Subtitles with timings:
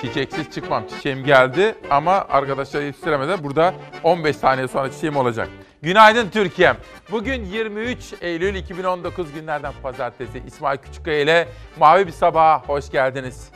[0.00, 0.86] Çiçeksiz çıkmam.
[0.86, 5.48] Çiçeğim geldi ama arkadaşlar yetiştiremeden burada 15 saniye sonra çiçeğim olacak.
[5.82, 6.74] Günaydın Türkiye.
[7.10, 10.42] Bugün 23 Eylül 2019 günlerden pazartesi.
[10.46, 13.50] İsmail Küçükkaya ile Mavi Bir Sabah'a hoş geldiniz.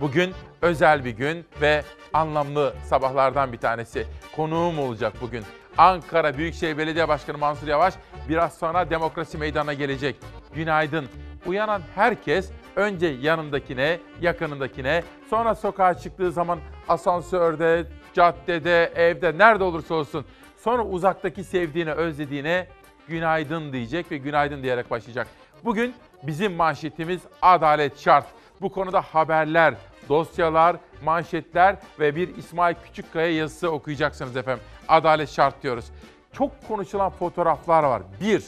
[0.00, 1.82] Bugün özel bir gün ve
[2.12, 4.06] anlamlı sabahlardan bir tanesi.
[4.36, 5.44] Konuğum olacak bugün.
[5.78, 7.94] Ankara Büyükşehir Belediye Başkanı Mansur Yavaş
[8.28, 10.16] biraz sonra demokrasi meydanına gelecek.
[10.54, 11.06] Günaydın.
[11.46, 16.58] Uyanan herkes önce yanındakine, yakınındakine, sonra sokağa çıktığı zaman
[16.88, 17.84] asansörde,
[18.14, 20.24] caddede, evde, nerede olursa olsun
[20.56, 22.66] sonra uzaktaki sevdiğine, özlediğine
[23.08, 25.26] günaydın diyecek ve günaydın diyerek başlayacak.
[25.64, 28.26] Bugün bizim manşetimiz adalet şart.
[28.60, 29.74] Bu konuda haberler,
[30.08, 34.64] dosyalar, manşetler ve bir İsmail Küçükkaya yazısı okuyacaksınız efendim.
[34.88, 35.84] Adalet şart diyoruz.
[36.32, 38.02] Çok konuşulan fotoğraflar var.
[38.20, 38.44] Bir,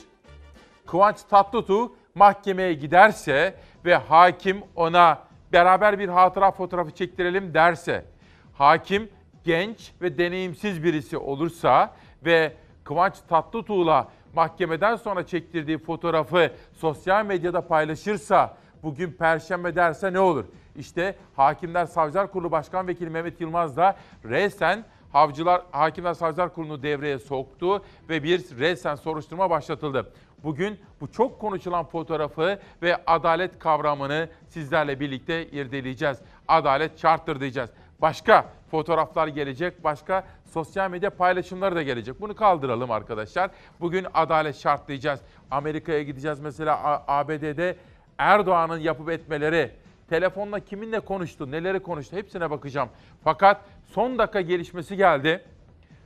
[0.87, 3.55] Kıvanç Tatlıtuğ mahkemeye giderse
[3.85, 5.19] ve hakim ona
[5.53, 8.05] beraber bir hatıra fotoğrafı çektirelim derse,
[8.53, 9.09] hakim
[9.45, 12.53] genç ve deneyimsiz birisi olursa ve
[12.85, 20.45] Kıvanç Tatlıtuğ'la mahkemeden sonra çektirdiği fotoğrafı sosyal medyada paylaşırsa, bugün perşembe derse ne olur?
[20.77, 27.19] İşte Hakimler Savcılar Kurulu Başkan Vekili Mehmet Yılmaz da resen Havcılar Hakimler Savcılar Kurulu'nu devreye
[27.19, 30.13] soktu ve bir resen soruşturma başlatıldı.
[30.45, 36.19] Bugün bu çok konuşulan fotoğrafı ve adalet kavramını sizlerle birlikte irdeleyeceğiz.
[36.49, 37.71] Adalet şarttır diyeceğiz.
[38.01, 42.21] Başka fotoğraflar gelecek, başka sosyal medya paylaşımları da gelecek.
[42.21, 43.51] Bunu kaldıralım arkadaşlar.
[43.81, 45.21] Bugün adalet şart diyeceğiz.
[45.51, 47.77] Amerika'ya gideceğiz mesela ABD'de
[48.19, 49.71] Erdoğan'ın yapıp etmeleri,
[50.09, 52.89] telefonla kiminle konuştu, neleri konuştu hepsine bakacağım.
[53.25, 55.45] Fakat son dakika gelişmesi geldi.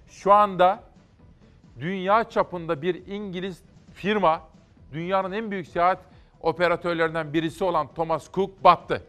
[0.08, 0.82] Şu anda
[1.80, 3.62] dünya çapında bir İngiliz
[3.96, 4.42] firma,
[4.92, 5.98] dünyanın en büyük seyahat
[6.40, 9.02] operatörlerinden birisi olan Thomas Cook battı.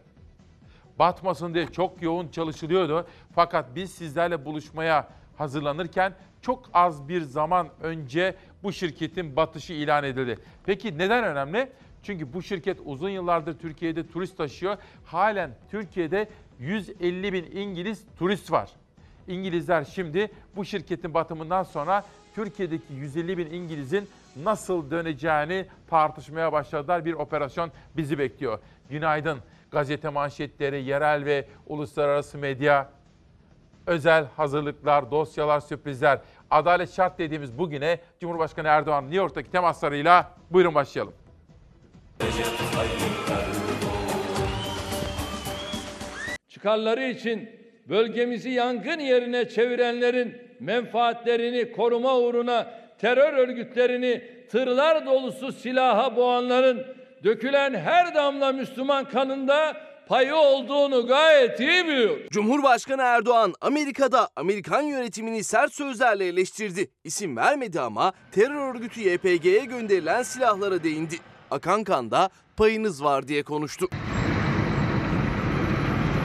[0.98, 3.06] Batmasın diye çok yoğun çalışılıyordu.
[3.34, 10.38] Fakat biz sizlerle buluşmaya hazırlanırken çok az bir zaman önce bu şirketin batışı ilan edildi.
[10.66, 11.72] Peki neden önemli?
[12.02, 14.76] Çünkü bu şirket uzun yıllardır Türkiye'de turist taşıyor.
[15.04, 18.70] Halen Türkiye'de 150 bin İngiliz turist var.
[19.26, 24.08] İngilizler şimdi bu şirketin batımından sonra Türkiye'deki 150 bin İngiliz'in
[24.44, 27.04] nasıl döneceğini tartışmaya başladılar.
[27.04, 28.58] Bir operasyon bizi bekliyor.
[28.90, 29.38] Günaydın.
[29.70, 32.90] Gazete manşetleri, yerel ve uluslararası medya,
[33.86, 36.20] özel hazırlıklar, dosyalar, sürprizler.
[36.50, 41.14] Adalet şart dediğimiz bugüne Cumhurbaşkanı Erdoğan New York'taki temaslarıyla buyurun başlayalım.
[46.48, 47.50] Çıkarları için
[47.88, 56.86] bölgemizi yangın yerine çevirenlerin menfaatlerini koruma uğruna terör örgütlerini tırlar dolusu silaha boğanların
[57.24, 59.76] dökülen her damla Müslüman kanında
[60.08, 62.18] payı olduğunu gayet iyi biliyor.
[62.30, 66.90] Cumhurbaşkanı Erdoğan Amerika'da Amerikan yönetimini sert sözlerle eleştirdi.
[67.04, 71.16] İsim vermedi ama terör örgütü YPG'ye gönderilen silahlara değindi.
[71.50, 73.86] Akan kanda payınız var diye konuştu.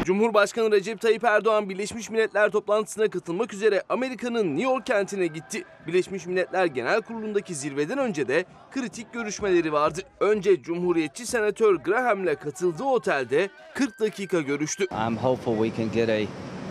[0.06, 5.64] Cumhurbaşkanı Recep Tayyip Erdoğan Birleşmiş Milletler toplantısına katılmak üzere Amerika'nın New York kentine gitti.
[5.88, 10.02] Birleşmiş Milletler Genel Kurulu'ndaki zirveden önce de kritik görüşmeleri vardı.
[10.20, 14.84] Önce Cumhuriyetçi Senatör Graham'le katıldığı otelde 40 dakika görüştü.
[14.84, 16.20] I'm hopeful we can get a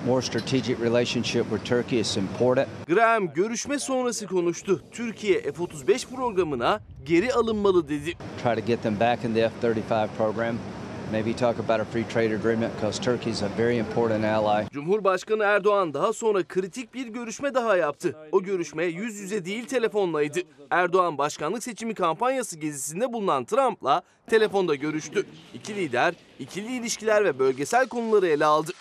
[0.06, 2.00] more strategic relationship with Turkey.
[2.00, 2.68] It's important.
[2.88, 4.82] Graham görüşme sonrası konuştu.
[4.90, 8.12] Türkiye F-35 programına geri alınmalı dedi.
[8.42, 10.56] Try to get them back in the F-35 program.
[11.12, 14.64] Maybe talk about a free trade agreement because Turkey is a very important ally.
[14.70, 18.16] Cumhurbaşkanı Erdoğan daha sonra kritik bir görüşme daha yaptı.
[18.32, 20.40] O görüşme yüz yüze değil telefonlaydı.
[20.70, 25.26] Erdoğan başkanlık seçimi kampanyası gezisinde bulunan Trump'la telefonda görüştü.
[25.54, 28.72] İki lider ikili ilişkiler ve bölgesel konuları ele aldı.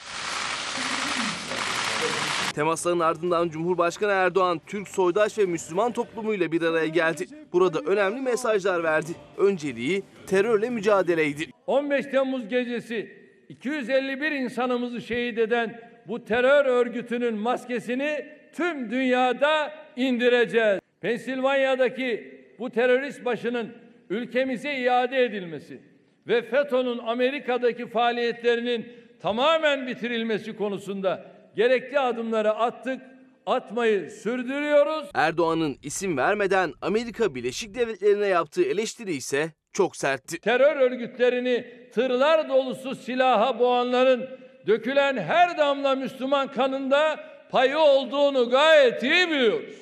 [2.53, 7.27] Temasların ardından Cumhurbaşkanı Erdoğan Türk soydaş ve Müslüman toplumuyla bir araya geldi.
[7.53, 9.11] Burada önemli mesajlar verdi.
[9.37, 11.43] Önceliği terörle mücadeleydi.
[11.67, 13.17] 15 Temmuz gecesi
[13.49, 20.79] 251 insanımızı şehit eden bu terör örgütünün maskesini tüm dünyada indireceğiz.
[21.01, 23.69] Pensilvanya'daki bu terörist başının
[24.09, 25.81] ülkemize iade edilmesi
[26.27, 28.87] ve FETÖ'nün Amerika'daki faaliyetlerinin
[29.21, 31.25] tamamen bitirilmesi konusunda
[31.55, 33.01] gerekli adımları attık,
[33.45, 35.09] atmayı sürdürüyoruz.
[35.13, 40.39] Erdoğan'ın isim vermeden Amerika Birleşik Devletleri'ne yaptığı eleştiri ise çok sertti.
[40.39, 44.29] Terör örgütlerini tırlar dolusu silaha boğanların
[44.67, 47.19] dökülen her damla Müslüman kanında
[47.51, 49.75] payı olduğunu gayet iyi biliyoruz.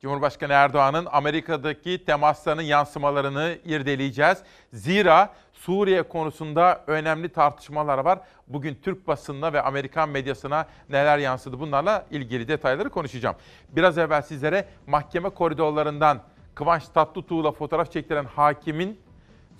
[0.00, 4.38] Cumhurbaşkanı Erdoğan'ın Amerika'daki temaslarının yansımalarını irdeleyeceğiz.
[4.72, 8.18] Zira Suriye konusunda önemli tartışmalar var.
[8.46, 13.36] Bugün Türk basınına ve Amerikan medyasına neler yansıdı bunlarla ilgili detayları konuşacağım.
[13.68, 16.20] Biraz evvel sizlere mahkeme koridorlarından
[16.56, 19.00] Kıvanç Tatlıtuğ'la fotoğraf çektiren hakimin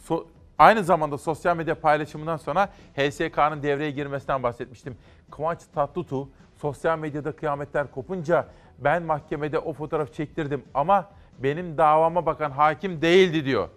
[0.08, 0.24] so-
[0.58, 4.96] aynı zamanda sosyal medya paylaşımından sonra HSK'nın devreye girmesinden bahsetmiştim.
[5.30, 8.48] Kıvanç Tatlıtuğ sosyal medyada kıyametler kopunca
[8.78, 13.68] ben mahkemede o fotoğraf çektirdim ama benim davama bakan hakim değildi diyor.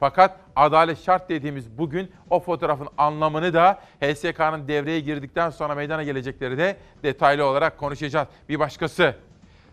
[0.00, 6.58] Fakat adalet şart dediğimiz bugün o fotoğrafın anlamını da HSK'nın devreye girdikten sonra meydana gelecekleri
[6.58, 8.28] de detaylı olarak konuşacağız.
[8.48, 9.14] Bir başkası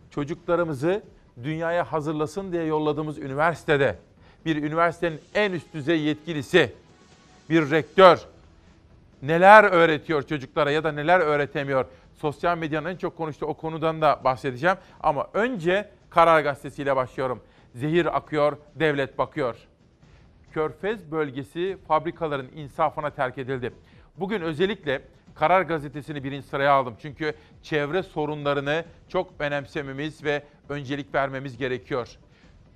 [0.10, 1.04] çocuklarımızı
[1.44, 3.96] dünyaya hazırlasın diye yolladığımız üniversitede
[4.46, 6.74] bir üniversitenin en üst düzey yetkilisi,
[7.50, 8.28] bir rektör
[9.22, 11.86] neler öğretiyor çocuklara ya da neler öğretemiyor?
[12.16, 14.78] Sosyal medyanın en çok konuştuğu o konudan da bahsedeceğim.
[15.00, 17.42] Ama önce Karar Gazetesi ile başlıyorum.
[17.76, 19.56] Zehir akıyor, devlet bakıyor.
[20.54, 23.74] Körfez bölgesi fabrikaların insafına terk edildi.
[24.18, 25.02] Bugün özellikle
[25.36, 26.96] Karar Gazetesi'ni birinci sıraya aldım.
[27.02, 27.34] Çünkü
[27.64, 32.18] çevre sorunlarını çok önemsememiz ve öncelik vermemiz gerekiyor.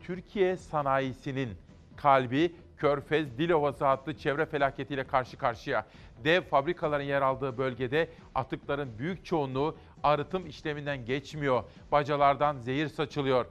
[0.04, 1.50] Türkiye sanayisinin
[1.96, 5.86] kalbi Körfez Dilovası adlı çevre felaketiyle karşı karşıya.
[6.24, 11.63] Dev fabrikaların yer aldığı bölgede atıkların büyük çoğunluğu arıtım işleminden geçmiyor.
[11.92, 13.46] Bacalardan zehir saçılıyor.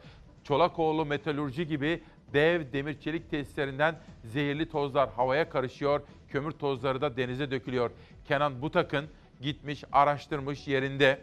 [0.45, 2.03] Çolakoğlu Metalurji gibi
[2.33, 6.01] dev demir çelik tesislerinden zehirli tozlar havaya karışıyor.
[6.29, 7.91] Kömür tozları da denize dökülüyor.
[8.25, 9.09] Kenan Butak'ın
[9.41, 11.21] gitmiş, araştırmış yerinde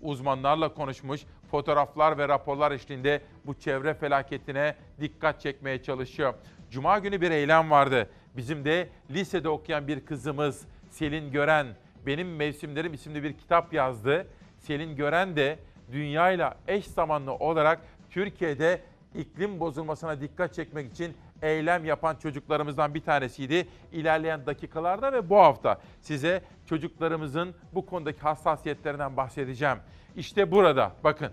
[0.00, 6.34] uzmanlarla konuşmuş, fotoğraflar ve raporlar eşliğinde bu çevre felaketine dikkat çekmeye çalışıyor.
[6.70, 8.10] Cuma günü bir eylem vardı.
[8.36, 11.66] Bizim de lisede okuyan bir kızımız Selin Gören,
[12.06, 14.26] Benim Mevsimlerim isimli bir kitap yazdı.
[14.58, 15.58] Selin Gören de
[15.92, 17.80] dünyayla eş zamanlı olarak
[18.10, 18.80] Türkiye'de
[19.14, 23.68] iklim bozulmasına dikkat çekmek için eylem yapan çocuklarımızdan bir tanesiydi.
[23.92, 29.78] İlerleyen dakikalarda ve bu hafta size çocuklarımızın bu konudaki hassasiyetlerinden bahsedeceğim.
[30.16, 31.32] İşte burada bakın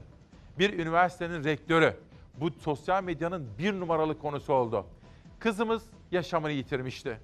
[0.60, 1.94] bir üniversitenin rektörü
[2.38, 4.86] bu sosyal medyanın bir numaralı konusu oldu.
[5.40, 7.18] Kızımız yaşamını yitirmişti.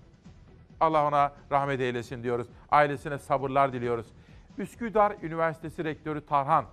[0.79, 2.47] Allah ona rahmet eylesin diyoruz.
[2.71, 4.05] Ailesine sabırlar diliyoruz.
[4.57, 6.65] Üsküdar Üniversitesi Rektörü Tarhan,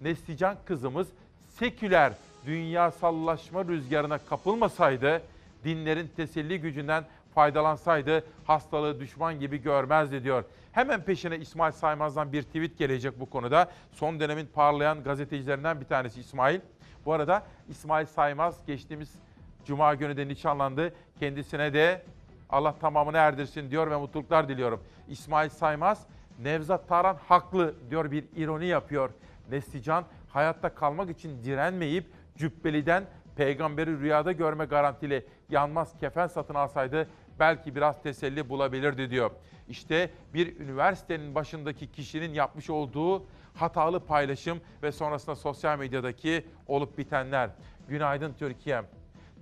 [0.00, 1.08] Neslican kızımız
[1.48, 2.12] seküler
[2.46, 5.22] dünyasallaşma rüzgarına kapılmasaydı,
[5.64, 7.04] dinlerin teselli gücünden
[7.34, 10.44] faydalansaydı hastalığı düşman gibi görmezdi diyor.
[10.72, 13.70] Hemen peşine İsmail Saymaz'dan bir tweet gelecek bu konuda.
[13.92, 16.60] Son dönemin parlayan gazetecilerinden bir tanesi İsmail.
[17.06, 19.14] Bu arada İsmail Saymaz geçtiğimiz
[19.64, 20.94] Cuma günü de nişanlandı.
[21.18, 22.02] Kendisine de
[22.50, 24.82] Allah tamamını erdirsin diyor ve mutluluklar diliyorum.
[25.08, 26.06] İsmail Saymaz,
[26.42, 29.10] Nevzat Tarhan haklı diyor bir ironi yapıyor.
[29.50, 32.06] Neslican hayatta kalmak için direnmeyip
[32.36, 33.04] Cübbeli'den
[33.36, 37.08] peygamberi rüyada görme garantili yanmaz kefen satın alsaydı
[37.38, 39.30] belki biraz teselli bulabilirdi diyor.
[39.68, 43.24] İşte bir üniversitenin başındaki kişinin yapmış olduğu
[43.54, 47.50] hatalı paylaşım ve sonrasında sosyal medyadaki olup bitenler.
[47.88, 48.82] Günaydın Türkiye.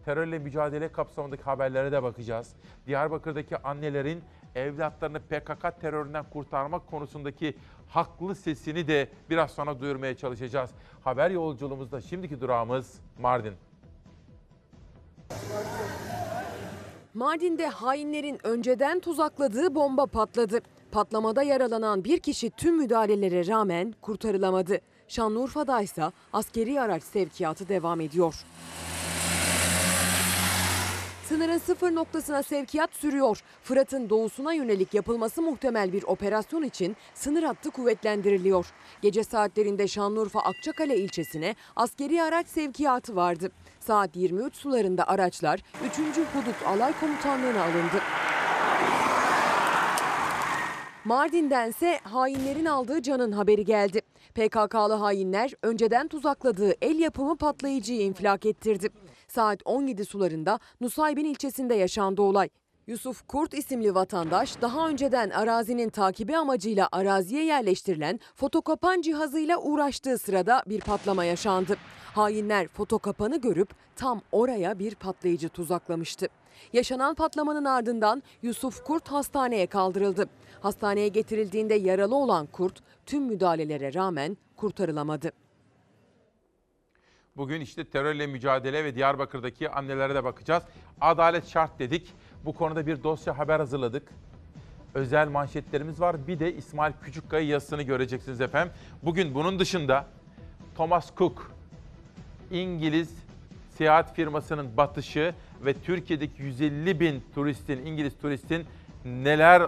[0.04, 2.54] Terörle mücadele kapsamındaki haberlere de bakacağız.
[2.86, 4.22] Diyarbakır'daki annelerin
[4.54, 7.56] evlatlarını PKK teröründen kurtarmak konusundaki
[7.88, 10.70] haklı sesini de biraz sonra duyurmaya çalışacağız.
[11.04, 13.54] Haber yolculuğumuzda şimdiki durağımız Mardin.
[17.18, 20.60] Mardin'de hainlerin önceden tuzakladığı bomba patladı.
[20.90, 24.78] Patlamada yaralanan bir kişi tüm müdahalelere rağmen kurtarılamadı.
[25.08, 26.02] Şanlıurfa'da ise
[26.32, 28.34] askeri araç sevkiyatı devam ediyor.
[31.28, 33.42] Sınırın sıfır noktasına sevkiyat sürüyor.
[33.62, 38.66] Fırat'ın doğusuna yönelik yapılması muhtemel bir operasyon için sınır hattı kuvvetlendiriliyor.
[39.02, 43.50] Gece saatlerinde Şanlıurfa Akçakale ilçesine askeri araç sevkiyatı vardı.
[43.80, 45.98] Saat 23 sularında araçlar 3.
[45.98, 48.02] Hudut Alay Komutanlığı'na alındı.
[51.04, 54.00] Mardin'dense hainlerin aldığı canın haberi geldi.
[54.34, 58.88] PKK'lı hainler önceden tuzakladığı el yapımı patlayıcıyı infilak ettirdi.
[59.28, 62.48] Saat 17 sularında Nusaybin ilçesinde yaşandı olay.
[62.88, 70.62] Yusuf Kurt isimli vatandaş daha önceden arazinin takibi amacıyla araziye yerleştirilen fotokapan cihazıyla uğraştığı sırada
[70.66, 71.76] bir patlama yaşandı.
[72.14, 76.28] Hainler fotokapanı görüp tam oraya bir patlayıcı tuzaklamıştı.
[76.72, 80.28] Yaşanan patlamanın ardından Yusuf Kurt hastaneye kaldırıldı.
[80.60, 85.32] Hastaneye getirildiğinde yaralı olan Kurt tüm müdahalelere rağmen kurtarılamadı.
[87.38, 90.62] Bugün işte terörle mücadele ve Diyarbakır'daki annelere de bakacağız.
[91.00, 92.14] Adalet şart dedik.
[92.44, 94.02] Bu konuda bir dosya haber hazırladık.
[94.94, 96.26] Özel manşetlerimiz var.
[96.26, 98.72] Bir de İsmail Küçükkaya yazısını göreceksiniz efendim.
[99.02, 100.06] Bugün bunun dışında
[100.76, 101.52] Thomas Cook,
[102.50, 103.10] İngiliz
[103.76, 108.66] seyahat firmasının batışı ve Türkiye'deki 150 bin turistin, İngiliz turistin
[109.04, 109.62] neler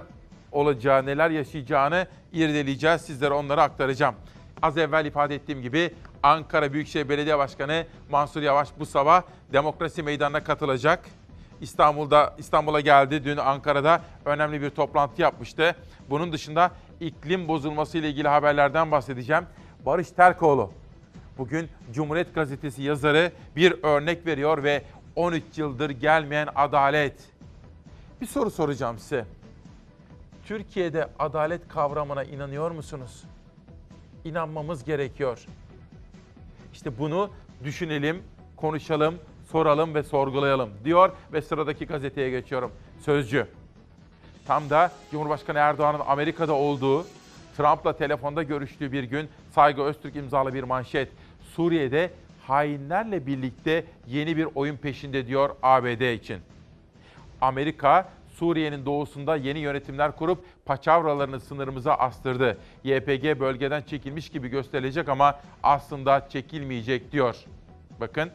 [0.53, 3.00] olacağı, neler yaşayacağını irdeleyeceğiz.
[3.00, 4.15] Sizlere onları aktaracağım.
[4.62, 9.23] Az evvel ifade ettiğim gibi Ankara Büyükşehir Belediye Başkanı Mansur Yavaş bu sabah
[9.53, 11.05] Demokrasi Meydanı'na katılacak.
[11.61, 13.25] İstanbul'da İstanbul'a geldi.
[13.25, 15.76] Dün Ankara'da önemli bir toplantı yapmıştı.
[16.11, 19.45] Bunun dışında iklim bozulması ile ilgili haberlerden bahsedeceğim.
[19.87, 20.71] Barış Terkoğlu
[21.38, 24.83] bugün Cumhuriyet Gazetesi yazarı bir örnek veriyor ve
[25.17, 27.14] 13 yıldır gelmeyen adalet.
[28.21, 29.25] Bir soru soracağım size.
[30.45, 33.25] Türkiye'de adalet kavramına inanıyor musunuz?
[34.25, 35.47] İnanmamız gerekiyor.
[36.73, 37.31] İşte bunu
[37.64, 38.23] düşünelim,
[38.57, 39.14] konuşalım,
[39.52, 42.73] soralım ve sorgulayalım diyor ve sıradaki gazeteye geçiyorum.
[43.00, 43.47] Sözcü.
[44.47, 47.07] Tam da Cumhurbaşkanı Erdoğan'ın Amerika'da olduğu,
[47.57, 51.09] Trump'la telefonda görüştüğü bir gün Saygı Öztürk imzalı bir manşet.
[51.54, 52.11] Suriye'de
[52.47, 56.38] hainlerle birlikte yeni bir oyun peşinde diyor ABD için.
[57.40, 62.59] Amerika Suriye'nin doğusunda yeni yönetimler kurup paçavralarını sınırımıza astırdı.
[62.85, 67.37] YPG bölgeden çekilmiş gibi gösterilecek ama aslında çekilmeyecek diyor.
[68.00, 68.30] Bakın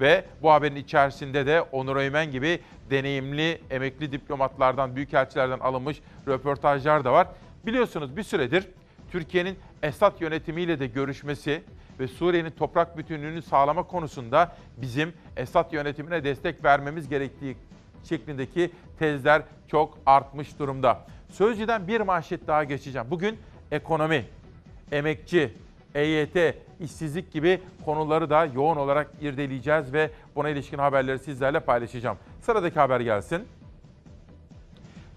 [0.00, 7.12] ve bu haberin içerisinde de Onur Öymen gibi deneyimli emekli diplomatlardan, büyükelçilerden alınmış röportajlar da
[7.12, 7.28] var.
[7.66, 8.68] Biliyorsunuz bir süredir
[9.10, 11.62] Türkiye'nin Esad yönetimiyle de görüşmesi
[12.00, 17.56] ve Suriye'nin toprak bütünlüğünü sağlama konusunda bizim Esad yönetimine destek vermemiz gerektiği
[18.04, 21.06] şeklindeki tezler çok artmış durumda.
[21.30, 23.06] Sözcüden bir manşet daha geçeceğim.
[23.10, 23.38] Bugün
[23.70, 24.24] ekonomi,
[24.92, 25.52] emekçi,
[25.94, 32.16] EYT, işsizlik gibi konuları da yoğun olarak irdeleyeceğiz ve buna ilişkin haberleri sizlerle paylaşacağım.
[32.40, 33.44] Sıradaki haber gelsin.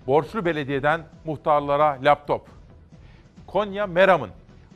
[0.07, 2.47] Borçlu belediyeden muhtarlara laptop.
[3.47, 4.29] Konya Meram'ın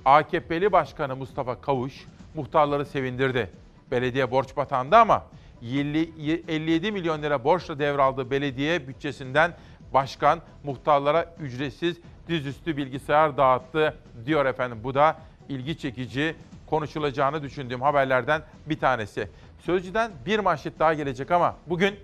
[0.05, 3.51] AKP'li Başkanı Mustafa Kavuş muhtarları sevindirdi.
[3.91, 5.25] Belediye borç batağında ama
[5.61, 9.53] 50 57 milyon lira borçla devraldığı belediye bütçesinden
[9.93, 11.97] başkan muhtarlara ücretsiz
[12.27, 14.79] dizüstü bilgisayar dağıttı diyor efendim.
[14.83, 15.17] Bu da
[15.49, 16.35] ilgi çekici
[16.67, 19.29] konuşulacağını düşündüğüm haberlerden bir tanesi.
[19.59, 21.95] Sözcüden bir manşet daha gelecek ama bugün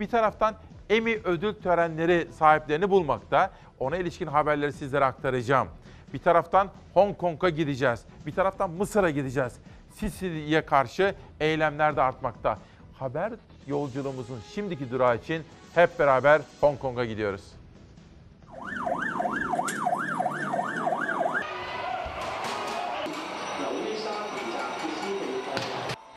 [0.00, 0.54] bir taraftan
[0.90, 3.50] Emmy ödül törenleri sahiplerini bulmakta.
[3.78, 5.68] Ona ilişkin haberleri sizlere aktaracağım.
[6.12, 8.04] Bir taraftan Hong Kong'a gideceğiz.
[8.26, 9.52] Bir taraftan Mısır'a gideceğiz.
[9.94, 12.58] Sisi'ye karşı eylemler de artmakta.
[12.98, 13.32] Haber
[13.66, 15.42] yolculuğumuzun şimdiki durağı için
[15.74, 17.61] hep beraber Hong Kong'a gidiyoruz.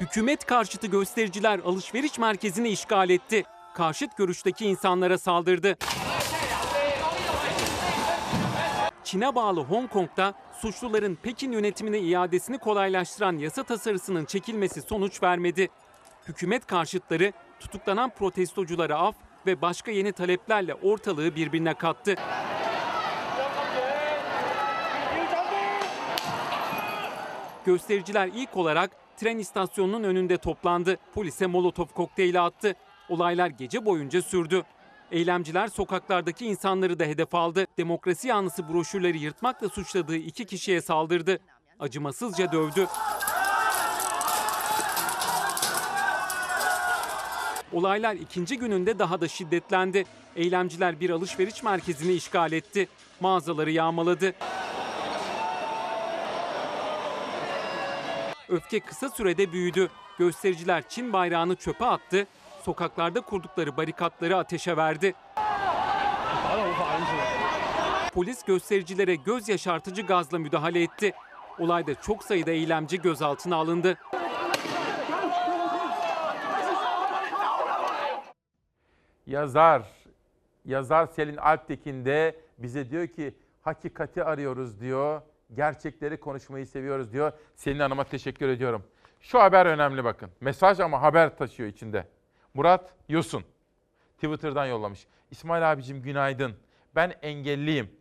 [0.05, 3.43] Hükümet karşıtı göstericiler alışveriş merkezini işgal etti.
[3.73, 5.77] Karşıt görüşteki insanlara saldırdı.
[9.03, 15.69] Çin'e bağlı Hong Kong'da suçluların Pekin yönetimine iadesini kolaylaştıran yasa tasarısının çekilmesi sonuç vermedi.
[16.27, 22.15] Hükümet karşıtları tutuklanan protestoculara af ve başka yeni taleplerle ortalığı birbirine kattı.
[27.65, 30.97] Göstericiler ilk olarak tren istasyonunun önünde toplandı.
[31.13, 32.75] Polise molotof kokteyli attı.
[33.09, 34.63] Olaylar gece boyunca sürdü.
[35.11, 37.67] Eylemciler sokaklardaki insanları da hedef aldı.
[37.77, 41.39] Demokrasi yanlısı broşürleri yırtmakla suçladığı iki kişiye saldırdı.
[41.79, 42.87] Acımasızca dövdü.
[47.73, 50.05] Olaylar ikinci gününde daha da şiddetlendi.
[50.35, 52.87] Eylemciler bir alışveriş merkezini işgal etti.
[53.19, 54.33] Mağazaları yağmaladı.
[58.49, 59.89] Öfke kısa sürede büyüdü.
[60.19, 62.27] Göstericiler Çin bayrağını çöpe attı.
[62.61, 65.13] Sokaklarda kurdukları barikatları ateşe verdi.
[68.13, 71.13] Polis göstericilere göz yaşartıcı gazla müdahale etti.
[71.59, 73.97] Olayda çok sayıda eylemci gözaltına alındı.
[79.27, 79.81] Yazar,
[80.65, 85.21] yazar Selin Alptekin de bize diyor ki hakikati arıyoruz diyor.
[85.55, 87.31] Gerçekleri konuşmayı seviyoruz diyor.
[87.55, 88.83] Selin Hanım'a teşekkür ediyorum.
[89.19, 90.29] Şu haber önemli bakın.
[90.41, 92.07] Mesaj ama haber taşıyor içinde.
[92.53, 93.43] Murat Yosun
[94.15, 95.07] Twitter'dan yollamış.
[95.31, 96.55] İsmail abicim günaydın.
[96.95, 97.91] Ben engelliyim.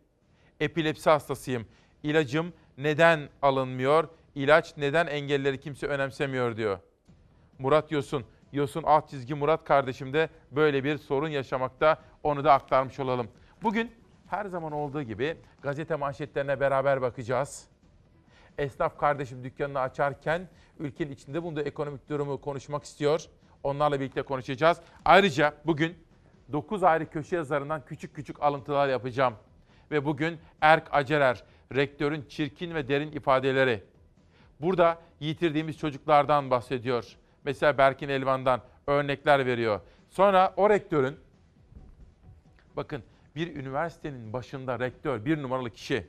[0.59, 1.67] Epilepsi hastasıyım.
[2.03, 4.09] İlacım neden alınmıyor?
[4.35, 6.79] İlaç neden engelleri kimse önemsemiyor diyor.
[7.59, 8.25] Murat Yosun.
[8.51, 11.97] Yosun alt çizgi Murat kardeşim de böyle bir sorun yaşamakta.
[12.23, 13.27] Onu da aktarmış olalım.
[13.63, 13.91] Bugün
[14.27, 17.67] her zaman olduğu gibi gazete manşetlerine beraber bakacağız.
[18.57, 23.25] Esnaf kardeşim dükkanını açarken ülkenin içinde bulunduğu ekonomik durumu konuşmak istiyor.
[23.63, 24.81] Onlarla birlikte konuşacağız.
[25.05, 25.97] Ayrıca bugün
[26.51, 29.33] 9 ayrı köşe yazarından küçük küçük alıntılar yapacağım.
[29.91, 31.43] Ve bugün Erk Acerer,
[31.75, 33.83] rektörün çirkin ve derin ifadeleri.
[34.61, 37.17] Burada yitirdiğimiz çocuklardan bahsediyor.
[37.43, 39.79] Mesela Berkin Elvan'dan örnekler veriyor.
[40.09, 41.19] Sonra o rektörün,
[42.75, 43.03] bakın
[43.35, 46.07] bir üniversitenin başında rektör, bir numaralı kişi.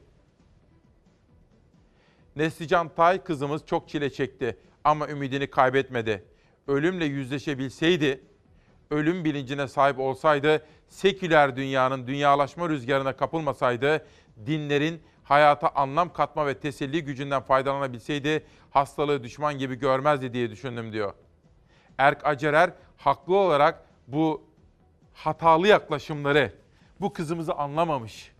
[2.36, 6.24] Neslican Tay kızımız çok çile çekti ama ümidini kaybetmedi.
[6.66, 8.20] Ölümle yüzleşebilseydi,
[8.90, 14.06] ölüm bilincine sahip olsaydı, seküler dünyanın dünyalaşma rüzgarına kapılmasaydı,
[14.46, 21.12] dinlerin hayata anlam katma ve teselli gücünden faydalanabilseydi, hastalığı düşman gibi görmezdi diye düşündüm diyor.
[21.98, 24.44] Erk Acerer haklı olarak bu
[25.14, 26.52] hatalı yaklaşımları,
[27.00, 28.32] bu kızımızı anlamamış.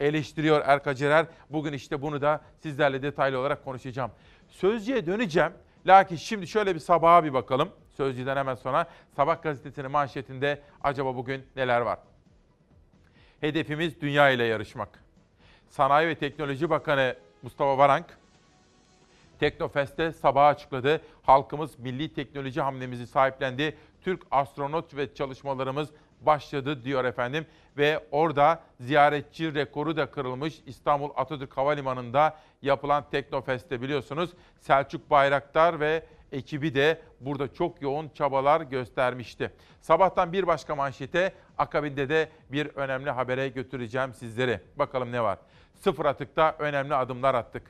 [0.00, 1.26] Eleştiriyor Erk Acerer.
[1.50, 4.10] Bugün işte bunu da sizlerle detaylı olarak konuşacağım.
[4.48, 5.52] Sözcüye döneceğim.
[5.86, 7.68] Lakin şimdi şöyle bir sabaha bir bakalım.
[7.96, 8.86] Sözcüden hemen sonra
[9.16, 11.98] Sabah gazetesinin manşetinde acaba bugün neler var?
[13.40, 15.04] Hedefimiz dünya ile yarışmak.
[15.70, 18.06] Sanayi ve Teknoloji Bakanı Mustafa Varank,
[19.40, 21.00] Teknofest'te sabah açıkladı.
[21.22, 23.76] Halkımız milli teknoloji hamlemizi sahiplendi.
[24.02, 25.88] Türk astronot ve çalışmalarımız
[26.20, 27.46] başladı diyor efendim.
[27.76, 30.60] Ve orada ziyaretçi rekoru da kırılmış.
[30.66, 38.60] İstanbul Atatürk Havalimanı'nda yapılan Teknofest'te biliyorsunuz Selçuk Bayraktar ve ekibi de burada çok yoğun çabalar
[38.60, 39.52] göstermişti.
[39.80, 44.60] Sabahtan bir başka manşete akabinde de bir önemli habere götüreceğim sizleri.
[44.76, 45.38] Bakalım ne var?
[45.74, 47.62] Sıfır atıkta önemli adımlar attık.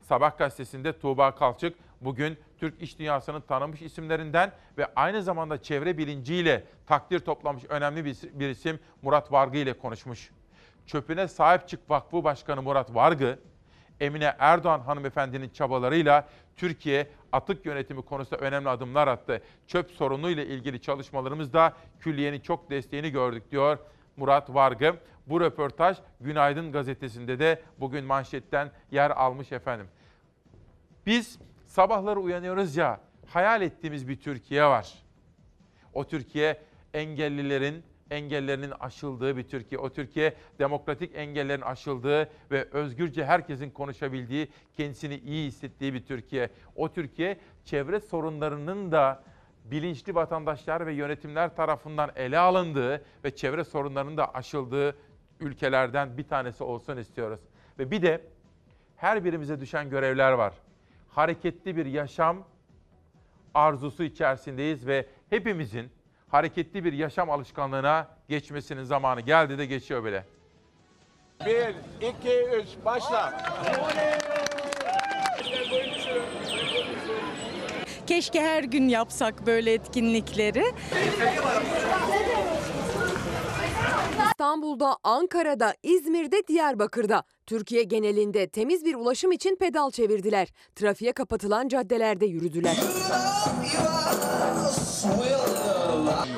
[0.00, 6.64] Sabah gazetesinde Tuğba Kalçık bugün Türk iş dünyasının tanınmış isimlerinden ve aynı zamanda çevre bilinciyle
[6.86, 10.30] takdir toplamış önemli bir, isim Murat Vargı ile konuşmuş.
[10.86, 13.38] Çöpüne Sahip Çık Vakfı Başkanı Murat Vargı,
[14.00, 19.42] Emine Erdoğan hanımefendinin çabalarıyla Türkiye atık yönetimi konusunda önemli adımlar attı.
[19.66, 23.78] Çöp sorunuyla ilgili çalışmalarımızda külliyenin çok desteğini gördük diyor
[24.16, 24.96] Murat Vargı.
[25.26, 29.86] Bu röportaj Günaydın gazetesinde de bugün manşetten yer almış efendim.
[31.06, 31.38] Biz
[31.68, 34.94] sabahları uyanıyoruz ya, hayal ettiğimiz bir Türkiye var.
[35.92, 36.60] O Türkiye
[36.94, 39.78] engellilerin engellerinin aşıldığı bir Türkiye.
[39.78, 46.50] O Türkiye demokratik engellerin aşıldığı ve özgürce herkesin konuşabildiği, kendisini iyi hissettiği bir Türkiye.
[46.76, 49.22] O Türkiye çevre sorunlarının da
[49.64, 54.96] bilinçli vatandaşlar ve yönetimler tarafından ele alındığı ve çevre sorunlarının da aşıldığı
[55.40, 57.40] ülkelerden bir tanesi olsun istiyoruz.
[57.78, 58.20] Ve bir de
[58.96, 60.52] her birimize düşen görevler var.
[61.18, 62.44] Hareketli bir yaşam
[63.54, 65.90] arzusu içerisindeyiz ve hepimizin
[66.28, 70.24] hareketli bir yaşam alışkanlığına geçmesinin zamanı geldi de geçiyor bile.
[71.46, 71.74] Bir,
[72.08, 73.42] iki, üç, başla.
[78.06, 80.64] Keşke her gün yapsak böyle etkinlikleri.
[84.30, 90.48] İstanbul'da, Ankara'da, İzmir'de, Diyarbakır'da Türkiye genelinde temiz bir ulaşım için pedal çevirdiler.
[90.74, 92.76] Trafiğe kapatılan caddelerde yürüdüler.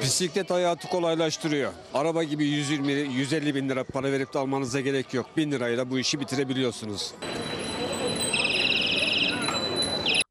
[0.02, 1.72] Bisiklet hayatı kolaylaştırıyor.
[1.94, 5.26] Araba gibi 120 150 bin lira para verip de almanıza gerek yok.
[5.36, 7.14] 1000 lirayla bu işi bitirebiliyorsunuz.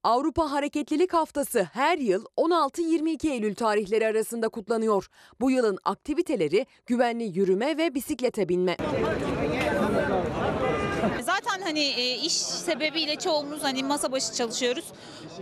[0.03, 5.07] Avrupa Hareketlilik Haftası her yıl 16-22 Eylül tarihleri arasında kutlanıyor.
[5.41, 8.77] Bu yılın aktiviteleri güvenli yürüme ve bisiklete binme.
[11.43, 14.85] Zaten hani e, iş sebebiyle çoğumuz hani masa başı çalışıyoruz.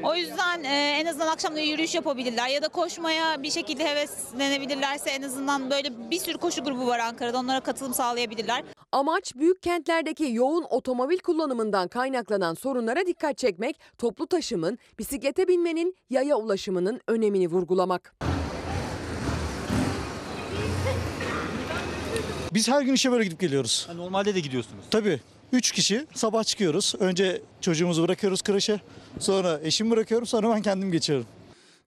[0.04, 5.22] O yüzden e, en azından akşamları yürüyüş yapabilirler ya da koşmaya bir şekilde heveslenebilirlerse en
[5.22, 8.64] azından böyle bir sürü koşu grubu var Ankara'da onlara katılım sağlayabilirler.
[8.92, 16.36] Amaç büyük kentlerdeki yoğun otomobil kullanımından kaynaklanan sorunlara dikkat çekmek, toplu taşımın, bisiklete binmenin, yaya
[16.36, 18.16] ulaşımının önemini vurgulamak.
[22.54, 23.88] Biz her gün işe böyle gidip geliyoruz.
[23.96, 24.86] Normalde de gidiyorsunuz.
[24.92, 25.20] Tabii.
[25.52, 26.94] Üç kişi sabah çıkıyoruz.
[27.00, 28.80] Önce çocuğumuzu bırakıyoruz kreşe.
[29.20, 30.28] Sonra eşimi bırakıyorum.
[30.28, 31.26] Sonra ben kendim geçiyorum.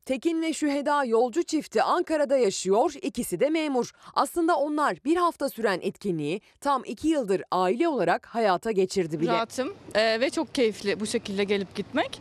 [0.04, 3.90] Tekin ve Şüheda yolcu çifti Ankara'da yaşıyor, ikisi de memur.
[4.14, 9.32] Aslında onlar bir hafta süren etkinliği tam iki yıldır aile olarak hayata geçirdi bile.
[9.32, 12.20] Rahatım e, ve çok keyifli bu şekilde gelip gitmek.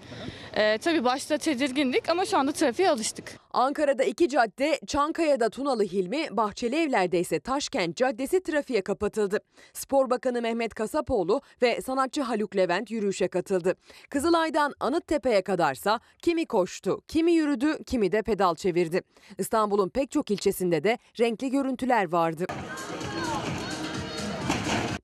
[0.60, 3.40] E, tabii başta tedirgindik ama şu anda trafiğe alıştık.
[3.52, 9.40] Ankara'da iki cadde, Çankaya'da Tunalı Hilmi, Bahçeli Evler'de ise Taşkent Caddesi trafiğe kapatıldı.
[9.74, 13.76] Spor Bakanı Mehmet Kasapoğlu ve sanatçı Haluk Levent yürüyüşe katıldı.
[14.10, 19.02] Kızılay'dan Anıttepe'ye kadarsa kimi koştu, kimi yürüdü, kimi de pedal çevirdi.
[19.38, 22.46] İstanbul'un pek çok ilçesinde de renkli görüntüler vardı.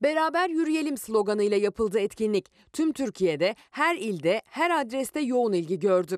[0.05, 2.45] Beraber yürüyelim sloganıyla yapıldı etkinlik.
[2.73, 6.17] Tüm Türkiye'de, her ilde, her adreste yoğun ilgi gördü.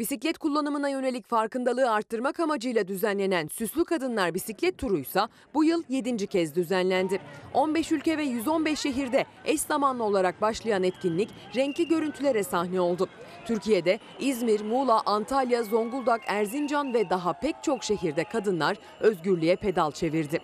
[0.00, 6.26] Bisiklet kullanımına yönelik farkındalığı arttırmak amacıyla düzenlenen Süslü Kadınlar Bisiklet Turu'ysa bu yıl 7.
[6.26, 7.20] kez düzenlendi.
[7.54, 13.08] 15 ülke ve 115 şehirde eş zamanlı olarak başlayan etkinlik renkli görüntülere sahne oldu.
[13.46, 20.40] Türkiye'de İzmir, Muğla, Antalya, Zonguldak, Erzincan ve daha pek çok şehirde kadınlar özgürlüğe pedal çevirdi.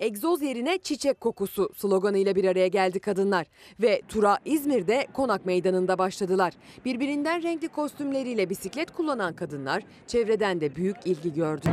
[0.00, 3.46] Egzoz yerine çiçek kokusu sloganıyla bir araya geldi kadınlar
[3.80, 6.54] ve tura İzmir'de Konak Meydanı'nda başladılar.
[6.84, 11.68] Birbirinden renkli kostümleriyle bisiklet kullanan kadınlar çevreden de büyük ilgi gördü.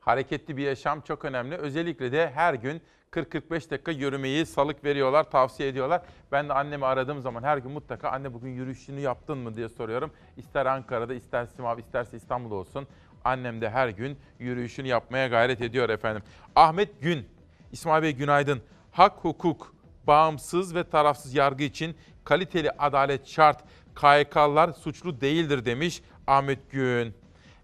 [0.00, 1.56] Hareketli bir yaşam çok önemli.
[1.56, 6.02] Özellikle de her gün 40-45 dakika yürümeyi salık veriyorlar, tavsiye ediyorlar.
[6.32, 10.10] Ben de annemi aradığım zaman her gün mutlaka anne bugün yürüyüşünü yaptın mı diye soruyorum.
[10.36, 12.86] İster Ankara'da, ister Simav, isterse İstanbul'da olsun.
[13.24, 16.22] Annem de her gün yürüyüşünü yapmaya gayret ediyor efendim.
[16.56, 17.28] Ahmet Gün,
[17.72, 18.62] İsmail Bey günaydın.
[18.92, 19.74] Hak, hukuk,
[20.06, 23.64] bağımsız ve tarafsız yargı için kaliteli adalet şart.
[23.94, 27.14] KYK'lılar suçlu değildir demiş Ahmet Gün.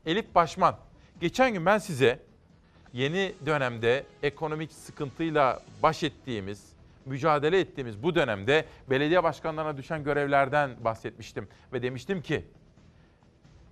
[0.07, 0.77] Elif Başman,
[1.21, 2.23] geçen gün ben size
[2.92, 6.73] yeni dönemde ekonomik sıkıntıyla baş ettiğimiz,
[7.07, 12.45] mücadele ettiğimiz bu dönemde belediye başkanlarına düşen görevlerden bahsetmiştim ve demiştim ki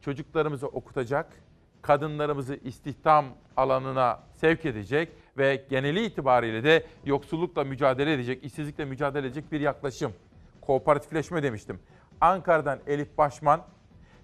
[0.00, 1.26] çocuklarımızı okutacak,
[1.86, 9.52] kadınlarımızı istihdam alanına sevk edecek ve geneli itibariyle de yoksullukla mücadele edecek, işsizlikle mücadele edecek
[9.52, 10.12] bir yaklaşım.
[10.60, 11.80] Kooperatifleşme demiştim.
[12.20, 13.62] Ankara'dan Elif Başman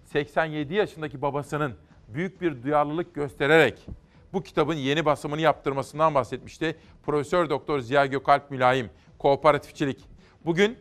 [0.04, 1.74] 87 yaşındaki babasının
[2.08, 3.86] büyük bir duyarlılık göstererek
[4.32, 6.76] bu kitabın yeni basımını yaptırmasından bahsetmişti.
[7.02, 10.04] Profesör Doktor Ziya Gökalp Mülayim, kooperatifçilik.
[10.44, 10.78] Bugün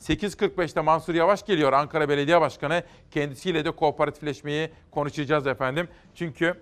[0.00, 2.82] 8.45'te Mansur Yavaş geliyor Ankara Belediye Başkanı.
[3.10, 5.88] Kendisiyle de kooperatifleşmeyi konuşacağız efendim.
[6.14, 6.54] Çünkü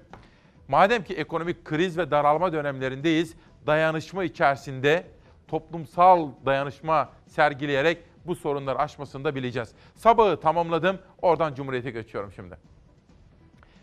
[0.68, 3.34] madem ki ekonomik kriz ve daralma dönemlerindeyiz,
[3.66, 5.06] dayanışma içerisinde
[5.48, 9.72] toplumsal dayanışma sergileyerek bu sorunları aşmasını da bileceğiz.
[9.94, 12.56] Sabahı tamamladım, oradan Cumhuriyet'e geçiyorum şimdi.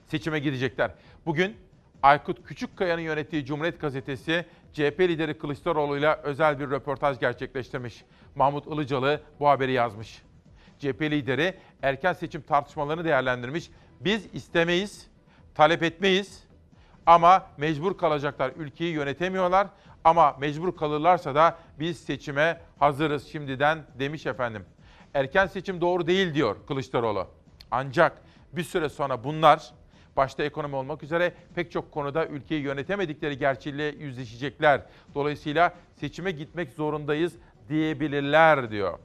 [0.08, 0.91] Seçime gidecekler.
[1.26, 1.58] Bugün
[2.04, 8.04] Aykut Küçükkaya'nın yönettiği Cumhuriyet Gazetesi CHP lideri Kılıçdaroğlu'yla özel bir röportaj gerçekleştirmiş.
[8.36, 10.21] Mahmut Ilıcalı bu haberi yazmış.
[10.80, 13.69] CHP lideri erken seçim tartışmalarını değerlendirmiş.
[14.00, 15.08] Biz istemeyiz,
[15.56, 16.43] talep etmeyiz
[17.06, 18.52] ama mecbur kalacaklar.
[18.58, 19.67] Ülkeyi yönetemiyorlar
[20.04, 24.65] ama mecbur kalırlarsa da biz seçime hazırız şimdiden demiş efendim.
[25.13, 27.28] Erken seçim doğru değil diyor Kılıçdaroğlu.
[27.71, 28.21] Ancak
[28.54, 29.74] bir süre sonra bunlar
[30.17, 34.82] başta ekonomi olmak üzere pek çok konuda ülkeyi yönetemedikleri gerçeğiyle yüzleşecekler.
[35.15, 37.34] Dolayısıyla seçime gitmek zorundayız
[37.69, 38.99] diyebilirler diyor.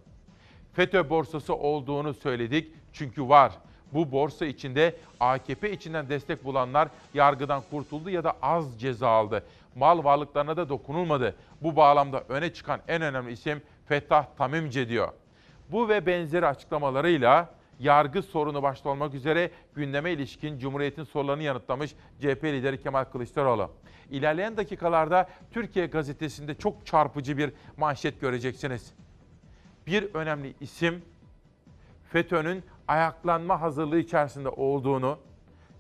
[0.73, 3.53] FETÖ borsası olduğunu söyledik çünkü var.
[3.93, 9.45] Bu borsa içinde AKP içinden destek bulanlar yargıdan kurtuldu ya da az ceza aldı.
[9.77, 11.37] Mal varlıklarına da dokunulmadı.
[11.63, 15.09] Bu bağlamda öne çıkan en önemli isim Fettah Tamimce diyor.
[15.69, 17.49] Bu ve benzeri açıklamalarıyla
[17.81, 23.71] yargı sorunu başta olmak üzere gündeme ilişkin Cumhuriyet'in sorularını yanıtlamış CHP lideri Kemal Kılıçdaroğlu.
[24.11, 28.95] İlerleyen dakikalarda Türkiye gazetesinde çok çarpıcı bir manşet göreceksiniz.
[29.87, 31.03] Bir önemli isim
[32.09, 35.19] FETÖ'nün ayaklanma hazırlığı içerisinde olduğunu,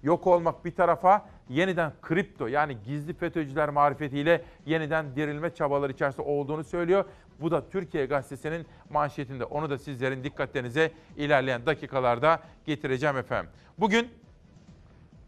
[0.03, 6.65] yok olmak bir tarafa yeniden kripto yani gizli FETÖ'cüler marifetiyle yeniden dirilme çabaları içerisinde olduğunu
[6.65, 7.05] söylüyor.
[7.41, 9.45] Bu da Türkiye Gazetesi'nin manşetinde.
[9.45, 13.51] Onu da sizlerin dikkatlerinize ilerleyen dakikalarda getireceğim efendim.
[13.79, 14.09] Bugün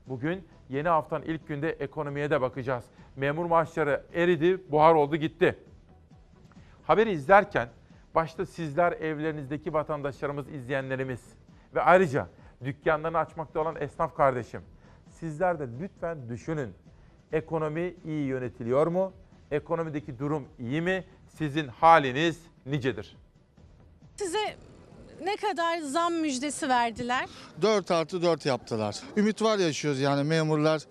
[0.06, 2.84] bugün yeni haftanın ilk günde ekonomiye de bakacağız.
[3.16, 5.58] Memur maaşları eridi, buhar oldu gitti.
[6.86, 7.68] Haberi izlerken
[8.14, 11.20] başta sizler evlerinizdeki vatandaşlarımız, izleyenlerimiz
[11.74, 12.28] ve ayrıca
[12.64, 14.62] dükkanlarını açmakta olan esnaf kardeşim.
[15.08, 16.74] Sizler de lütfen düşünün.
[17.32, 19.12] Ekonomi iyi yönetiliyor mu?
[19.50, 21.04] Ekonomideki durum iyi mi?
[21.28, 23.16] Sizin haliniz nicedir?
[24.16, 24.56] Size
[25.24, 27.28] ne kadar zam müjdesi verdiler?
[27.62, 28.96] 4 artı 4 yaptılar.
[29.16, 30.82] Ümit var yaşıyoruz yani memurlar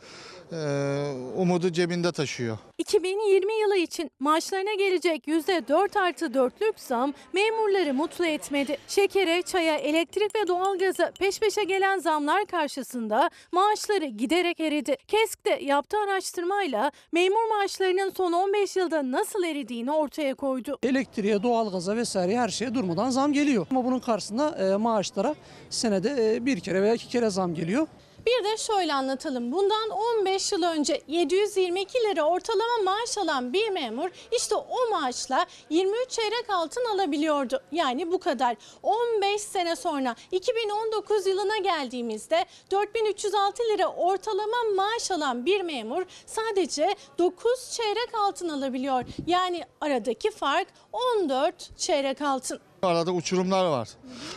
[1.38, 2.58] umudu cebinde taşıyor.
[2.78, 8.78] 2020 yılı için maaşlarına gelecek %4 artı 4'lük zam memurları mutlu etmedi.
[8.88, 14.98] Şekere, çaya, elektrik ve doğalgaza peş peşe gelen zamlar karşısında maaşları giderek eridi.
[15.08, 20.78] KESK'te yaptığı araştırmayla memur maaşlarının son 15 yılda nasıl eridiğini ortaya koydu.
[20.84, 23.68] Elektriğe, doğalgaza vesaire her şeye durmadan zam geliyor.
[23.72, 25.36] Ama bunun karşısında e, maaşlara
[25.70, 27.88] senede e, bir kere veya iki kere zam geliyor.
[28.26, 29.52] Bir de şöyle anlatalım.
[29.52, 36.10] Bundan 15 yıl önce 722 lira ortalama maaş alan bir memur işte o maaşla 23
[36.10, 37.62] çeyrek altın alabiliyordu.
[37.72, 38.56] Yani bu kadar.
[38.84, 47.72] 15 sene sonra 2019 yılına geldiğimizde 4306 lira ortalama maaş alan bir memur sadece 9
[47.72, 49.04] çeyrek altın alabiliyor.
[49.28, 52.60] Yani aradaki fark 14 çeyrek altın.
[52.84, 53.90] Arada uçurumlar var.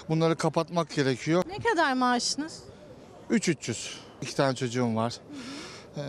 [0.09, 1.45] Bunları kapatmak gerekiyor.
[1.49, 2.74] Ne kadar maaşınız?
[3.35, 3.99] 3300.
[4.23, 5.15] İki tane çocuğum var.
[5.97, 6.01] Ee,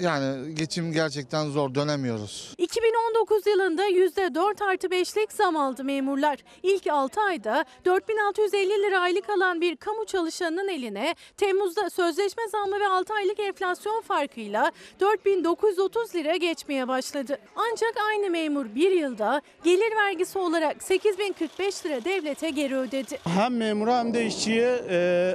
[0.00, 2.54] yani geçim gerçekten zor dönemiyoruz.
[2.58, 6.38] 2019 yılında %4 artı 5'lik zam aldı memurlar.
[6.62, 12.88] İlk 6 ayda 4650 lira aylık alan bir kamu çalışanının eline Temmuz'da sözleşme zammı ve
[12.88, 17.38] 6 aylık enflasyon farkıyla 4930 lira geçmeye başladı.
[17.56, 23.18] Ancak aynı memur bir yılda gelir vergisi olarak 8045 lira devlete geri ödedi.
[23.24, 25.34] Hem memura hem de işçiye e,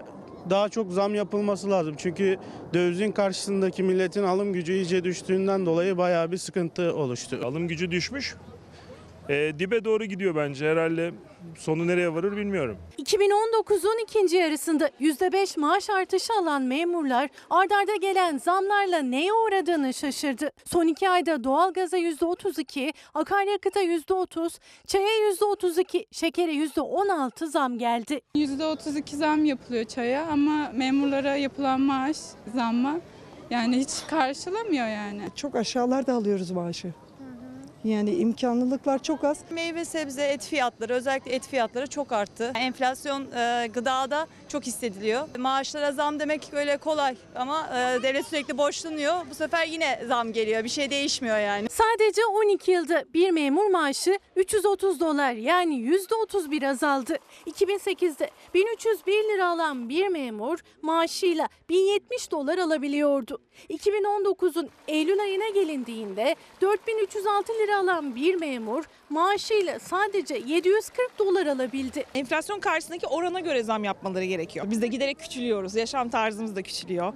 [0.50, 1.96] daha çok zam yapılması lazım.
[1.98, 2.38] Çünkü
[2.74, 7.40] dövizin karşısındaki milletin alım gücü iyice düştüğünden dolayı bayağı bir sıkıntı oluştu.
[7.44, 8.36] Alım gücü düşmüş.
[9.30, 10.70] E, dibe doğru gidiyor bence.
[10.72, 11.12] Herhalde
[11.58, 12.78] sonu nereye varır bilmiyorum.
[12.98, 20.52] 2019'un ikinci yarısında %5 maaş artışı alan memurlar ardarda gelen zamlarla neye uğradığını şaşırdı.
[20.66, 28.22] Son iki ayda doğalgaza %32, akaryakıta %30, çaya %32, şekere %16 zam geldi.
[28.36, 32.18] %32 zam yapılıyor çaya ama memurlara yapılan maaş
[32.56, 32.96] zamma
[33.50, 35.22] yani hiç karşılamıyor yani.
[35.36, 36.94] Çok aşağılarda alıyoruz maaşı.
[37.84, 39.40] Yani imkanlılıklar çok az.
[39.50, 42.52] Meyve sebze et fiyatları özellikle et fiyatları çok arttı.
[42.56, 45.28] Enflasyon e, gıdada çok hissediliyor.
[45.38, 49.14] Maaşlara zam demek böyle kolay ama e, devlet sürekli borçlanıyor.
[49.30, 50.64] Bu sefer yine zam geliyor.
[50.64, 51.68] Bir şey değişmiyor yani.
[51.70, 57.18] Sadece 12 yılda bir memur maaşı 330 dolar yani %31 azaldı.
[57.46, 63.42] 2008'de 1301 lira alan bir memur maaşıyla 1070 dolar alabiliyordu.
[63.70, 72.06] 2019'un Eylül ayına gelindiğinde 4306 lira alan bir memur maaşıyla sadece 740 dolar alabildi.
[72.16, 74.66] Enflasyon karşısındaki orana göre zam yapmaları gerekiyor.
[74.70, 75.76] Biz de giderek küçülüyoruz.
[75.76, 77.14] Yaşam tarzımız da küçülüyor.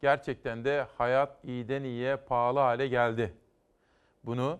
[0.00, 3.34] Gerçekten de hayat iyiden iyiye pahalı hale geldi.
[4.24, 4.58] Bunu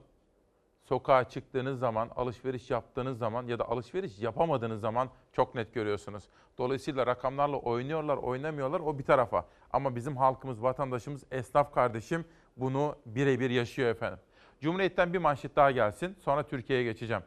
[0.85, 6.25] sokağa çıktığınız zaman, alışveriş yaptığınız zaman ya da alışveriş yapamadığınız zaman çok net görüyorsunuz.
[6.59, 9.47] Dolayısıyla rakamlarla oynuyorlar, oynamıyorlar o bir tarafa.
[9.73, 12.25] Ama bizim halkımız, vatandaşımız, esnaf kardeşim
[12.57, 14.19] bunu birebir yaşıyor efendim.
[14.63, 16.17] Cumhuriyet'ten bir manşet daha gelsin.
[16.25, 17.23] Sonra Türkiye'ye geçeceğim.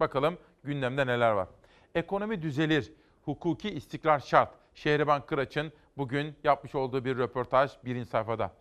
[0.00, 1.48] Bakalım gündemde neler var.
[1.94, 2.92] Ekonomi düzelir,
[3.24, 4.50] hukuki istikrar şart.
[4.74, 8.52] Şehriban Kıraç'ın bugün yapmış olduğu bir röportaj birinci sayfada.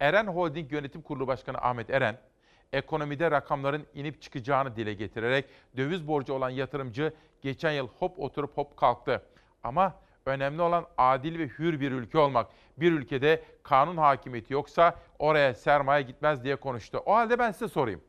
[0.00, 2.18] Eren Holding Yönetim Kurulu Başkanı Ahmet Eren,
[2.72, 5.44] ekonomide rakamların inip çıkacağını dile getirerek
[5.76, 9.22] döviz borcu olan yatırımcı geçen yıl hop oturup hop kalktı.
[9.62, 9.94] Ama
[10.26, 12.50] önemli olan adil ve hür bir ülke olmak.
[12.76, 17.02] Bir ülkede kanun hakimiyeti yoksa oraya sermaye gitmez diye konuştu.
[17.06, 18.00] O halde ben size sorayım.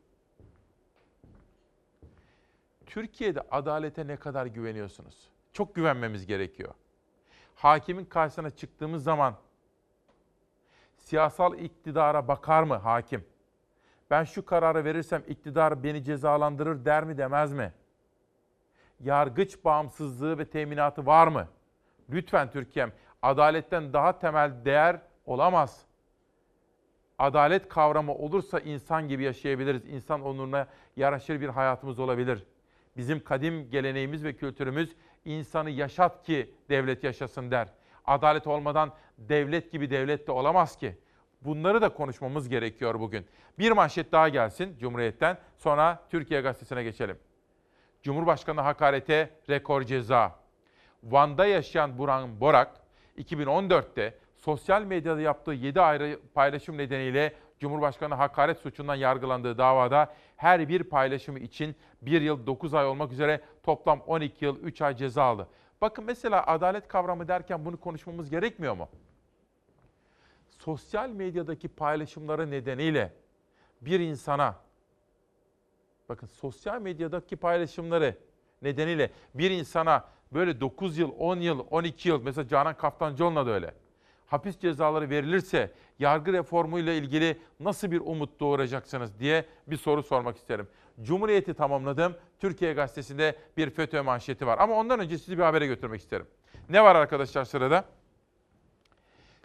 [2.86, 5.30] Türkiye'de adalete ne kadar güveniyorsunuz?
[5.54, 6.74] Çok güvenmemiz gerekiyor.
[7.56, 9.36] Hakimin karşısına çıktığımız zaman
[10.98, 13.26] siyasal iktidara bakar mı hakim?
[14.10, 17.74] Ben şu kararı verirsem iktidar beni cezalandırır der mi demez mi?
[19.00, 21.48] Yargıç bağımsızlığı ve teminatı var mı?
[22.10, 22.92] Lütfen Türkiye'm
[23.22, 25.86] adaletten daha temel değer olamaz.
[27.20, 29.86] Adalet kavramı olursa insan gibi yaşayabiliriz.
[29.86, 32.44] İnsan onuruna yaraşır bir hayatımız olabilir.
[32.98, 37.68] Bizim kadim geleneğimiz ve kültürümüz insanı yaşat ki devlet yaşasın der.
[38.06, 40.98] Adalet olmadan devlet gibi devlet de olamaz ki.
[41.42, 43.26] Bunları da konuşmamız gerekiyor bugün.
[43.60, 47.20] Bir manşet daha gelsin Cumhuriyet'ten sonra Türkiye Gazetesi'ne geçelim.
[48.04, 50.45] Cumhurbaşkanı hakarete rekor ceza.
[51.06, 52.72] Van'da yaşayan Burhan Borak
[53.18, 60.84] 2014'te sosyal medyada yaptığı 7 ayrı paylaşım nedeniyle Cumhurbaşkanı hakaret suçundan yargılandığı davada her bir
[60.84, 65.48] paylaşımı için 1 yıl 9 ay olmak üzere toplam 12 yıl 3 ay ceza aldı.
[65.82, 68.90] Bakın mesela adalet kavramı derken bunu konuşmamız gerekmiyor mu?
[70.50, 73.14] Sosyal medyadaki paylaşımları nedeniyle
[73.82, 74.56] bir insana
[76.10, 78.18] bakın sosyal medyadaki paylaşımları
[78.62, 83.74] nedeniyle bir insana böyle 9 yıl, 10 yıl, 12 yıl mesela Canan Kaftancıoğlu'na da öyle.
[84.28, 90.68] Hapis cezaları verilirse yargı reformuyla ilgili nasıl bir umut doğuracaksınız diye bir soru sormak isterim.
[91.02, 92.16] Cumhuriyeti tamamladım.
[92.40, 94.58] Türkiye Gazetesi'nde bir FETÖ manşeti var.
[94.60, 96.28] Ama ondan önce sizi bir habere götürmek isterim.
[96.70, 97.86] Ne var arkadaşlar sırada?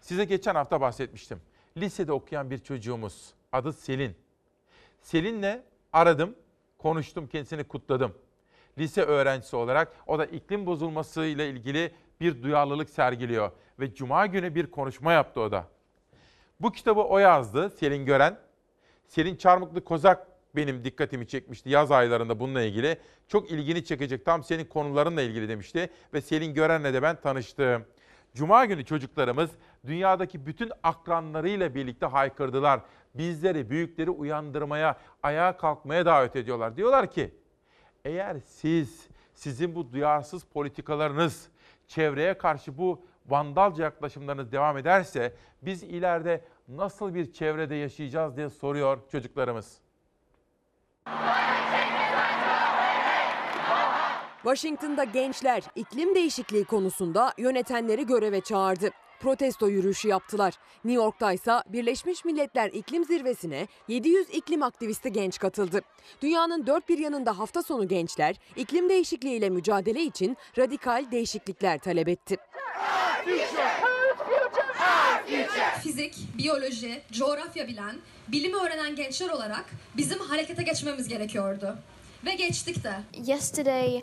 [0.01, 1.41] Size geçen hafta bahsetmiştim.
[1.77, 3.35] Lisede okuyan bir çocuğumuz.
[3.53, 4.17] Adı Selin.
[5.03, 5.63] Selin'le
[5.93, 6.35] aradım,
[6.79, 8.15] konuştum, kendisini kutladım.
[8.79, 13.51] Lise öğrencisi olarak o da iklim bozulması ile ilgili bir duyarlılık sergiliyor.
[13.81, 15.65] Ve Cuma günü bir konuşma yaptı o da.
[16.61, 18.39] Bu kitabı o yazdı, Selin Gören.
[19.07, 22.99] Selin Çarmıklı Kozak benim dikkatimi çekmişti yaz aylarında bununla ilgili.
[23.29, 25.91] Çok ilgini çekecek tam senin konularınla ilgili demişti.
[26.15, 27.85] Ve Selin Gören'le de ben tanıştım.
[28.35, 29.51] Cuma günü çocuklarımız
[29.87, 32.81] dünyadaki bütün akranlarıyla birlikte haykırdılar.
[33.15, 36.77] Bizleri, büyükleri uyandırmaya, ayağa kalkmaya davet ediyorlar.
[36.77, 37.35] Diyorlar ki,
[38.05, 41.49] eğer siz, sizin bu duyarsız politikalarınız,
[41.89, 48.99] çevreye karşı bu vandalca yaklaşımlarınız devam ederse biz ileride nasıl bir çevrede yaşayacağız diye soruyor
[49.13, 49.81] çocuklarımız.
[54.43, 58.91] Washington'da gençler iklim değişikliği konusunda yönetenleri göreve çağırdı.
[59.21, 60.55] Protesto yürüyüşü yaptılar.
[60.85, 65.81] New York'ta ise Birleşmiş Milletler İklim Zirvesi'ne 700 iklim aktivisti genç katıldı.
[66.23, 72.37] Dünyanın dört bir yanında hafta sonu gençler iklim değişikliğiyle mücadele için radikal değişiklikler talep etti.
[75.83, 77.97] Fizik, biyoloji, coğrafya bilen,
[78.29, 79.65] bilimi öğrenen gençler olarak
[79.97, 81.77] bizim harekete geçmemiz gerekiyordu.
[82.25, 82.93] Ve geçtik de.
[83.27, 84.03] Yesterday,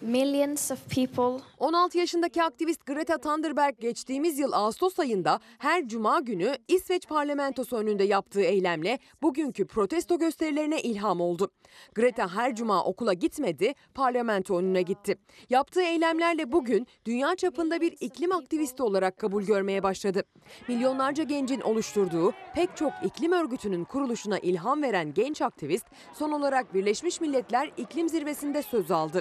[0.00, 6.56] millions of people 16 yaşındaki aktivist Greta Thunberg geçtiğimiz yıl Ağustos ayında her cuma günü
[6.68, 11.50] İsveç parlamentosu önünde yaptığı eylemle bugünkü protesto gösterilerine ilham oldu.
[11.94, 15.18] Greta her cuma okula gitmedi, parlamento önüne gitti.
[15.50, 20.22] Yaptığı eylemlerle bugün dünya çapında bir iklim aktivisti olarak kabul görmeye başladı.
[20.68, 27.20] Milyonlarca gencin oluşturduğu pek çok iklim örgütünün kuruluşuna ilham veren genç aktivist son olarak Birleşmiş
[27.20, 29.20] Milletler İklim Zirvesi'nde söz aldı.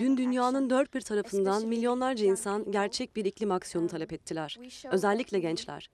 [0.00, 4.58] Dün dünyanın dört bir tarafından milyonlarca insan gerçek bir iklim aksiyonu talep ettiler.
[4.90, 5.90] Özellikle gençler.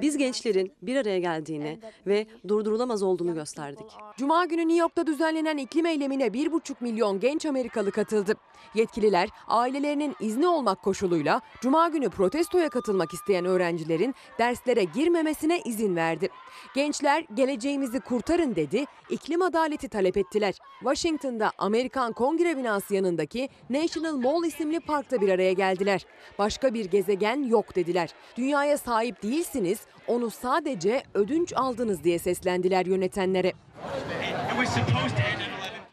[0.00, 3.86] Biz gençlerin bir araya geldiğini ve durdurulamaz olduğunu gösterdik.
[4.16, 8.34] Cuma günü New York'ta düzenlenen iklim eylemine 1,5 milyon genç Amerikalı katıldı.
[8.74, 16.28] Yetkililer ailelerinin izni olmak koşuluyla Cuma günü protestoya katılmak isteyen öğrencilerin derslere girmemesine izin verdi.
[16.74, 20.54] Gençler geleceğimizi kurtarın dedi, iklim adaleti talep ettiler.
[20.80, 26.06] Washington'da Amerikan Kongre binası yanındaki National Mall isimli parkta bir araya geldiler.
[26.38, 28.14] Başka bir gezegen yok dediler.
[28.36, 33.52] Dünyaya sahip değilsiniz, onu sadece ödünç aldınız diye seslendiler yönetenlere.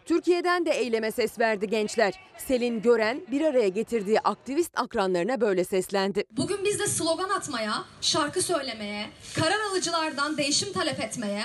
[0.05, 2.13] Türkiye'den de eyleme ses verdi gençler.
[2.37, 6.23] Selin Gören bir araya getirdiği aktivist akranlarına böyle seslendi.
[6.31, 11.43] Bugün biz de slogan atmaya, şarkı söylemeye, karar alıcılardan değişim talep etmeye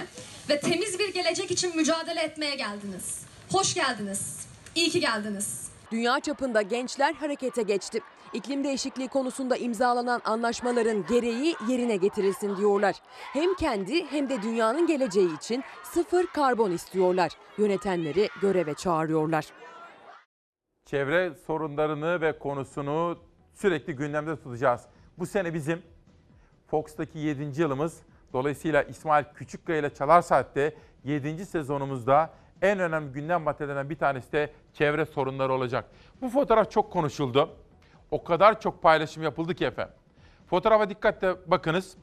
[0.48, 3.20] ve temiz bir gelecek için mücadele etmeye geldiniz.
[3.52, 4.46] Hoş geldiniz.
[4.74, 5.68] İyi ki geldiniz.
[5.92, 8.00] Dünya çapında gençler harekete geçti.
[8.32, 12.96] İklim değişikliği konusunda imzalanan anlaşmaların gereği yerine getirilsin diyorlar.
[13.32, 17.32] Hem kendi hem de dünyanın geleceği için sıfır karbon istiyorlar.
[17.58, 19.46] Yönetenleri göreve çağırıyorlar.
[20.86, 23.18] Çevre sorunlarını ve konusunu
[23.54, 24.82] sürekli gündemde tutacağız.
[25.18, 25.82] Bu sene bizim
[26.66, 27.60] Fox'taki 7.
[27.60, 28.02] yılımız.
[28.32, 31.46] Dolayısıyla İsmail Küçükkaya ile Çalar Saat'te 7.
[31.46, 32.30] sezonumuzda
[32.62, 35.84] en önemli gündem maddelerinden bir tanesi de çevre sorunları olacak.
[36.22, 37.50] Bu fotoğraf çok konuşuldu.
[38.10, 39.94] O kadar çok paylaşım yapıldı ki efendim.
[40.50, 41.96] Fotoğrafa dikkatle bakınız.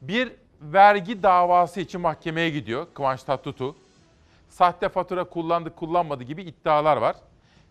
[0.00, 3.76] Bir vergi davası için mahkemeye gidiyor Kıvanç Tatlıtuğ.
[4.48, 7.16] Sahte fatura kullandı kullanmadı gibi iddialar var.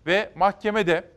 [0.05, 1.11] Ve mahkemede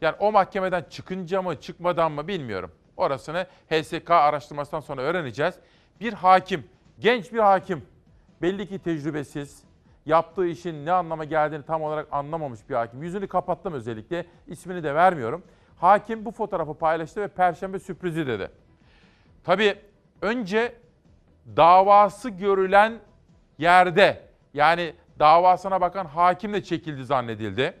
[0.00, 2.72] yani o mahkemeden çıkınca mı çıkmadan mı bilmiyorum.
[2.96, 5.54] Orasını HSK araştırmasından sonra öğreneceğiz.
[6.00, 6.66] Bir hakim,
[6.98, 7.86] genç bir hakim,
[8.42, 9.62] belli ki tecrübesiz,
[10.06, 13.02] yaptığı işin ne anlama geldiğini tam olarak anlamamış bir hakim.
[13.02, 15.42] Yüzünü kapattım özellikle, ismini de vermiyorum.
[15.76, 18.50] Hakim bu fotoğrafı paylaştı ve perşembe sürprizi dedi.
[19.44, 19.76] Tabii
[20.22, 20.74] önce
[21.56, 22.98] davası görülen
[23.58, 24.22] yerde
[24.54, 27.74] yani davasına bakan hakim de çekildi zannedildi.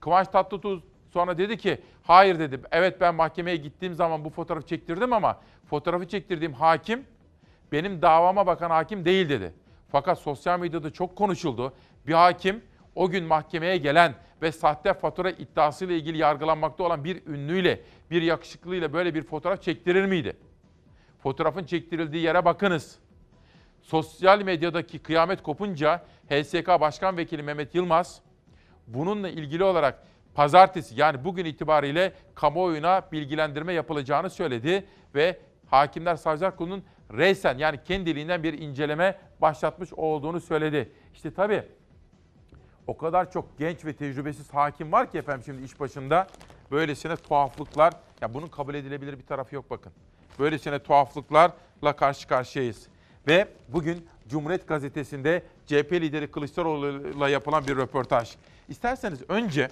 [0.00, 5.12] Kıvanç Tatlıtuğ sonra dedi ki hayır dedi evet ben mahkemeye gittiğim zaman bu fotoğrafı çektirdim
[5.12, 7.06] ama fotoğrafı çektirdiğim hakim
[7.72, 9.54] benim davama bakan hakim değil dedi.
[9.94, 11.72] Fakat sosyal medyada çok konuşuldu.
[12.06, 12.62] Bir hakim
[12.94, 17.80] o gün mahkemeye gelen ve sahte fatura iddiasıyla ilgili yargılanmakta olan bir ünlüyle,
[18.10, 20.36] bir yakışıklıyla böyle bir fotoğraf çektirir miydi?
[21.22, 22.98] Fotoğrafın çektirildiği yere bakınız.
[23.82, 28.20] Sosyal medyadaki kıyamet kopunca HSK Başkan Vekili Mehmet Yılmaz
[28.86, 30.04] bununla ilgili olarak
[30.34, 38.42] pazartesi yani bugün itibariyle kamuoyuna bilgilendirme yapılacağını söyledi ve Hakimler Savcılar Kurulu'nun reysen yani kendiliğinden
[38.42, 40.92] bir inceleme başlatmış olduğunu söyledi.
[41.14, 41.62] İşte tabii
[42.86, 46.26] o kadar çok genç ve tecrübesiz hakim var ki efendim şimdi iş başında
[46.70, 49.92] böylesine tuhaflıklar ya bunun kabul edilebilir bir tarafı yok bakın.
[50.38, 52.86] Böylesine tuhaflıklarla karşı karşıyayız.
[53.26, 58.36] Ve bugün Cumhuriyet Gazetesi'nde CHP lideri Kılıçdaroğlu'yla yapılan bir röportaj.
[58.68, 59.68] İsterseniz önce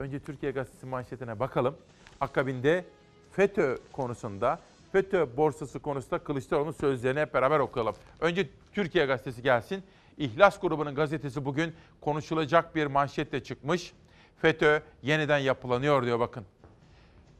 [0.00, 1.76] Önce Türkiye Gazetesi manşetine bakalım.
[2.20, 2.84] Akabinde
[3.32, 4.60] FETÖ konusunda,
[4.92, 7.94] FETÖ borsası konusunda Kılıçdaroğlu'nun sözlerini hep beraber okuyalım.
[8.20, 9.82] Önce Türkiye Gazetesi gelsin.
[10.18, 13.92] İhlas grubunun gazetesi bugün konuşulacak bir manşetle çıkmış.
[14.36, 16.44] FETÖ yeniden yapılanıyor diyor bakın.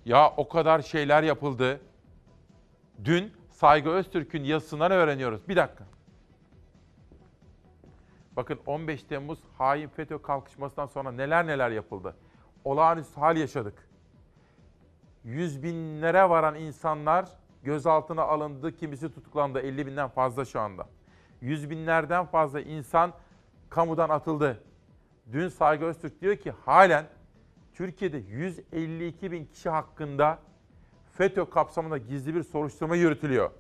[0.05, 1.81] Ya o kadar şeyler yapıldı.
[3.05, 5.49] Dün Saygı Öztürk'ün yazısından öğreniyoruz.
[5.49, 5.85] Bir dakika.
[8.37, 12.17] Bakın 15 Temmuz hain FETÖ kalkışmasından sonra neler neler yapıldı.
[12.65, 13.89] Olağanüstü hal yaşadık.
[15.25, 17.29] Yüz binlere varan insanlar
[17.63, 19.61] gözaltına alındı, kimisi tutuklandı.
[19.61, 20.87] 50 binden fazla şu anda.
[21.41, 23.13] Yüz binlerden fazla insan
[23.71, 24.63] kamudan atıldı.
[25.33, 27.07] Dün Saygı Öztürk diyor ki halen
[27.75, 30.39] Türkiye'de 152 bin kişi hakkında
[31.13, 33.51] FETÖ kapsamında gizli bir soruşturma yürütülüyor.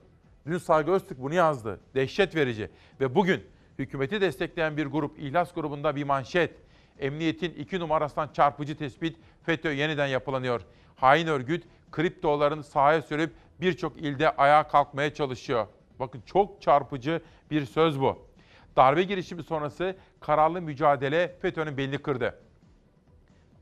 [0.46, 1.80] Dün Saygı Öztürk bunu yazdı.
[1.94, 2.70] Dehşet verici.
[3.01, 3.42] Ve bugün
[3.78, 6.55] hükümeti destekleyen bir grup, İhlas grubunda bir manşet.
[6.98, 10.61] Emniyetin iki numarasından çarpıcı tespit, FETÖ yeniden yapılanıyor.
[10.96, 15.66] Hain örgüt kriptoların sahaya sürüp birçok ilde ayağa kalkmaya çalışıyor.
[15.98, 18.30] Bakın çok çarpıcı bir söz bu.
[18.76, 22.38] Darbe girişimi sonrası kararlı mücadele FETÖ'nün belini kırdı.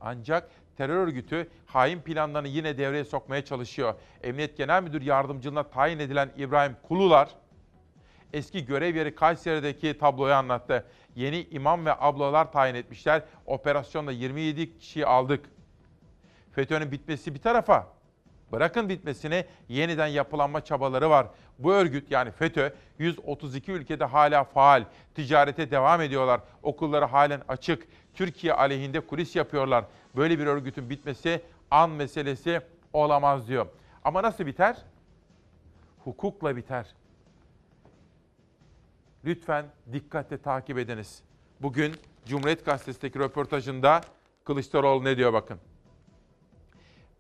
[0.01, 3.95] Ancak terör örgütü hain planlarını yine devreye sokmaya çalışıyor.
[4.23, 7.29] Emniyet Genel Müdür Yardımcılığına tayin edilen İbrahim Kulular,
[8.33, 10.87] eski görev yeri Kayseri'deki tabloyu anlattı.
[11.15, 13.23] Yeni imam ve ablalar tayin etmişler.
[13.47, 15.45] Operasyonda 27 kişiyi aldık.
[16.53, 17.98] FETÖ'nün bitmesi bir tarafa.
[18.53, 21.27] Bırakın bitmesini yeniden yapılanma çabaları var.
[21.59, 24.85] Bu örgüt yani FETÖ 132 ülkede hala faal.
[25.15, 26.41] Ticarete devam ediyorlar.
[26.63, 27.89] Okulları halen açık.
[28.15, 29.85] Türkiye aleyhinde kulis yapıyorlar.
[30.17, 32.61] Böyle bir örgütün bitmesi an meselesi
[32.93, 33.67] olamaz diyor.
[34.05, 34.77] Ama nasıl biter?
[36.05, 36.87] Hukukla biter.
[39.25, 41.23] Lütfen dikkatle takip ediniz.
[41.61, 41.95] Bugün
[42.27, 44.01] Cumhuriyet Gazetesi'ndeki röportajında
[44.45, 45.59] Kılıçdaroğlu ne diyor bakın.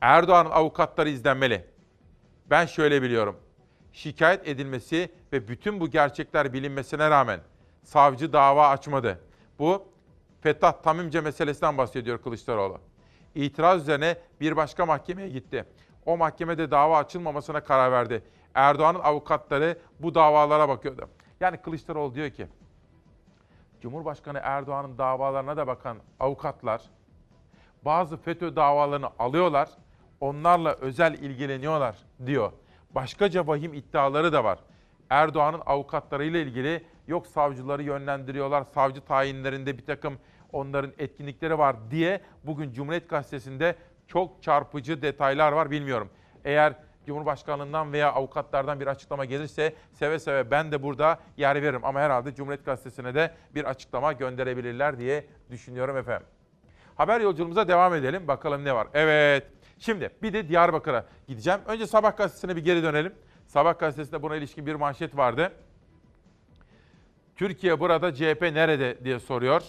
[0.00, 1.66] Erdoğan'ın avukatları izlenmeli.
[2.50, 3.36] Ben şöyle biliyorum.
[3.92, 7.40] Şikayet edilmesi ve bütün bu gerçekler bilinmesine rağmen
[7.82, 9.20] savcı dava açmadı.
[9.58, 9.84] Bu
[10.40, 12.78] Fethullah Tamimce meselesinden bahsediyor Kılıçdaroğlu.
[13.34, 15.64] İtiraz üzerine bir başka mahkemeye gitti.
[16.06, 18.22] O mahkemede dava açılmamasına karar verdi.
[18.54, 21.08] Erdoğan'ın avukatları bu davalara bakıyordu.
[21.40, 22.46] Yani Kılıçdaroğlu diyor ki,
[23.80, 26.82] Cumhurbaşkanı Erdoğan'ın davalarına da bakan avukatlar
[27.82, 29.68] bazı FETÖ davalarını alıyorlar,
[30.20, 31.96] onlarla özel ilgileniyorlar
[32.26, 32.52] diyor.
[32.90, 34.58] Başkaca vahim iddiaları da var.
[35.10, 40.18] Erdoğan'ın avukatlarıyla ilgili yok savcıları yönlendiriyorlar, savcı tayinlerinde bir takım
[40.52, 46.10] onların etkinlikleri var diye bugün Cumhuriyet Gazetesi'nde çok çarpıcı detaylar var bilmiyorum.
[46.44, 46.74] Eğer
[47.06, 51.84] Cumhurbaşkanlığından veya avukatlardan bir açıklama gelirse seve seve ben de burada yer veririm.
[51.84, 56.26] Ama herhalde Cumhuriyet Gazetesi'ne de bir açıklama gönderebilirler diye düşünüyorum efendim.
[56.94, 58.28] Haber yolculuğumuza devam edelim.
[58.28, 58.88] Bakalım ne var.
[58.94, 59.46] Evet.
[59.78, 61.60] Şimdi bir de Diyarbakır'a gideceğim.
[61.66, 63.12] Önce Sabah gazetesine bir geri dönelim.
[63.46, 65.52] Sabah gazetesinde buna ilişkin bir manşet vardı.
[67.36, 69.62] Türkiye burada CHP nerede diye soruyor.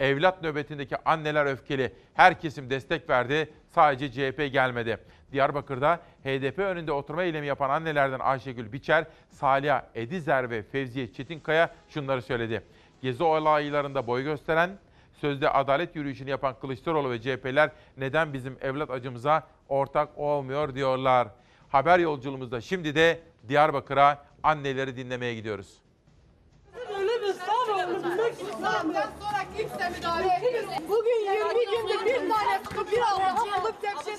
[0.00, 1.92] Evlat nöbetindeki anneler öfkeli.
[2.14, 3.52] Her kesim destek verdi.
[3.68, 4.98] Sadece CHP gelmedi.
[5.32, 12.22] Diyarbakır'da HDP önünde oturma eylemi yapan annelerden Ayşegül Biçer, Salih Edizer ve Fevziye Çetinkaya şunları
[12.22, 12.62] söyledi.
[13.02, 14.70] Gezi olaylarında boy gösteren,
[15.20, 21.28] sözde adalet yürüyüşünü yapan Kılıçdaroğlu ve CHP'ler neden bizim evlat acımıza ortak olmuyor diyorlar.
[21.68, 25.78] Haber yolculuğumuzda şimdi de Diyarbakır'a anneleri dinlemeye gidiyoruz.
[30.88, 32.60] Bugün 20 günde bir tane
[32.92, 34.14] bir Allah alıp tek şey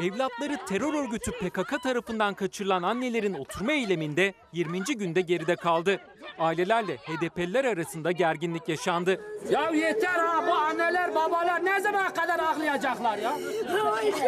[0.00, 4.80] Evlatları terör örgütü PKK tarafından kaçırılan annelerin oturma eyleminde 20.
[4.84, 6.00] günde geride kaldı.
[6.38, 9.20] Ailelerle HDP'liler arasında gerginlik yaşandı.
[9.50, 13.36] Ya yeter ha bu anneler babalar ne zamana kadar ağlayacaklar ya?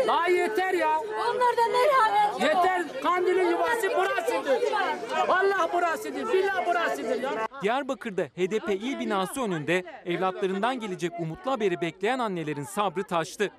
[0.06, 0.98] Daha yeter ya.
[0.98, 2.42] Onlardan ne yani?
[2.44, 4.62] Yeter Kandil'in yuvası burasıdır.
[5.28, 6.32] Vallahi burasıdır.
[6.32, 7.48] Billah burasıdır ya.
[7.62, 13.50] Diyarbakır'da HDP il binası önünde evlatlarından gelecek umutlu haberi bekleyen annelerin sabrı taştı.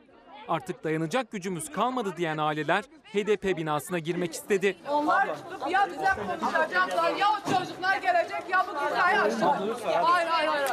[0.50, 2.84] Artık dayanacak gücümüz kalmadı diyen aileler
[3.14, 4.76] HDP binasına girmek istedi.
[4.90, 9.60] Onlar tutup ya bize konuşacaklar ya o çocuklar gelecek ya bu dünyayı aşacak.
[10.04, 10.70] Hayır hayır hayır.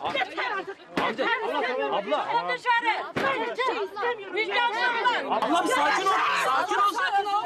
[0.00, 0.24] Abla.
[1.06, 1.26] Amca,
[1.92, 2.26] abla.
[2.54, 2.92] Dışarı.
[5.30, 6.10] Abla bir sakin ol.
[6.46, 7.42] Sakin ol.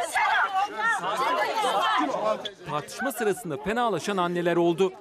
[2.70, 4.92] Tartışma sırasında fenalaşan anneler oldu.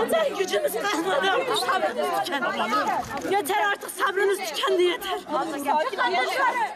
[0.00, 2.58] Yeter gücümüz kalmadı artık sabrımız tükendi.
[3.30, 5.18] Yeter artık sabrımız tükendi yeter.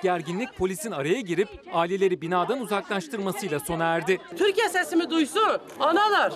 [0.02, 4.20] Gerginlik polisin araya girip aileleri binadan uzaklaştırmasıyla sona erdi.
[4.38, 5.58] Türkiye sesimi duysun.
[5.80, 6.32] Analar,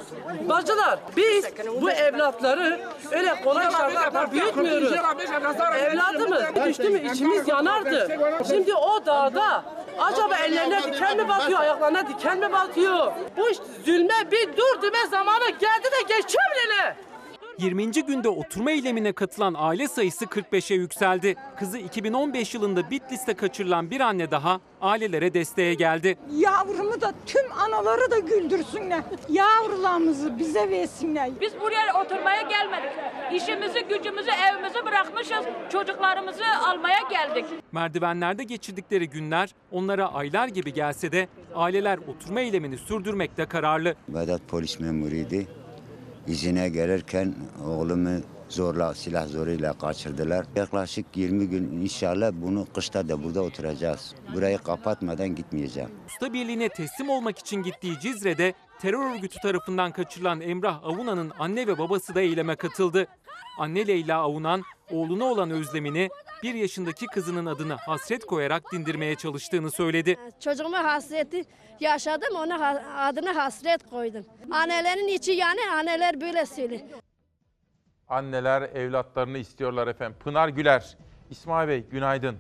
[0.49, 1.45] bacılar biz
[1.83, 2.81] bu evlatları
[3.11, 4.93] öyle kolay şartlarda büyütmüyoruz.
[5.93, 8.19] Evladımız düştü mü içimiz yanardı.
[8.49, 9.65] Şimdi o dağda
[9.99, 13.13] acaba ellerine diken mi batıyor, ayaklarına diken mi batıyor?
[13.37, 13.47] Bu
[13.87, 16.97] zulme bir dur deme zamanı geldi de geçiyor bile.
[17.59, 17.93] 20.
[18.07, 21.35] günde oturma eylemine katılan aile sayısı 45'e yükseldi.
[21.59, 26.19] Kızı 2015 yılında Bitlis'te kaçırılan bir anne daha ailelere desteğe geldi.
[26.37, 29.03] Yavrumu da tüm anaları da güldürsünler.
[29.29, 31.31] Yavrularımızı bize versinler.
[31.41, 32.91] Biz buraya oturmaya gelmedik.
[33.33, 35.45] İşimizi, gücümüzü, evimizi bırakmışız.
[35.73, 37.45] Çocuklarımızı almaya geldik.
[37.73, 43.95] Merdivenlerde geçirdikleri günler onlara aylar gibi gelse de aileler oturma eylemini sürdürmekte kararlı.
[44.09, 45.37] Vedat polis memuruydu.
[46.27, 47.35] İzine gelirken
[47.67, 50.47] oğlumu zorla silah zoruyla kaçırdılar.
[50.57, 54.15] Yaklaşık 20 gün inşallah bunu kışta da burada oturacağız.
[54.35, 55.91] Burayı kapatmadan gitmeyeceğim.
[56.07, 61.79] Usta Birliği'ne teslim olmak için gittiği Cizre'de terör örgütü tarafından kaçırılan Emrah Avunan'ın anne ve
[61.79, 63.07] babası da eyleme katıldı.
[63.59, 66.09] Anne Leyla Avunan oğluna olan özlemini
[66.43, 70.17] bir yaşındaki kızının adını hasret koyarak dindirmeye çalıştığını söyledi.
[70.41, 71.45] Çocuğuma hasreti
[71.81, 74.25] yaşadım, ona adını hasret koydum.
[74.51, 76.81] Annelerin içi yani anneler böyle söylüyor.
[78.09, 80.17] Anneler evlatlarını istiyorlar efendim.
[80.25, 80.97] Pınar Güler,
[81.31, 82.37] İsmail Bey günaydın.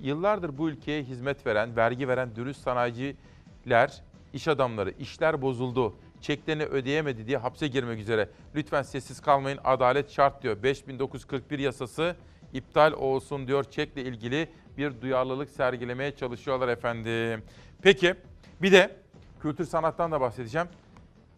[0.00, 7.26] Yıllardır bu ülkeye hizmet veren, vergi veren dürüst sanayiciler, iş adamları, işler bozuldu, çeklerini ödeyemedi
[7.26, 8.28] diye hapse girmek üzere.
[8.54, 10.62] Lütfen sessiz kalmayın, adalet şart diyor.
[10.62, 12.16] 5941 yasası
[12.52, 13.64] iptal olsun diyor.
[13.64, 14.48] Çekle ilgili
[14.78, 17.42] bir duyarlılık sergilemeye çalışıyorlar efendim.
[17.82, 18.14] Peki
[18.62, 18.96] bir de
[19.40, 20.68] kültür sanattan da bahsedeceğim.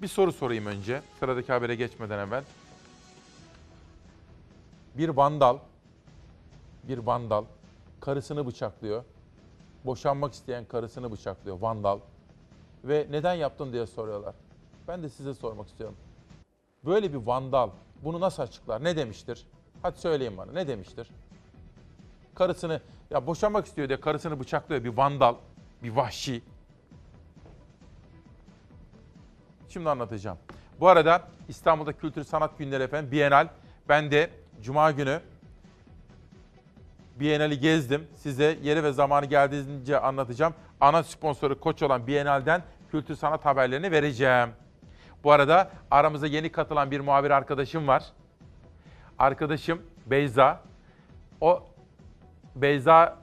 [0.03, 2.45] Bir soru sorayım önce sıradaki habere geçmeden evvel
[4.95, 5.59] bir vandal,
[6.83, 7.45] bir vandal
[8.01, 9.05] karısını bıçaklıyor.
[9.85, 11.99] Boşanmak isteyen karısını bıçaklıyor vandal.
[12.85, 14.35] Ve neden yaptın diye soruyorlar.
[14.89, 15.97] Ben de size sormak istiyorum.
[16.85, 17.71] Böyle bir vandal
[18.05, 18.85] bunu nasıl açıklar?
[18.85, 19.47] Ne demiştir?
[19.85, 21.09] Hadi söyleyin bana ne demiştir?
[22.35, 22.80] Karısını
[23.11, 25.35] ya boşanmak istiyor diye karısını bıçaklıyor bir vandal,
[25.82, 26.43] bir vahşi.
[29.68, 30.39] Şimdi anlatacağım.
[30.80, 33.49] Bu arada İstanbul'da Kültür Sanat Günleri efendim Bienal.
[33.89, 34.30] Ben de
[34.62, 35.20] Cuma günü
[37.16, 38.07] Bienal'i gezdim.
[38.16, 40.55] Size yeri ve zamanı geldiğince anlatacağım.
[40.80, 44.49] Ana sponsoru koç olan Bienal'den kültür sanat haberlerini vereceğim.
[45.24, 48.05] Bu arada aramıza yeni katılan bir muhabir arkadaşım var.
[49.19, 50.61] Arkadaşım Beyza.
[51.41, 51.62] O
[52.57, 53.19] Beyza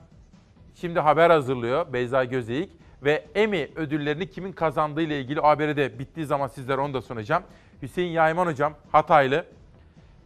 [0.74, 1.92] şimdi haber hazırlıyor.
[1.92, 2.70] Beyza Gözeyik
[3.02, 7.42] ve Emmy ödüllerini kimin kazandığı ile ilgili haberi de bittiği zaman sizlere onu da sunacağım.
[7.82, 9.44] Hüseyin Yayman hocam Hataylı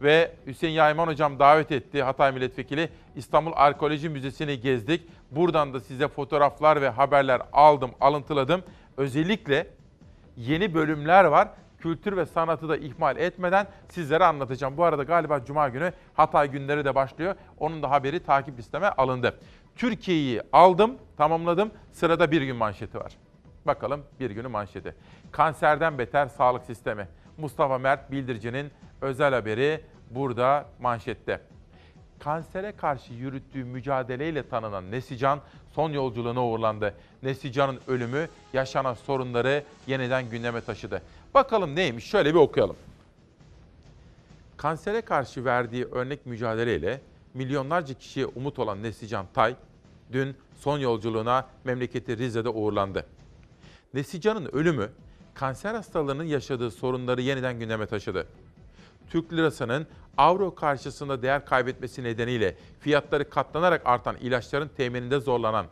[0.01, 2.89] ve Hüseyin Yayman hocam davet etti Hatay Milletvekili.
[3.15, 5.07] İstanbul Arkeoloji Müzesi'ni gezdik.
[5.31, 8.63] Buradan da size fotoğraflar ve haberler aldım, alıntıladım.
[8.97, 9.67] Özellikle
[10.37, 11.47] yeni bölümler var.
[11.87, 14.77] Kültür ve sanatı da ihmal etmeden sizlere anlatacağım.
[14.77, 17.35] Bu arada galiba Cuma günü Hatay günleri de başlıyor.
[17.59, 19.39] Onun da haberi takip listeme alındı.
[19.75, 21.71] Türkiye'yi aldım, tamamladım.
[21.91, 23.11] Sırada bir gün manşeti var.
[23.65, 24.95] Bakalım bir günün manşeti.
[25.31, 27.07] Kanserden beter sağlık sistemi.
[27.37, 28.71] Mustafa Mert Bildirici'nin
[29.01, 29.81] özel haberi
[30.11, 31.41] burada manşette.
[32.19, 35.39] Kansere karşı yürüttüğü mücadeleyle tanınan Nesican
[35.75, 36.93] son yolculuğuna uğurlandı.
[37.23, 41.01] Nesican'ın ölümü yaşanan sorunları yeniden gündeme taşıdı.
[41.37, 42.75] Bakalım neymiş şöyle bir okuyalım.
[44.57, 47.01] Kansere karşı verdiği örnek mücadeleyle
[47.33, 49.55] milyonlarca kişiye umut olan Nesican Tay
[50.11, 53.05] dün son yolculuğuna memleketi Rize'de uğurlandı.
[53.93, 54.89] Nesican'ın ölümü
[55.33, 58.27] kanser hastalarının yaşadığı sorunları yeniden gündeme taşıdı.
[59.09, 65.65] Türk lirasının avro karşısında değer kaybetmesi nedeniyle fiyatları katlanarak artan ilaçların temininde zorlanan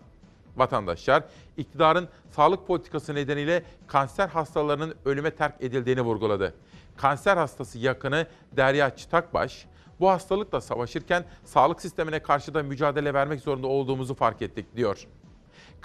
[0.57, 1.23] vatandaşlar
[1.57, 6.53] iktidarın sağlık politikası nedeniyle kanser hastalarının ölüme terk edildiğini vurguladı.
[6.97, 9.65] Kanser hastası yakını Derya Çıtakbaş,
[9.99, 15.07] bu hastalıkla savaşırken sağlık sistemine karşı da mücadele vermek zorunda olduğumuzu fark ettik diyor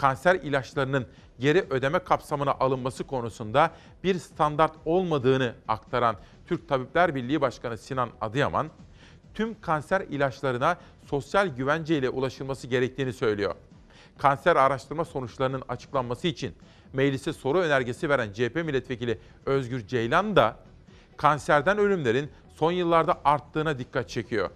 [0.00, 1.06] kanser ilaçlarının
[1.38, 3.70] geri ödeme kapsamına alınması konusunda
[4.04, 6.16] bir standart olmadığını aktaran
[6.46, 8.68] Türk Tabipler Birliği Başkanı Sinan Adıyaman,
[9.34, 13.54] tüm kanser ilaçlarına sosyal güvence ile ulaşılması gerektiğini söylüyor.
[14.20, 16.54] Kanser araştırma sonuçlarının açıklanması için
[16.92, 20.56] meclise soru önergesi veren CHP milletvekili Özgür Ceylan da
[21.16, 24.50] kanserden ölümlerin son yıllarda arttığına dikkat çekiyor.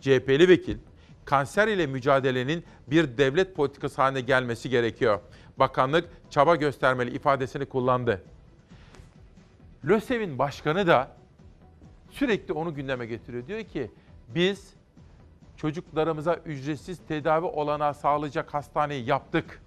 [0.00, 0.76] CHP'li vekil
[1.24, 5.20] kanser ile mücadelenin bir devlet politikası haline gelmesi gerekiyor.
[5.56, 8.22] Bakanlık çaba göstermeli ifadesini kullandı.
[9.88, 11.16] LÖSEV'in başkanı da
[12.10, 13.46] sürekli onu gündeme getiriyor.
[13.46, 13.90] Diyor ki
[14.28, 14.74] biz
[15.56, 19.62] çocuklarımıza ücretsiz tedavi olanağı sağlayacak hastaneyi yaptık.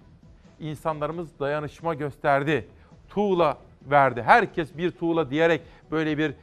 [0.59, 2.67] İnsanlarımız dayanışma gösterdi.
[3.09, 4.23] Tuğla verdi.
[4.23, 5.61] Herkes bir tuğla diyerek
[5.91, 6.33] böyle bir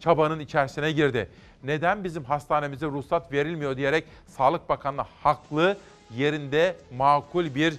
[0.00, 1.28] çabanın içerisine girdi.
[1.64, 5.76] Neden bizim hastanemize ruhsat verilmiyor diyerek Sağlık Bakanlığı haklı
[6.14, 7.74] yerinde makul bir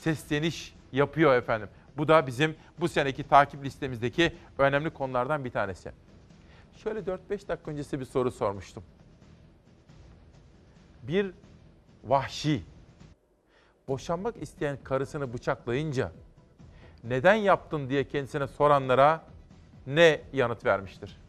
[0.00, 1.68] sesleniş yapıyor efendim.
[1.96, 5.90] Bu da bizim bu seneki takip listemizdeki önemli konulardan bir tanesi.
[6.76, 8.82] Şöyle 4-5 dakika öncesi bir soru sormuştum.
[11.02, 11.32] Bir
[12.04, 12.62] vahşi
[13.88, 16.12] boşanmak isteyen karısını bıçaklayınca
[17.04, 19.24] neden yaptın diye kendisine soranlara
[19.86, 21.20] ne yanıt vermiştir?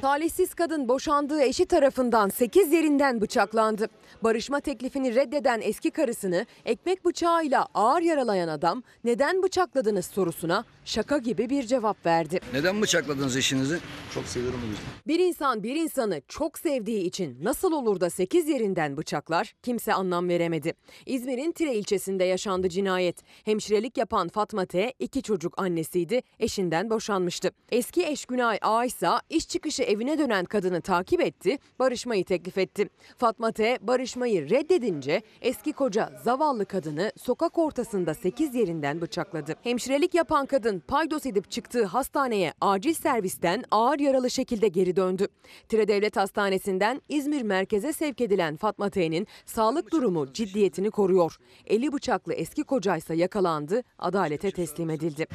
[0.00, 3.88] Talihsiz kadın boşandığı eşi tarafından 8 yerinden bıçaklandı.
[4.24, 11.50] Barışma teklifini reddeden eski karısını ekmek bıçağıyla ağır yaralayan adam neden bıçakladınız sorusuna şaka gibi
[11.50, 12.40] bir cevap verdi.
[12.52, 13.78] Neden bıçakladınız eşinizi?
[14.14, 14.84] Çok seviyorum o yüzden.
[15.06, 20.28] Bir insan bir insanı çok sevdiği için nasıl olur da 8 yerinden bıçaklar kimse anlam
[20.28, 20.74] veremedi.
[21.06, 23.16] İzmir'in Tire ilçesinde yaşandı cinayet.
[23.44, 24.92] Hemşirelik yapan Fatma T.
[24.98, 26.22] iki çocuk annesiydi.
[26.40, 27.50] Eşinden boşanmıştı.
[27.72, 28.24] Eski eş
[28.54, 32.88] Günay A ise iş çıkışı evine dönen kadını takip etti, barışmayı teklif etti.
[33.18, 33.78] Fatma T.
[33.80, 39.54] barışmayı reddedince eski koca zavallı kadını sokak ortasında 8 yerinden bıçakladı.
[39.62, 45.28] Hemşirelik yapan kadın paydos edip çıktığı hastaneye acil servisten ağır yaralı şekilde geri döndü.
[45.68, 51.36] Tire Devlet Hastanesi'nden İzmir merkeze sevk edilen Fatma T'nin sağlık durumu ciddiyetini koruyor.
[51.66, 55.26] Eli bıçaklı eski kocaysa yakalandı, adalete teslim edildi.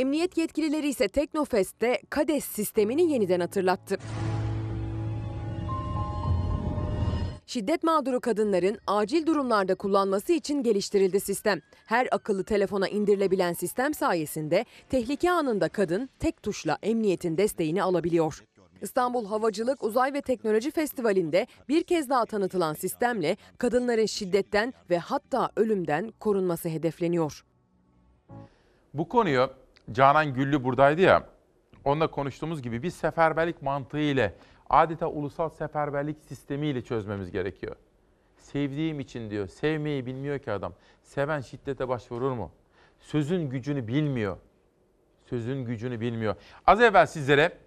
[0.00, 3.98] Emniyet yetkilileri ise Teknofest'te KADES sistemini yeniden hatırlattı.
[7.46, 11.60] Şiddet mağduru kadınların acil durumlarda kullanması için geliştirildi sistem.
[11.86, 18.44] Her akıllı telefona indirilebilen sistem sayesinde tehlike anında kadın tek tuşla emniyetin desteğini alabiliyor.
[18.82, 25.50] İstanbul Havacılık Uzay ve Teknoloji Festivali'nde bir kez daha tanıtılan sistemle kadınların şiddetten ve hatta
[25.56, 27.44] ölümden korunması hedefleniyor.
[28.94, 29.59] Bu konuyu
[29.92, 31.26] Canan Güllü buradaydı ya.
[31.84, 34.34] Onunla konuştuğumuz gibi bir seferberlik mantığı ile
[34.70, 37.76] adeta ulusal seferberlik sistemiyle çözmemiz gerekiyor.
[38.38, 39.46] Sevdiğim için diyor.
[39.46, 40.72] Sevmeyi bilmiyor ki adam.
[41.02, 42.50] Seven şiddete başvurur mu?
[43.00, 44.36] Sözün gücünü bilmiyor.
[45.24, 46.34] Sözün gücünü bilmiyor.
[46.66, 47.58] Az evvel sizlere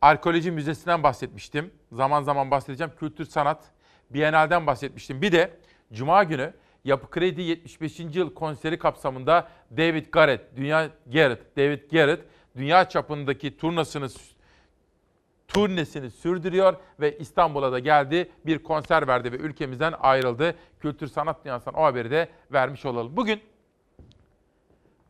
[0.00, 1.70] Arkeoloji Müzesi'nden bahsetmiştim.
[1.92, 2.92] Zaman zaman bahsedeceğim.
[2.98, 3.64] Kültür Sanat
[4.10, 5.22] Bienal'den bahsetmiştim.
[5.22, 5.50] Bir de
[5.92, 6.52] Cuma günü
[6.86, 8.00] Yapı Kredi 75.
[8.00, 12.24] yıl konseri kapsamında David Garrett, Dünya Garrett, David Garrett
[12.56, 14.08] dünya çapındaki turnasını
[15.48, 18.30] turnesini sürdürüyor ve İstanbul'a da geldi.
[18.46, 20.54] Bir konser verdi ve ülkemizden ayrıldı.
[20.80, 23.16] Kültür sanat dünyasından o haberi de vermiş olalım.
[23.16, 23.40] Bugün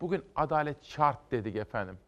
[0.01, 1.99] bugün adalet şart dedik efendim.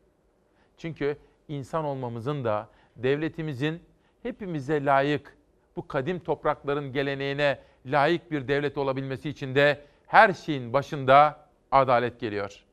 [0.78, 1.16] Çünkü
[1.48, 3.82] insan olmamızın da devletimizin
[4.22, 5.36] hepimize layık
[5.76, 7.58] bu kadim toprakların geleneğine
[7.92, 12.64] layık bir devlet olabilmesi için de her şeyin başında adalet geliyor.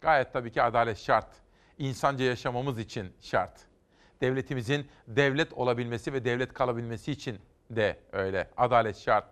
[0.00, 1.26] Gayet tabii ki adalet şart.
[1.78, 3.60] İnsanca yaşamamız için şart.
[4.20, 7.38] Devletimizin devlet olabilmesi ve devlet kalabilmesi için
[7.70, 8.50] de öyle.
[8.56, 9.24] Adalet şart.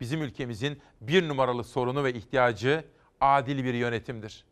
[0.00, 2.84] Bizim ülkemizin bir numaralı sorunu ve ihtiyacı
[3.20, 4.44] adil bir yönetimdir.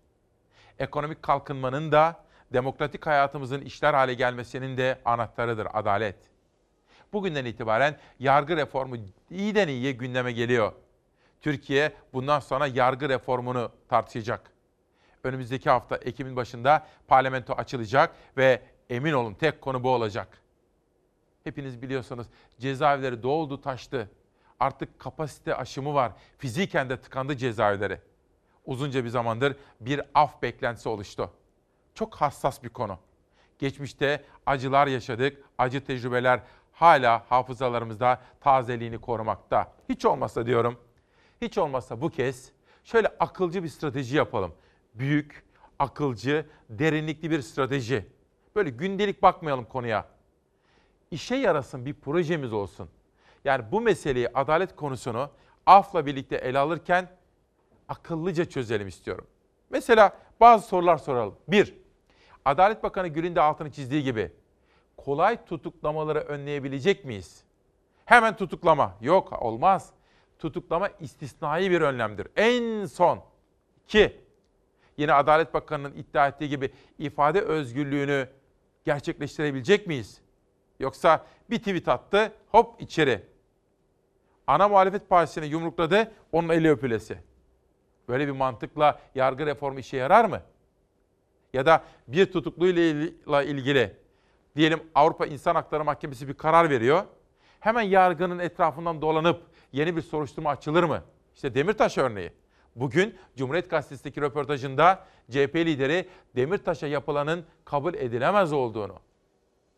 [0.78, 6.16] Ekonomik kalkınmanın da demokratik hayatımızın işler hale gelmesinin de anahtarıdır adalet.
[7.12, 8.96] Bugünden itibaren yargı reformu
[9.30, 10.72] iyiden iyiye gündeme geliyor.
[11.40, 14.50] Türkiye bundan sonra yargı reformunu tartışacak.
[15.24, 20.28] Önümüzdeki hafta Ekim'in başında parlamento açılacak ve emin olun tek konu bu olacak.
[21.44, 22.26] Hepiniz biliyorsunuz
[22.58, 24.10] cezaevleri doldu taştı.
[24.60, 26.12] Artık kapasite aşımı var.
[26.38, 28.00] Fiziken de tıkandı cezaevleri.
[28.64, 31.30] Uzunca bir zamandır bir af beklentisi oluştu.
[31.94, 32.98] Çok hassas bir konu.
[33.58, 36.40] Geçmişte acılar yaşadık, acı tecrübeler
[36.72, 39.72] hala hafızalarımızda tazeliğini korumakta.
[39.88, 40.78] Hiç olmazsa diyorum,
[41.40, 42.52] hiç olmazsa bu kez
[42.84, 44.54] şöyle akılcı bir strateji yapalım.
[44.94, 45.44] Büyük,
[45.78, 48.06] akılcı, derinlikli bir strateji.
[48.56, 50.08] Böyle gündelik bakmayalım konuya.
[51.10, 52.88] İşe yarasın bir projemiz olsun.
[53.44, 55.30] Yani bu meseleyi, adalet konusunu
[55.66, 57.08] afla birlikte ele alırken
[57.88, 59.26] akıllıca çözelim istiyorum.
[59.70, 61.34] Mesela bazı sorular soralım.
[61.48, 61.83] Bir,
[62.44, 64.32] Adalet Bakanı Gül'ün de altını çizdiği gibi
[64.96, 67.44] kolay tutuklamaları önleyebilecek miyiz?
[68.04, 68.96] Hemen tutuklama.
[69.00, 69.90] Yok olmaz.
[70.38, 72.28] Tutuklama istisnai bir önlemdir.
[72.36, 73.24] En son.
[73.86, 74.20] ki
[74.96, 78.28] Yine Adalet Bakanı'nın iddia ettiği gibi ifade özgürlüğünü
[78.84, 80.20] gerçekleştirebilecek miyiz?
[80.80, 83.22] Yoksa bir tweet attı hop içeri.
[84.46, 87.18] Ana muhalefet partisini yumrukladı onun eli öpülesi.
[88.08, 90.42] Böyle bir mantıkla yargı reformu işe yarar mı?
[91.54, 93.96] Ya da bir tutukluyla ilgili
[94.56, 97.04] diyelim Avrupa İnsan Hakları Mahkemesi bir karar veriyor.
[97.60, 99.42] Hemen yargının etrafından dolanıp
[99.72, 101.02] yeni bir soruşturma açılır mı?
[101.34, 102.32] İşte Demirtaş örneği.
[102.76, 108.94] Bugün Cumhuriyet Gazetesi'ndeki röportajında CHP lideri Demirtaş'a yapılanın kabul edilemez olduğunu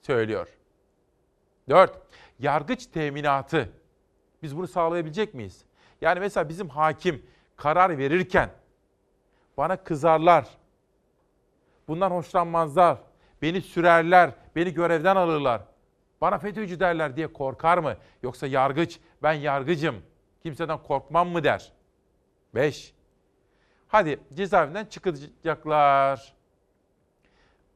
[0.03, 0.49] söylüyor.
[1.69, 1.99] 4.
[2.39, 3.69] Yargıç teminatı.
[4.43, 5.65] Biz bunu sağlayabilecek miyiz?
[6.01, 8.51] Yani mesela bizim hakim karar verirken
[9.57, 10.47] bana kızarlar,
[11.89, 12.99] bundan hoşlanmazlar,
[13.43, 15.63] beni sürerler, beni görevden alırlar,
[16.21, 17.97] bana FETÖ'cü derler diye korkar mı?
[18.23, 19.97] Yoksa yargıç, ben yargıcım,
[20.43, 21.73] kimseden korkmam mı der?
[22.55, 22.95] 5.
[23.89, 26.35] Hadi cezaevinden çıkacaklar.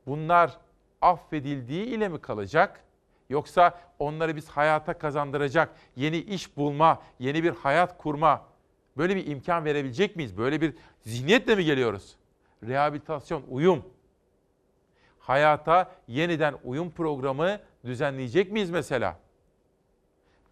[0.06, 0.58] Bunlar
[1.00, 2.84] affedildiği ile mi kalacak?
[3.28, 8.46] Yoksa onları biz hayata kazandıracak yeni iş bulma, yeni bir hayat kurma
[8.96, 10.38] böyle bir imkan verebilecek miyiz?
[10.38, 12.16] Böyle bir zihniyetle mi geliyoruz?
[12.62, 13.84] Rehabilitasyon, uyum.
[15.20, 19.18] Hayata yeniden uyum programı düzenleyecek miyiz mesela?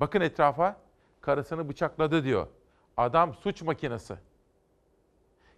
[0.01, 0.77] Bakın etrafa
[1.21, 2.47] karısını bıçakladı diyor.
[2.97, 4.14] Adam suç makinesi.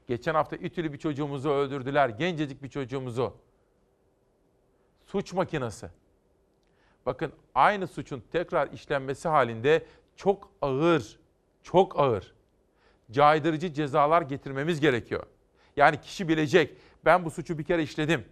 [0.07, 2.09] Geçen hafta İTÜ'lü bir çocuğumuzu öldürdüler.
[2.09, 3.37] Gencecik bir çocuğumuzu.
[5.07, 5.91] Suç makinesi.
[7.07, 9.87] Bakın aynı suçun tekrar işlenmesi halinde
[10.17, 11.19] çok ağır,
[11.63, 12.35] çok ağır
[13.11, 15.27] caydırıcı cezalar getirmemiz gerekiyor.
[15.77, 18.25] Yani kişi bilecek ben bu suçu bir kere işledim.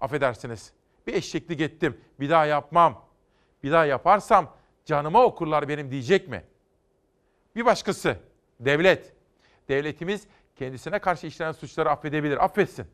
[0.00, 0.72] Affedersiniz.
[1.06, 2.00] Bir eşeklik ettim.
[2.20, 3.04] Bir daha yapmam.
[3.62, 6.44] Bir daha yaparsam canıma okurlar benim diyecek mi?
[7.56, 8.16] Bir başkası
[8.60, 9.12] devlet.
[9.68, 10.26] Devletimiz
[10.56, 12.44] kendisine karşı işlenen suçları affedebilir.
[12.44, 12.86] Affetsin.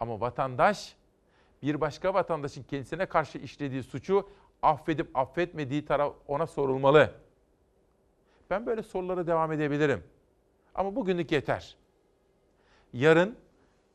[0.00, 0.96] Ama vatandaş
[1.62, 4.28] bir başka vatandaşın kendisine karşı işlediği suçu
[4.62, 7.14] affedip affetmediği taraf ona sorulmalı.
[8.50, 10.04] Ben böyle sorulara devam edebilirim.
[10.74, 11.76] Ama bugünlük yeter.
[12.92, 13.36] Yarın,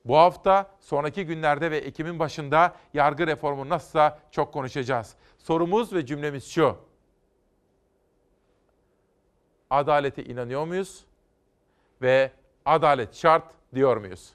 [0.07, 5.15] bu hafta, sonraki günlerde ve Ekim'in başında yargı reformu nasılsa çok konuşacağız.
[5.37, 6.77] Sorumuz ve cümlemiz şu.
[9.69, 11.05] Adalete inanıyor muyuz?
[12.01, 12.31] Ve
[12.65, 13.43] adalet şart
[13.75, 14.33] diyor muyuz?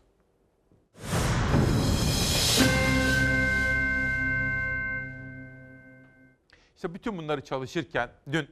[6.77, 8.49] İşte bütün bunları çalışırken dün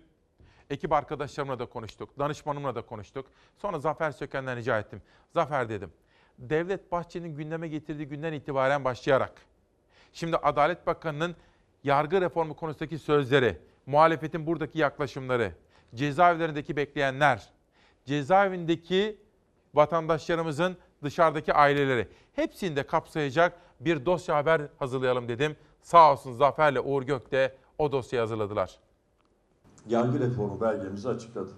[0.71, 3.27] ekip arkadaşlarımla da konuştuk, danışmanımla da konuştuk.
[3.57, 5.03] Sonra Zafer Söken'den rica ettim.
[5.31, 5.93] Zafer dedim,
[6.41, 9.33] Devlet Bahçeli'nin gündeme getirdiği günden itibaren başlayarak,
[10.13, 11.37] şimdi Adalet Bakanı'nın
[11.85, 15.53] yargı reformu konusundaki sözleri, muhalefetin buradaki yaklaşımları,
[15.95, 17.53] cezaevlerindeki bekleyenler,
[18.05, 19.17] cezaevindeki
[19.75, 25.57] vatandaşlarımızın dışarıdaki aileleri hepsini de kapsayacak bir dosya haber hazırlayalım dedim.
[25.83, 28.79] Sağ olsun Zafer'le Uğur Gök de o dosyayı hazırladılar.
[29.89, 31.51] Yargı reformu belgemizi açıkladı.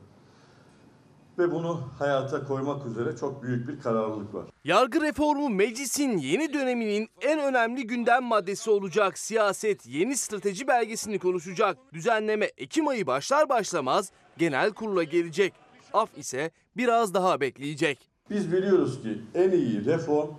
[1.38, 4.44] Ve bunu hayata koymak üzere çok büyük bir kararlılık var.
[4.64, 9.18] Yargı reformu meclisin yeni döneminin en önemli gündem maddesi olacak.
[9.18, 11.78] Siyaset yeni strateji belgesini konuşacak.
[11.92, 15.54] Düzenleme Ekim ayı başlar başlamaz genel kurula gelecek.
[15.92, 17.98] Af ise biraz daha bekleyecek.
[18.30, 20.30] Biz biliyoruz ki en iyi reform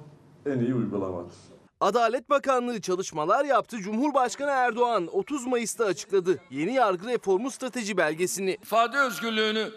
[0.46, 1.34] en iyi uygulamadır.
[1.80, 3.78] Adalet Bakanlığı çalışmalar yaptı.
[3.78, 8.58] Cumhurbaşkanı Erdoğan 30 Mayıs'ta açıkladı yeni yargı reformu strateji belgesini.
[8.64, 9.70] İfade özgürlüğünü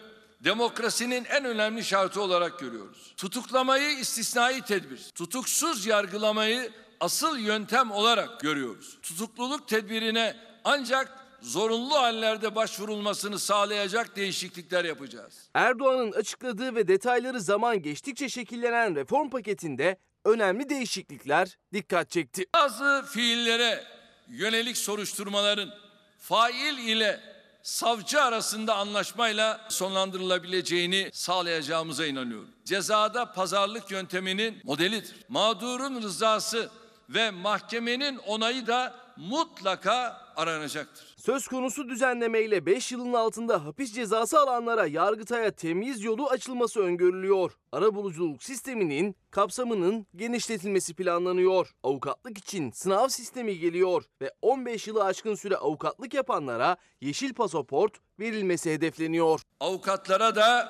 [0.47, 3.15] demokrasinin en önemli şartı olarak görüyoruz.
[3.17, 8.99] Tutuklamayı istisnai tedbir, tutuksuz yargılamayı asıl yöntem olarak görüyoruz.
[9.03, 15.49] Tutukluluk tedbirine ancak zorunlu hallerde başvurulmasını sağlayacak değişiklikler yapacağız.
[15.55, 22.45] Erdoğan'ın açıkladığı ve detayları zaman geçtikçe şekillenen reform paketinde önemli değişiklikler dikkat çekti.
[22.55, 23.85] Bazı fiillere
[24.29, 25.71] yönelik soruşturmaların
[26.19, 27.36] fail ile
[27.67, 32.51] savcı arasında anlaşmayla sonlandırılabileceğini sağlayacağımıza inanıyorum.
[32.65, 35.15] Cezada pazarlık yönteminin modelidir.
[35.29, 36.71] Mağdurun rızası
[37.09, 41.16] ve mahkemenin onayı da mutlaka aranacaktır.
[41.27, 47.53] Söz konusu düzenlemeyle 5 yılın altında hapis cezası alanlara Yargıtay'a temyiz yolu açılması öngörülüyor.
[47.73, 51.71] Arabuluculuk sisteminin kapsamının genişletilmesi planlanıyor.
[51.83, 58.73] Avukatlık için sınav sistemi geliyor ve 15 yılı aşkın süre avukatlık yapanlara yeşil pasaport verilmesi
[58.73, 59.41] hedefleniyor.
[59.61, 60.69] Avukatlara da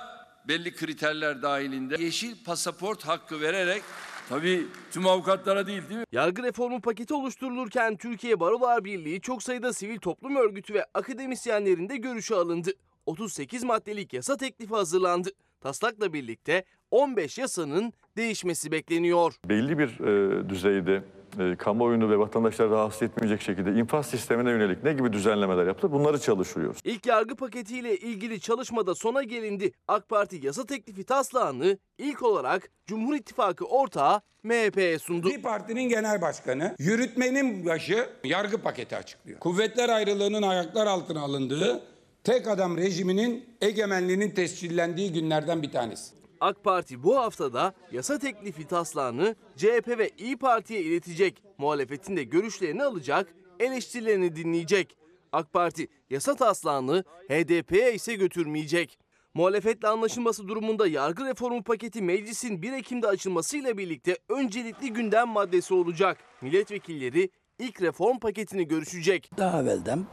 [0.49, 3.83] belli kriterler dahilinde yeşil pasaport hakkı vererek
[4.29, 6.07] Tabii tüm avukatlara değil değil mi?
[6.13, 11.97] Yargı reformu paketi oluşturulurken Türkiye Barolar Birliği çok sayıda sivil toplum örgütü ve akademisyenlerin de
[11.97, 12.71] görüşü alındı.
[13.07, 15.29] 38 maddelik yasa teklifi hazırlandı.
[15.61, 19.35] Taslakla birlikte 15 yasanın değişmesi bekleniyor.
[19.49, 21.03] Belli bir e, düzeyde
[21.39, 26.21] e, kamuoyunu ve vatandaşları rahatsız etmeyecek şekilde infaz sistemine yönelik ne gibi düzenlemeler yapılır bunları
[26.21, 26.79] çalışıyoruz.
[26.85, 29.73] İlk yargı paketiyle ilgili çalışmada sona gelindi.
[29.89, 35.29] AK Parti yasa teklifi taslağını ilk olarak Cumhur İttifakı ortağı MHP'ye sundu.
[35.29, 39.39] Bir partinin genel başkanı, yürütmenin başı yargı paketi açıklıyor.
[39.39, 41.83] Kuvvetler ayrılığının ayaklar altına alındığı,
[42.25, 46.16] tek adam rejiminin egemenliğinin tescillendiği günlerden bir tanesi.
[46.41, 51.43] AK Parti bu haftada yasa teklifi taslağını CHP ve İyi Parti'ye iletecek.
[51.59, 54.97] Muhalefetin de görüşlerini alacak, eleştirilerini dinleyecek.
[55.33, 58.99] AK Parti yasa taslağını HDP'ye ise götürmeyecek.
[59.35, 66.19] Muhalefetle anlaşılması durumunda yargı reformu paketi meclisin 1 Ekim'de açılmasıyla birlikte öncelikli gündem maddesi olacak.
[66.41, 69.31] Milletvekilleri ilk reform paketini görüşecek.
[69.39, 70.07] Daha evvelden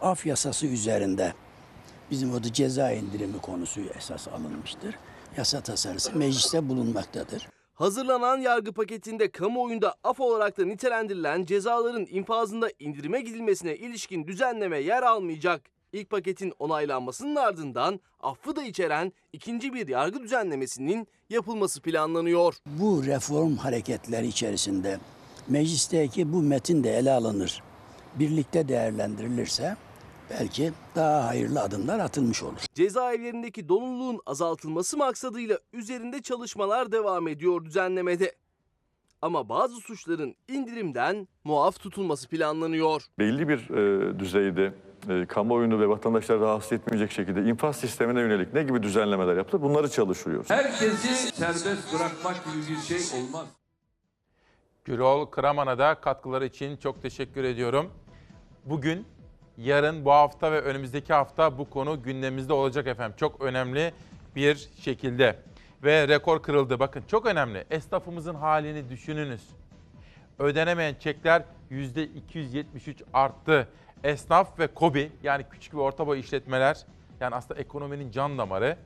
[0.00, 1.34] af yasası üzerinde
[2.10, 4.94] bizim o da ceza indirimi konusu esas alınmıştır.
[5.36, 7.48] Yasa tasarısı mecliste bulunmaktadır.
[7.74, 15.02] Hazırlanan yargı paketinde kamuoyunda af olarak da nitelendirilen cezaların infazında indirime gidilmesine ilişkin düzenleme yer
[15.02, 15.62] almayacak.
[15.92, 22.56] İlk paketin onaylanmasının ardından affı da içeren ikinci bir yargı düzenlemesinin yapılması planlanıyor.
[22.66, 24.98] Bu reform hareketleri içerisinde
[25.48, 27.62] meclisteki bu metin de ele alınır.
[28.14, 29.76] Birlikte değerlendirilirse
[30.30, 32.60] belki daha hayırlı adımlar atılmış olur.
[32.74, 38.32] Cezaevlerindeki doluluğun azaltılması maksadıyla üzerinde çalışmalar devam ediyor düzenlemede.
[39.22, 43.02] Ama bazı suçların indirimden muaf tutulması planlanıyor.
[43.18, 44.74] Belli bir e, düzeyde
[45.08, 49.90] e, kamuoyunu ve vatandaşları rahatsız etmeyecek şekilde infaz sistemine yönelik ne gibi düzenlemeler yapılır bunları
[49.90, 50.50] çalışıyoruz.
[50.50, 53.46] Herkesi serbest bırakmak gibi bir şey olmaz.
[54.84, 57.90] Gürol Kıraman'a da katkıları için çok teşekkür ediyorum.
[58.64, 59.06] Bugün,
[59.58, 63.16] yarın, bu hafta ve önümüzdeki hafta bu konu gündemimizde olacak efendim.
[63.20, 63.92] Çok önemli
[64.36, 65.36] bir şekilde.
[65.84, 66.78] Ve rekor kırıldı.
[66.78, 67.64] Bakın çok önemli.
[67.70, 69.42] Esnafımızın halini düşününüz.
[70.38, 73.68] Ödenemeyen çekler %273 arttı.
[74.04, 76.78] Esnaf ve KOBİ yani küçük ve orta boy işletmeler
[77.20, 78.76] yani aslında ekonominin can damarı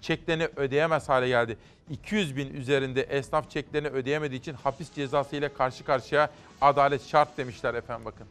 [0.00, 1.56] çeklerini ödeyemez hale geldi.
[1.90, 7.74] 200 bin üzerinde esnaf çeklerini ödeyemediği için hapis cezası ile karşı karşıya adalet şart demişler
[7.74, 8.26] efendim bakın.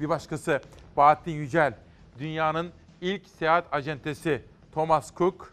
[0.00, 0.60] Bir başkası
[0.96, 1.74] Bahattin Yücel,
[2.18, 2.70] dünyanın
[3.00, 4.42] ilk seyahat acentesi
[4.72, 5.52] Thomas Cook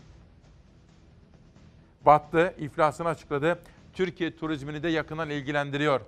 [2.05, 3.59] battı, iflasını açıkladı.
[3.93, 6.01] Türkiye turizmini de yakından ilgilendiriyor.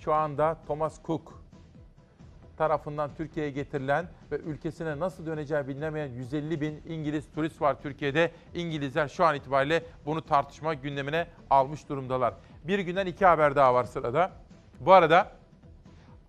[0.00, 1.42] Şu anda Thomas Cook
[2.56, 8.30] tarafından Türkiye'ye getirilen ve ülkesine nasıl döneceği bilinemeyen 150 bin İngiliz turist var Türkiye'de.
[8.54, 12.34] İngilizler şu an itibariyle bunu tartışma gündemine almış durumdalar.
[12.64, 14.32] Bir günden iki haber daha var sırada.
[14.80, 15.39] Bu arada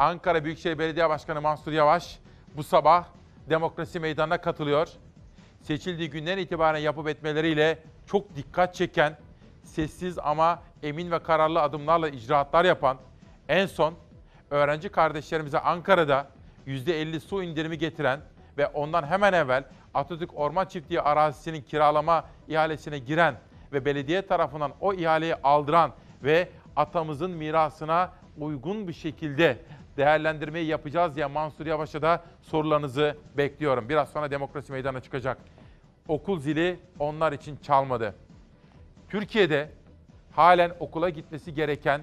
[0.01, 2.19] Ankara Büyükşehir Belediye Başkanı Mansur Yavaş
[2.57, 3.05] bu sabah
[3.49, 4.87] demokrasi meydanına katılıyor.
[5.61, 9.17] Seçildiği günden itibaren yapıp etmeleriyle çok dikkat çeken,
[9.63, 12.97] sessiz ama emin ve kararlı adımlarla icraatlar yapan,
[13.49, 13.93] en son
[14.49, 16.27] öğrenci kardeşlerimize Ankara'da
[16.67, 18.19] %50 su indirimi getiren
[18.57, 23.35] ve ondan hemen evvel Atatürk Orman Çiftliği arazisinin kiralama ihalesine giren
[23.73, 25.91] ve belediye tarafından o ihaleyi aldıran
[26.23, 29.57] ve atamızın mirasına uygun bir şekilde
[29.97, 33.89] değerlendirmeyi yapacağız diye Mansur Yavaş'a da sorularınızı bekliyorum.
[33.89, 35.37] Biraz sonra demokrasi meydana çıkacak.
[36.07, 38.15] Okul zili onlar için çalmadı.
[39.09, 39.69] Türkiye'de
[40.31, 42.01] halen okula gitmesi gereken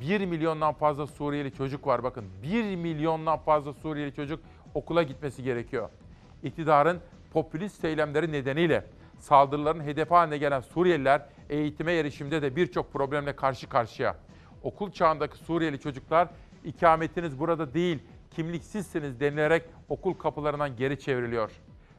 [0.00, 2.04] 1 milyondan fazla Suriyeli çocuk var.
[2.04, 4.40] Bakın 1 milyondan fazla Suriyeli çocuk
[4.74, 5.88] okula gitmesi gerekiyor.
[6.42, 7.00] İktidarın
[7.32, 8.84] popülist eylemleri nedeniyle
[9.18, 14.16] saldırıların hedefi haline gelen Suriyeliler eğitime erişimde de birçok problemle karşı karşıya.
[14.62, 16.28] Okul çağındaki Suriyeli çocuklar
[16.64, 17.98] ikametiniz burada değil,
[18.30, 21.50] kimliksizsiniz denilerek okul kapılarından geri çevriliyor.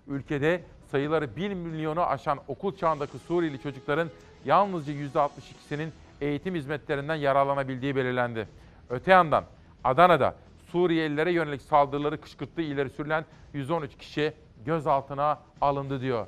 [0.08, 4.10] Ülkede sayıları 1 milyonu aşan okul çağındaki Suriyeli çocukların
[4.46, 5.90] yalnızca %62'sinin
[6.22, 8.48] eğitim hizmetlerinden yararlanabildiği belirlendi.
[8.90, 9.44] Öte yandan
[9.84, 10.36] Adana'da
[10.72, 14.34] Suriyelilere yönelik saldırıları kışkırttığı ileri sürülen 113 kişi
[14.66, 16.28] gözaltına alındı diyor.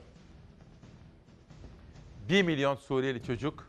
[2.30, 3.68] 1 milyon Suriyeli çocuk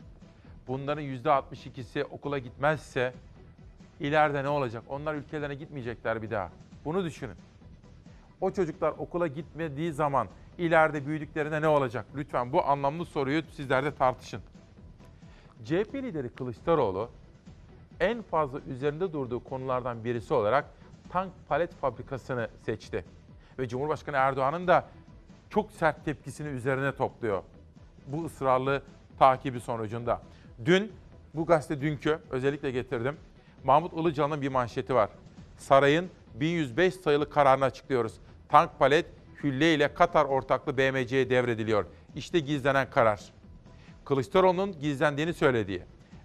[0.67, 3.13] bunların %62'si okula gitmezse
[3.99, 4.83] ileride ne olacak?
[4.89, 6.49] Onlar ülkelerine gitmeyecekler bir daha.
[6.85, 7.35] Bunu düşünün.
[8.41, 10.27] O çocuklar okula gitmediği zaman
[10.57, 12.05] ileride büyüdüklerinde ne olacak?
[12.15, 14.41] Lütfen bu anlamlı soruyu sizler de tartışın.
[15.65, 17.09] CHP lideri Kılıçdaroğlu
[17.99, 20.65] en fazla üzerinde durduğu konulardan birisi olarak
[21.09, 23.05] tank palet fabrikasını seçti.
[23.59, 24.85] Ve Cumhurbaşkanı Erdoğan'ın da
[25.49, 27.43] çok sert tepkisini üzerine topluyor.
[28.07, 28.81] Bu ısrarlı
[29.19, 30.21] takibi sonucunda.
[30.65, 30.91] Dün,
[31.33, 33.17] bu gazete dünkü özellikle getirdim.
[33.67, 35.09] Mahmut Ilıcalı'nın bir manşeti var.
[35.57, 38.13] Sarayın 1105 sayılı kararını açıklıyoruz.
[38.49, 39.05] Tank palet
[39.43, 41.85] Hülle ile Katar ortaklı BMC'ye devrediliyor.
[42.15, 43.21] İşte gizlenen karar.
[44.05, 45.81] Kılıçdaroğlu'nun gizlendiğini söylediği,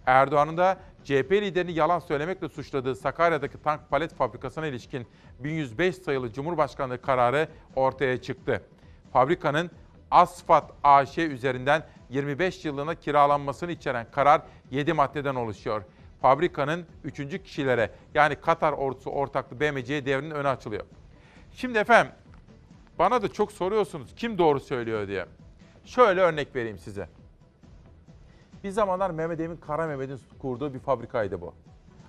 [0.07, 5.07] Erdoğan'ın da CHP liderini yalan söylemekle suçladığı Sakarya'daki tank palet fabrikasına ilişkin
[5.39, 8.63] 1105 sayılı Cumhurbaşkanlığı kararı ortaya çıktı.
[9.13, 9.71] Fabrikanın
[10.11, 15.83] Asfat AŞ üzerinden 25 yıllığına kiralanmasını içeren karar 7 maddeden oluşuyor.
[16.23, 17.43] Fabrikanın 3.
[17.43, 20.85] kişilere yani Katar ordusu ortaklı BMC'ye devrinin önü açılıyor.
[21.53, 22.13] Şimdi efendim
[22.99, 25.27] bana da çok soruyorsunuz kim doğru söylüyor diye.
[25.85, 27.09] Şöyle örnek vereyim size.
[28.65, 31.55] Bir zamanlar Mehmet Emin Kara Mehmet'in kurduğu bir fabrikaydı bu.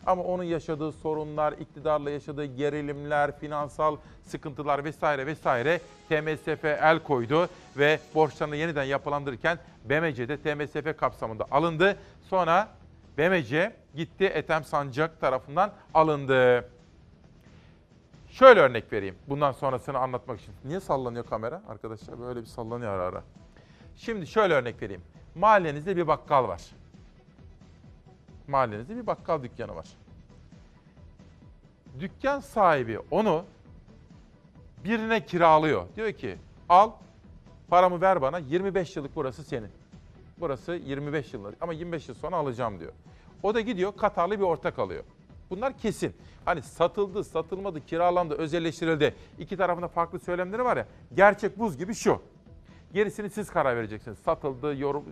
[0.06, 8.00] Ama onun yaşadığı sorunlar, iktidarla yaşadığı gerilimler, finansal sıkıntılar vesaire vesaire TMSF el koydu ve
[8.16, 11.98] borçlarını yeniden yapılandırırken BMC'de TMSF kapsamında alındı.
[12.30, 12.68] Sonra
[13.18, 16.70] BMC gitti Ethem Sancak tarafından alındı.
[18.28, 20.54] Şöyle örnek vereyim bundan sonrasını anlatmak için.
[20.66, 22.20] Niye sallanıyor kamera arkadaşlar?
[22.20, 23.24] Böyle bir sallanıyor ara ara.
[23.96, 25.02] Şimdi şöyle örnek vereyim.
[25.36, 26.62] Mahallenizde bir bakkal var.
[28.48, 29.88] Mahallenizde bir bakkal dükkanı var.
[32.00, 33.46] Dükkan sahibi onu
[34.84, 35.86] birine kiralıyor.
[35.96, 36.38] Diyor ki
[36.70, 36.92] al
[37.70, 39.70] paramı ver bana 25 yıllık burası senin.
[40.38, 42.92] Burası 25 yıllık ama 25 yıl sonra alacağım diyor.
[43.44, 45.04] O da gidiyor Katarlı bir ortak alıyor.
[45.50, 46.16] Bunlar kesin.
[46.46, 49.16] Hani satıldı, satılmadı, kiralandı, özelleştirildi.
[49.40, 50.88] İki tarafında farklı söylemleri var ya.
[51.14, 52.22] Gerçek buz gibi şu.
[52.94, 54.18] Gerisini siz karar vereceksiniz.
[54.18, 55.06] Satıldı, yorum,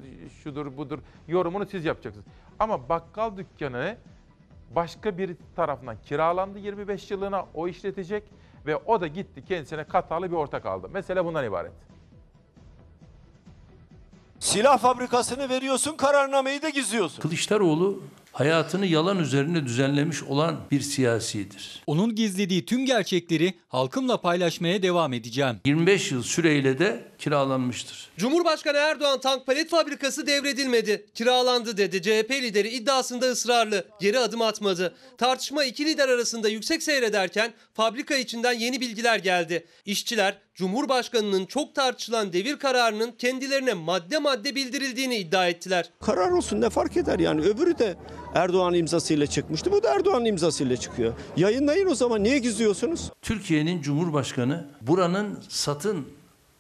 [0.43, 2.25] şudur budur yorumunu siz yapacaksınız.
[2.59, 3.97] Ama bakkal dükkanı
[4.75, 8.23] başka bir tarafından kiralandı 25 yıllığına o işletecek
[8.65, 10.89] ve o da gitti kendisine Katarlı bir ortak aldı.
[10.89, 11.71] Mesele bundan ibaret.
[14.39, 17.21] Silah fabrikasını veriyorsun, kararnameyi de gizliyorsun.
[17.21, 17.99] Kılıçdaroğlu
[18.31, 21.83] hayatını yalan üzerine düzenlemiş olan bir siyasidir.
[21.87, 25.55] Onun gizlediği tüm gerçekleri halkımla paylaşmaya devam edeceğim.
[25.65, 28.09] 25 yıl süreyle de kiralanmıştır.
[28.17, 31.05] Cumhurbaşkanı Erdoğan tank palet fabrikası devredilmedi.
[31.15, 32.01] Kiralandı dedi.
[32.01, 33.85] CHP lideri iddiasında ısrarlı.
[33.99, 34.95] Geri adım atmadı.
[35.17, 39.65] Tartışma iki lider arasında yüksek seyrederken fabrika içinden yeni bilgiler geldi.
[39.85, 45.89] İşçiler Cumhurbaşkanının çok tartışılan devir kararının kendilerine madde madde bildirildiğini iddia ettiler.
[46.01, 47.95] Karar olsun ne fark eder yani öbürü de
[48.35, 49.71] Erdoğan imzasıyla çıkmıştı.
[49.71, 51.13] Bu da Erdoğan imzasıyla çıkıyor.
[51.37, 53.11] Yayınlayın o zaman niye gizliyorsunuz?
[53.21, 56.07] Türkiye'nin Cumhurbaşkanı buranın satın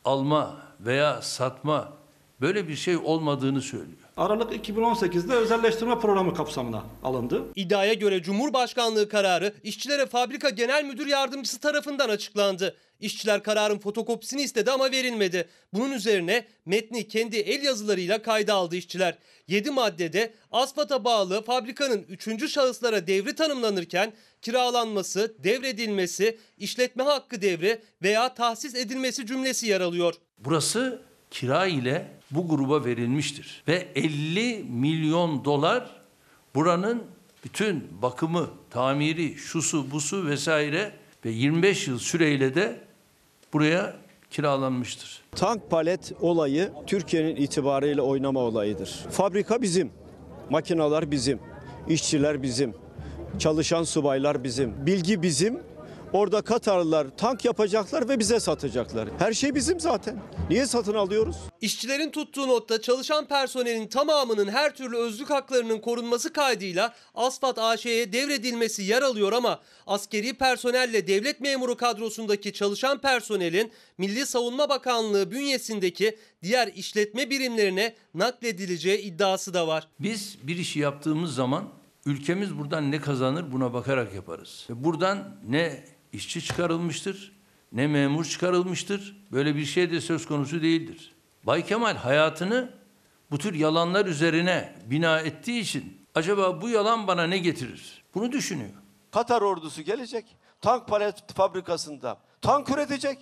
[0.05, 1.93] alma veya satma
[2.41, 4.00] böyle bir şey olmadığını söylüyor.
[4.21, 7.43] Aralık 2018'de özelleştirme programı kapsamına alındı.
[7.55, 12.75] İddiaya göre Cumhurbaşkanlığı kararı işçilere fabrika genel müdür yardımcısı tarafından açıklandı.
[12.99, 15.47] İşçiler kararın fotokopisini istedi ama verilmedi.
[15.73, 19.17] Bunun üzerine metni kendi el yazılarıyla kayda aldı işçiler.
[19.47, 22.51] 7 maddede asfata bağlı fabrikanın 3.
[22.51, 30.13] şahıslara devri tanımlanırken kiralanması, devredilmesi, işletme hakkı devri veya tahsis edilmesi cümlesi yer alıyor.
[30.37, 31.01] Burası
[31.31, 36.01] kira ile bu gruba verilmiştir ve 50 milyon dolar
[36.55, 37.03] buranın
[37.45, 40.91] bütün bakımı, tamiri, şusu, busu vesaire
[41.25, 42.79] ve 25 yıl süreyle de
[43.53, 43.95] buraya
[44.29, 45.21] kiralanmıştır.
[45.31, 49.05] Tank palet olayı Türkiye'nin itibarıyla oynama olayıdır.
[49.11, 49.91] Fabrika bizim,
[50.49, 51.39] makinalar bizim,
[51.87, 52.73] işçiler bizim,
[53.39, 55.59] çalışan subaylar bizim, bilgi bizim.
[56.13, 59.09] Orada Katarlılar tank yapacaklar ve bize satacaklar.
[59.19, 60.19] Her şey bizim zaten.
[60.49, 61.35] Niye satın alıyoruz?
[61.61, 68.83] İşçilerin tuttuğu notta çalışan personelin tamamının her türlü özlük haklarının korunması kaydıyla Asfalt AŞ'ye devredilmesi
[68.83, 76.67] yer alıyor ama askeri personelle devlet memuru kadrosundaki çalışan personelin Milli Savunma Bakanlığı bünyesindeki diğer
[76.67, 79.87] işletme birimlerine nakledileceği iddiası da var.
[79.99, 81.69] Biz bir işi yaptığımız zaman
[82.05, 84.67] ülkemiz buradan ne kazanır buna bakarak yaparız.
[84.69, 85.83] Buradan ne
[86.13, 87.41] işçi çıkarılmıştır
[87.71, 89.15] ne memur çıkarılmıştır.
[89.31, 91.15] Böyle bir şey de söz konusu değildir.
[91.43, 92.69] Bay Kemal hayatını
[93.31, 98.03] bu tür yalanlar üzerine bina ettiği için acaba bu yalan bana ne getirir?
[98.15, 98.69] Bunu düşünüyor.
[99.11, 100.25] Katar ordusu gelecek.
[100.61, 103.19] Tank palet fabrikasında tank üretecek.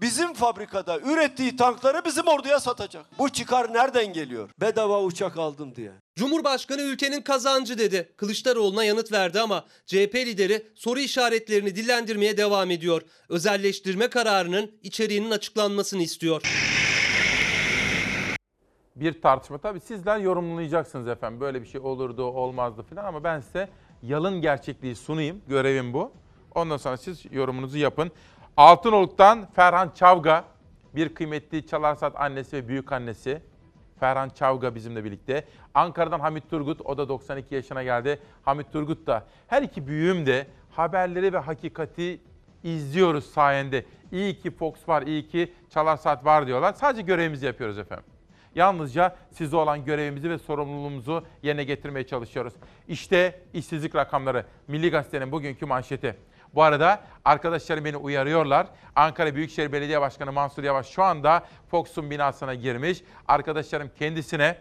[0.00, 3.06] Bizim fabrikada ürettiği tankları bizim orduya satacak.
[3.18, 4.50] Bu çıkar nereden geliyor?
[4.60, 5.92] Bedava uçak aldım diye.
[6.16, 8.12] Cumhurbaşkanı ülkenin kazancı dedi.
[8.16, 13.02] Kılıçdaroğlu'na yanıt verdi ama CHP lideri soru işaretlerini dillendirmeye devam ediyor.
[13.28, 16.42] Özelleştirme kararının içeriğinin açıklanmasını istiyor.
[18.96, 19.58] bir tartışma.
[19.58, 21.40] Tabii sizler yorumlayacaksınız efendim.
[21.40, 23.68] Böyle bir şey olurdu, olmazdı falan ama ben size
[24.02, 25.42] yalın gerçekliği sunayım.
[25.48, 26.12] Görevim bu.
[26.54, 28.10] Ondan sonra siz yorumunuzu yapın.
[28.60, 30.44] Altınoluk'tan Ferhan Çavga,
[30.94, 33.42] bir kıymetli Çalarsat annesi ve büyük annesi.
[34.00, 35.44] Ferhan Çavga bizimle birlikte.
[35.74, 38.20] Ankara'dan Hamit Turgut, o da 92 yaşına geldi.
[38.42, 39.26] Hamit Turgut da.
[39.46, 42.20] Her iki büyüğüm de haberleri ve hakikati
[42.62, 43.84] izliyoruz sayende.
[44.12, 46.72] İyi ki Fox var, iyi ki Çalarsat var diyorlar.
[46.72, 48.06] Sadece görevimizi yapıyoruz efendim.
[48.54, 52.54] Yalnızca size olan görevimizi ve sorumluluğumuzu yerine getirmeye çalışıyoruz.
[52.88, 54.44] İşte işsizlik rakamları.
[54.68, 56.16] Milli Gazete'nin bugünkü manşeti.
[56.54, 58.66] Bu arada arkadaşlarım beni uyarıyorlar.
[58.96, 63.02] Ankara Büyükşehir Belediye Başkanı Mansur Yavaş şu anda Fox'un binasına girmiş.
[63.28, 64.56] Arkadaşlarım kendisine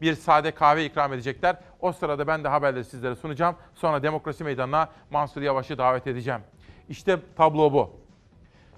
[0.00, 1.56] bir sade kahve ikram edecekler.
[1.80, 3.56] O sırada ben de haberleri sizlere sunacağım.
[3.74, 6.40] Sonra demokrasi meydanına Mansur Yavaş'ı davet edeceğim.
[6.88, 7.90] İşte tablo bu.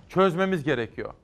[0.09, 1.15] Çözmemiz gerekiyor.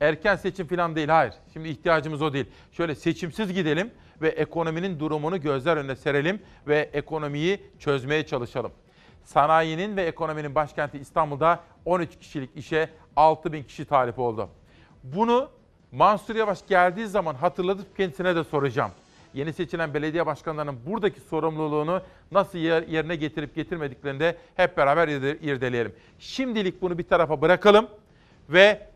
[0.00, 1.34] Erken seçim falan değil, hayır.
[1.52, 2.46] Şimdi ihtiyacımız o değil.
[2.72, 3.90] Şöyle seçimsiz gidelim
[4.22, 8.72] ve ekonominin durumunu gözler önüne serelim ve ekonomiyi çözmeye çalışalım.
[9.24, 14.48] Sanayinin ve ekonominin başkenti İstanbul'da 13 kişilik işe 6 bin kişi talip oldu.
[15.04, 15.48] Bunu
[15.92, 18.90] Mansur Yavaş geldiği zaman hatırlatıp kendisine de soracağım.
[19.34, 22.02] Yeni seçilen belediye başkanlarının buradaki sorumluluğunu
[22.32, 25.94] nasıl yerine getirip getirmediklerini de hep beraber irdeleyelim.
[26.18, 27.86] Şimdilik bunu bir tarafa bırakalım
[28.48, 28.88] ve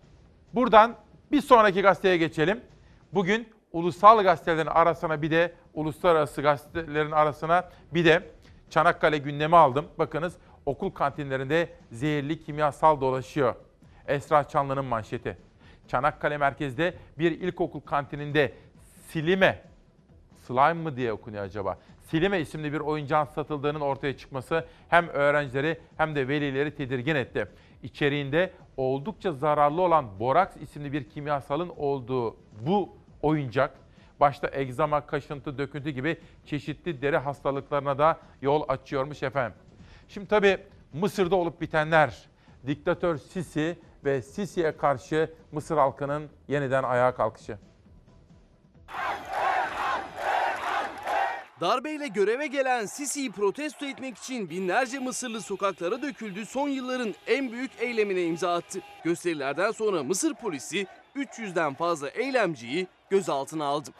[0.54, 0.96] buradan
[1.32, 2.60] bir sonraki gazeteye geçelim.
[3.12, 8.22] Bugün ulusal gazetelerin arasına bir de uluslararası gazetelerin arasına bir de
[8.70, 9.86] Çanakkale gündemi aldım.
[9.98, 13.54] Bakınız okul kantinlerinde zehirli kimyasal dolaşıyor.
[14.06, 15.38] Esra Çanlı'nın manşeti.
[15.88, 18.52] Çanakkale merkezde bir ilkokul kantininde
[19.08, 19.62] silime,
[20.46, 21.78] slime mı diye okunuyor acaba?
[22.10, 27.48] Silime isimli bir oyuncağın satıldığının ortaya çıkması hem öğrencileri hem de velileri tedirgin etti.
[27.82, 33.74] İçeriğinde oldukça zararlı olan boraks isimli bir kimyasalın olduğu bu oyuncak
[34.20, 39.58] başta egzama, kaşıntı, döküntü gibi çeşitli deri hastalıklarına da yol açıyormuş efendim.
[40.08, 40.58] Şimdi tabii
[40.92, 42.28] Mısır'da olup bitenler,
[42.66, 47.58] diktatör Sisi ve Sisi'ye karşı Mısır halkının yeniden ayağa kalkışı.
[51.60, 56.46] Darbeyle göreve gelen Sisi'yi protesto etmek için binlerce Mısırlı sokaklara döküldü.
[56.46, 58.80] Son yılların en büyük eylemine imza attı.
[59.04, 63.90] Gösterilerden sonra Mısır polisi 300'den fazla eylemciyi gözaltına aldı.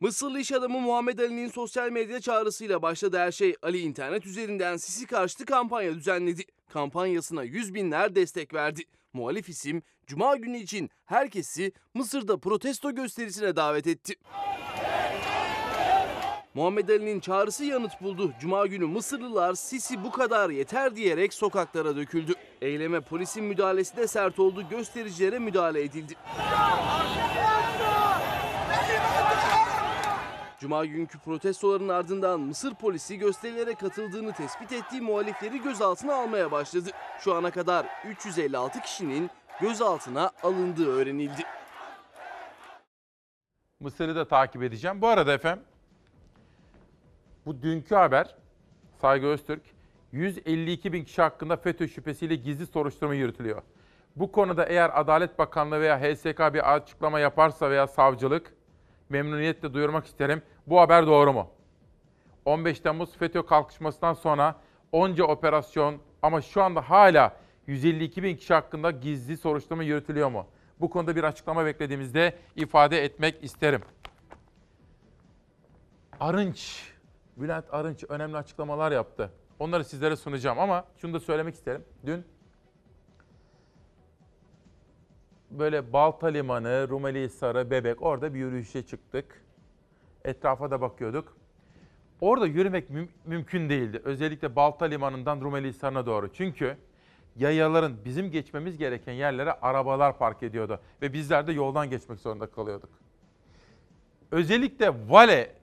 [0.00, 3.56] Mısırlı iş adamı Muhammed Ali'nin sosyal medya çağrısıyla başladı her şey.
[3.62, 6.42] Ali internet üzerinden Sisi karşıtı kampanya düzenledi.
[6.68, 8.82] Kampanyasına yüz binler destek verdi.
[9.12, 14.14] Muhalif isim Cuma günü için herkesi Mısır'da protesto gösterisine davet etti.
[16.54, 18.32] Muhammed Ali'nin çağrısı yanıt buldu.
[18.40, 22.32] Cuma günü Mısırlılar Sisi bu kadar yeter diyerek sokaklara döküldü.
[22.60, 24.68] Eyleme polisin müdahalesi de sert oldu.
[24.70, 26.14] Göstericilere müdahale edildi.
[30.60, 36.90] Cuma günkü protestoların ardından Mısır polisi gösterilere katıldığını tespit ettiği muhalifleri gözaltına almaya başladı.
[37.20, 39.30] Şu ana kadar 356 kişinin
[39.60, 41.42] gözaltına alındığı öğrenildi.
[43.80, 45.00] Mısır'ı da takip edeceğim.
[45.00, 45.64] Bu arada efendim
[47.50, 48.34] bu dünkü haber
[49.00, 49.62] Saygı Öztürk
[50.12, 53.62] 152 bin kişi hakkında FETÖ şüphesiyle gizli soruşturma yürütülüyor.
[54.16, 58.54] Bu konuda eğer Adalet Bakanlığı veya HSK bir açıklama yaparsa veya savcılık
[59.08, 60.42] memnuniyetle duyurmak isterim.
[60.66, 61.50] Bu haber doğru mu?
[62.44, 64.60] 15 Temmuz FETÖ kalkışmasından sonra
[64.92, 67.36] onca operasyon ama şu anda hala
[67.66, 70.46] 152 bin kişi hakkında gizli soruşturma yürütülüyor mu?
[70.80, 73.80] Bu konuda bir açıklama beklediğimizde ifade etmek isterim.
[76.20, 76.90] Arınç,
[77.36, 79.32] Bülent Arınç önemli açıklamalar yaptı.
[79.58, 81.84] Onları sizlere sunacağım ama şunu da söylemek isterim.
[82.06, 82.24] Dün
[85.50, 89.44] böyle Balta Limanı, Rumeli Hisarı, Bebek orada bir yürüyüşe çıktık.
[90.24, 91.36] Etrafa da bakıyorduk.
[92.20, 94.02] Orada yürümek müm- mümkün değildi.
[94.04, 96.32] Özellikle Balta Limanı'ndan Rumeli Hisarı'na doğru.
[96.32, 96.76] Çünkü
[97.36, 100.80] yayaların bizim geçmemiz gereken yerlere arabalar park ediyordu.
[101.02, 102.90] Ve bizler de yoldan geçmek zorunda kalıyorduk.
[104.30, 105.59] Özellikle vale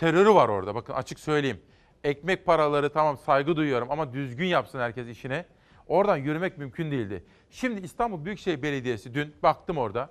[0.00, 0.74] terörü var orada.
[0.74, 1.60] Bakın açık söyleyeyim.
[2.04, 5.44] Ekmek paraları tamam saygı duyuyorum ama düzgün yapsın herkes işini.
[5.88, 7.24] Oradan yürümek mümkün değildi.
[7.50, 10.10] Şimdi İstanbul Büyükşehir Belediyesi dün baktım orada.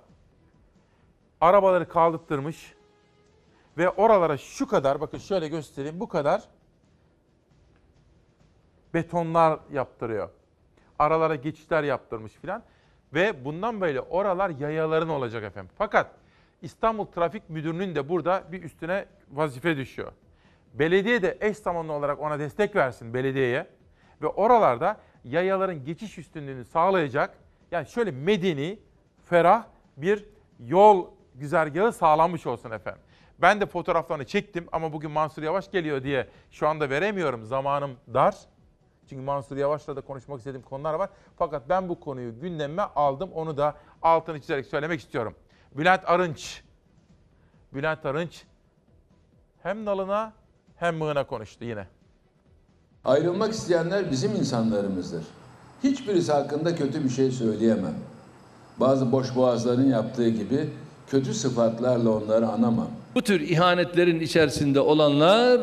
[1.40, 2.74] Arabaları kaldırtmış
[3.78, 6.42] ve oralara şu kadar bakın şöyle göstereyim bu kadar
[8.94, 10.28] betonlar yaptırıyor.
[10.98, 12.62] Aralara geçişler yaptırmış filan
[13.14, 15.70] ve bundan böyle oralar yayaların olacak efendim.
[15.78, 16.19] Fakat
[16.62, 20.12] İstanbul Trafik Müdürlüğü'nün de burada bir üstüne vazife düşüyor.
[20.74, 23.66] Belediye de eş zamanlı olarak ona destek versin belediyeye
[24.22, 27.38] ve oralarda yayaların geçiş üstünlüğünü sağlayacak
[27.70, 28.78] yani şöyle medeni,
[29.24, 29.64] ferah
[29.96, 30.24] bir
[30.58, 33.02] yol güzergahı sağlanmış olsun efendim.
[33.38, 37.44] Ben de fotoğraflarını çektim ama bugün Mansur Yavaş geliyor diye şu anda veremiyorum.
[37.44, 38.34] Zamanım dar.
[39.08, 41.10] Çünkü Mansur Yavaş'la da konuşmak istediğim konular var.
[41.36, 43.30] Fakat ben bu konuyu gündeme aldım.
[43.32, 45.34] Onu da altını çizerek söylemek istiyorum.
[45.76, 46.62] Bülent Arınç.
[47.74, 48.42] Bülent Arınç
[49.62, 50.32] hem nalına
[50.76, 51.86] hem mığına konuştu yine.
[53.04, 55.24] Ayrılmak isteyenler bizim insanlarımızdır.
[55.84, 57.94] Hiçbirisi hakkında kötü bir şey söyleyemem.
[58.80, 60.70] Bazı boş boğazların yaptığı gibi
[61.06, 62.90] kötü sıfatlarla onları anamam.
[63.14, 65.60] Bu tür ihanetlerin içerisinde olanlar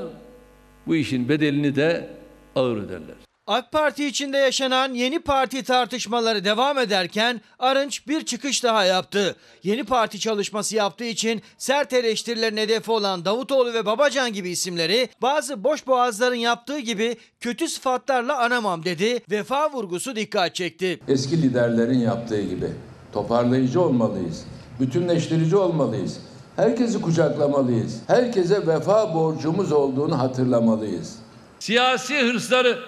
[0.88, 2.10] bu işin bedelini de
[2.56, 3.27] ağır öderler.
[3.48, 9.36] AK Parti içinde yaşanan yeni parti tartışmaları devam ederken Arınç bir çıkış daha yaptı.
[9.64, 15.64] Yeni parti çalışması yaptığı için sert eleştirilerin hedefi olan Davutoğlu ve Babacan gibi isimleri bazı
[15.64, 19.20] boş boğazların yaptığı gibi kötü sıfatlarla anamam dedi.
[19.32, 21.00] Vefa vurgusu dikkat çekti.
[21.08, 22.68] Eski liderlerin yaptığı gibi
[23.14, 24.46] toparlayıcı olmalıyız.
[24.80, 26.18] Bütünleştirici olmalıyız.
[26.56, 28.00] Herkesi kucaklamalıyız.
[28.08, 31.16] Herkese vefa borcumuz olduğunu hatırlamalıyız.
[31.60, 32.80] Siyasi hırsları,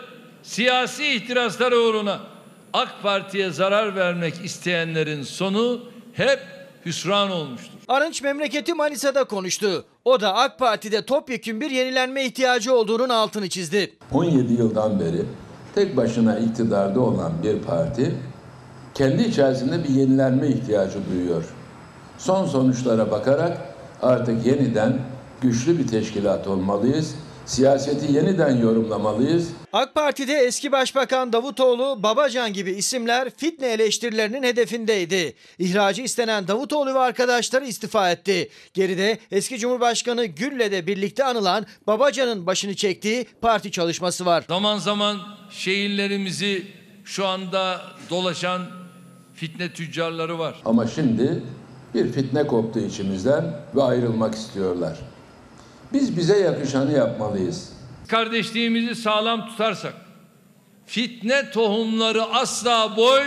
[0.44, 2.20] siyasi ihtirasları uğruna
[2.74, 5.80] AK Parti'ye zarar vermek isteyenlerin sonu
[6.14, 6.40] hep
[6.86, 7.80] hüsran olmuştur.
[7.88, 9.86] Arınç memleketi Manisa'da konuştu.
[10.06, 13.98] O da AK Parti'de topyekün bir yenilenme ihtiyacı olduğunun altını çizdi.
[14.12, 15.26] 17 yıldan beri
[15.76, 18.16] tek başına iktidarda olan bir parti
[18.94, 21.44] kendi içerisinde bir yenilenme ihtiyacı duyuyor.
[22.18, 23.58] Son sonuçlara bakarak
[24.02, 25.00] artık yeniden
[25.42, 27.16] güçlü bir teşkilat olmalıyız.
[27.50, 29.50] Siyaseti yeniden yorumlamalıyız.
[29.74, 35.34] AK Parti'de eski Başbakan Davutoğlu, Babacan gibi isimler fitne eleştirilerinin hedefindeydi.
[35.60, 38.50] İhracı istenen Davutoğlu ve arkadaşları istifa etti.
[38.74, 44.44] Geride eski Cumhurbaşkanı Gül'le de birlikte anılan Babacan'ın başını çektiği parti çalışması var.
[44.48, 45.18] Zaman zaman
[45.52, 46.68] şehirlerimizi
[47.06, 48.62] şu anda dolaşan
[49.34, 50.56] fitne tüccarları var.
[50.66, 51.44] Ama şimdi
[51.94, 55.00] bir fitne koptu içimizden ve ayrılmak istiyorlar.
[55.94, 57.70] Biz bize yakışanı yapmalıyız.
[58.08, 59.94] Kardeşliğimizi sağlam tutarsak
[60.86, 63.22] fitne tohumları asla boy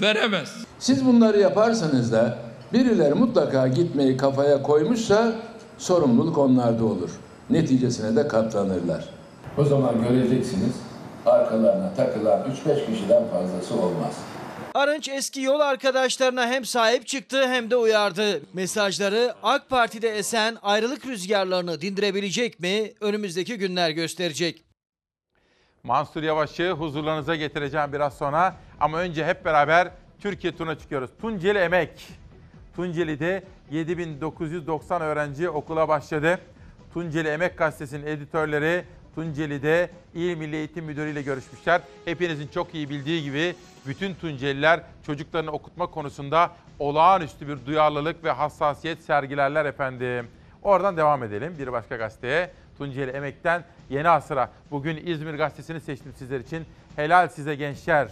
[0.00, 0.64] veremez.
[0.78, 2.38] Siz bunları yaparsanız da
[2.72, 5.32] birileri mutlaka gitmeyi kafaya koymuşsa
[5.78, 7.10] sorumluluk onlarda olur.
[7.50, 9.04] Neticesine de katlanırlar.
[9.58, 10.72] O zaman göreceksiniz
[11.26, 14.14] arkalarına takılan 3-5 kişiden fazlası olmaz.
[14.76, 18.40] Arınç eski yol arkadaşlarına hem sahip çıktı hem de uyardı.
[18.52, 22.92] Mesajları AK Parti'de esen ayrılık rüzgarlarını dindirebilecek mi?
[23.00, 24.64] Önümüzdeki günler gösterecek.
[25.82, 28.56] Mansur Yavaş'ı huzurlarınıza getireceğim biraz sonra.
[28.80, 29.90] Ama önce hep beraber
[30.20, 31.10] Türkiye turuna çıkıyoruz.
[31.20, 32.08] Tunceli Emek.
[32.76, 36.40] Tunceli'de 7990 öğrenci okula başladı.
[36.94, 38.84] Tunceli Emek Gazetesi'nin editörleri
[39.16, 41.80] Tunceli'de İl Milli Eğitim Müdürü ile görüşmüşler.
[42.04, 43.54] Hepinizin çok iyi bildiği gibi
[43.86, 50.26] bütün Tunceliler çocuklarını okutma konusunda olağanüstü bir duyarlılık ve hassasiyet sergilerler efendim.
[50.62, 52.50] Oradan devam edelim bir başka gazeteye.
[52.78, 54.50] Tunceli Emek'ten Yeni Asır'a.
[54.70, 56.64] Bugün İzmir Gazetesi'ni seçtim sizler için.
[56.96, 58.08] Helal size gençler.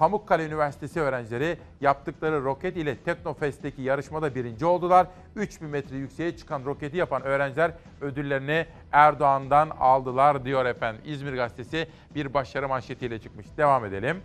[0.00, 5.06] Pamukkale Üniversitesi öğrencileri yaptıkları roket ile Teknofest'teki yarışmada birinci oldular.
[5.36, 11.02] 3000 metre yükseğe çıkan roketi yapan öğrenciler ödüllerini Erdoğan'dan aldılar diyor efendim.
[11.04, 13.46] İzmir Gazetesi bir başarı manşetiyle çıkmış.
[13.56, 14.16] Devam edelim.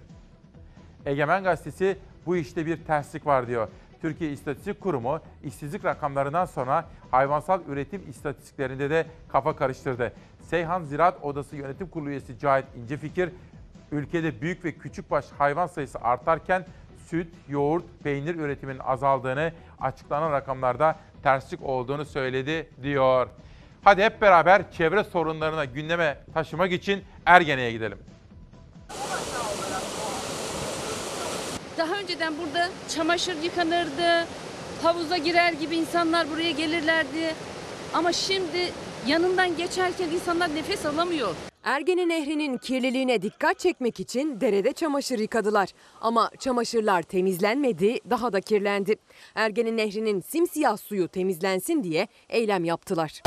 [1.06, 3.68] Egemen Gazetesi bu işte bir terslik var diyor.
[4.02, 10.14] Türkiye İstatistik Kurumu işsizlik rakamlarından sonra hayvansal üretim istatistiklerinde de kafa karıştırdı.
[10.42, 13.30] Seyhan Ziraat Odası Yönetim Kurulu üyesi Cahit İncefikir,
[13.92, 16.66] ülkede büyük ve küçükbaş hayvan sayısı artarken
[17.10, 23.28] süt, yoğurt, peynir üretiminin azaldığını, açıklanan rakamlarda terslik olduğunu söyledi diyor.
[23.84, 27.98] Hadi hep beraber çevre sorunlarına gündeme taşımak için Ergene'ye gidelim.
[31.78, 34.28] Daha önceden burada çamaşır yıkanırdı,
[34.84, 37.36] havuza girer gibi insanlar buraya gelirlerdi.
[37.94, 38.72] Ama şimdi
[39.08, 41.36] yanından geçerken insanlar nefes alamıyor.
[41.66, 45.70] Ergene Nehri'nin kirliliğine dikkat çekmek için derede çamaşır yıkadılar.
[46.02, 48.96] Ama çamaşırlar temizlenmedi, daha da kirlendi.
[49.36, 53.22] Ergene Nehri'nin simsiyah suyu temizlensin diye eylem yaptılar.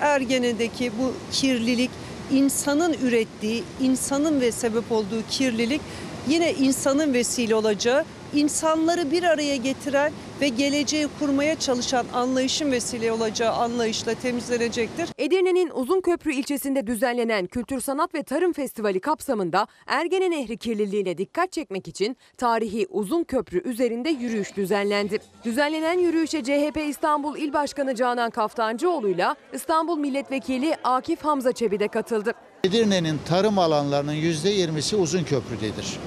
[0.00, 1.90] Ergene'deki bu kirlilik
[2.32, 5.80] insanın ürettiği, insanın ve sebep olduğu kirlilik
[6.28, 8.04] yine insanın vesile olacağı,
[8.34, 15.08] insanları bir araya getiren ve geleceği kurmaya çalışan anlayışın vesile olacağı anlayışla temizlenecektir.
[15.18, 21.88] Edirne'nin Uzunköprü ilçesinde düzenlenen Kültür Sanat ve Tarım Festivali kapsamında Ergene Nehri kirliliğine dikkat çekmek
[21.88, 25.18] için tarihi Uzunköprü üzerinde yürüyüş düzenlendi.
[25.44, 32.34] Düzenlenen yürüyüşe CHP İstanbul İl Başkanı Canan Kaftancıoğlu'yla İstanbul Milletvekili Akif Hamza Çebi de katıldı.
[32.64, 35.98] Edirne'nin tarım alanlarının %20'si Uzunköprü'dedir.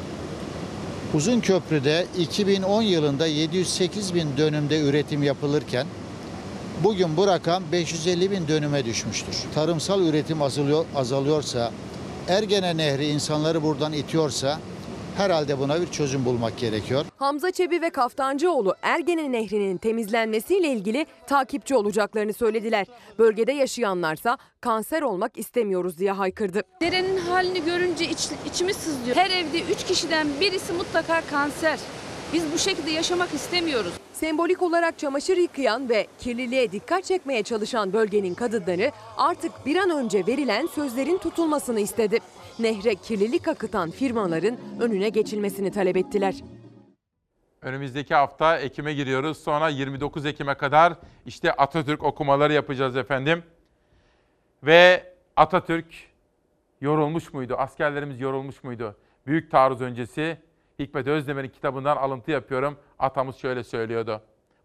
[1.13, 5.87] Uzunköprü'de 2010 yılında 708 bin dönümde üretim yapılırken
[6.83, 9.35] bugün bu rakam 550 bin dönüme düşmüştür.
[9.55, 11.71] Tarımsal üretim azalıyor, azalıyorsa,
[12.27, 14.59] Ergene Nehri insanları buradan itiyorsa
[15.17, 17.05] Herhalde buna bir çözüm bulmak gerekiyor.
[17.17, 22.87] Hamza Çebi ve Kaftancıoğlu Ergene Nehri'nin temizlenmesiyle ilgili takipçi olacaklarını söylediler.
[23.19, 26.61] Bölgede yaşayanlarsa kanser olmak istemiyoruz diye haykırdı.
[26.81, 29.15] Derenin halini görünce iç, içimiz sızlıyor.
[29.15, 31.79] Her evde 3 kişiden birisi mutlaka kanser.
[32.33, 33.93] Biz bu şekilde yaşamak istemiyoruz.
[34.13, 40.27] Sembolik olarak çamaşır yıkayan ve kirliliğe dikkat çekmeye çalışan bölgenin kadınları artık bir an önce
[40.27, 42.19] verilen sözlerin tutulmasını istedi.
[42.59, 46.35] Nehre kirlilik akıtan firmaların önüne geçilmesini talep ettiler.
[47.61, 49.37] Önümüzdeki hafta Ekim'e giriyoruz.
[49.37, 50.93] Sonra 29 Ekim'e kadar
[51.25, 53.43] işte Atatürk okumaları yapacağız efendim.
[54.63, 55.85] Ve Atatürk
[56.81, 57.55] yorulmuş muydu?
[57.57, 58.95] Askerlerimiz yorulmuş muydu?
[59.27, 60.37] Büyük taarruz öncesi
[60.79, 62.77] Hikmet Özdemir'in kitabından alıntı yapıyorum.
[62.99, 64.21] Atamız şöyle söylüyordu.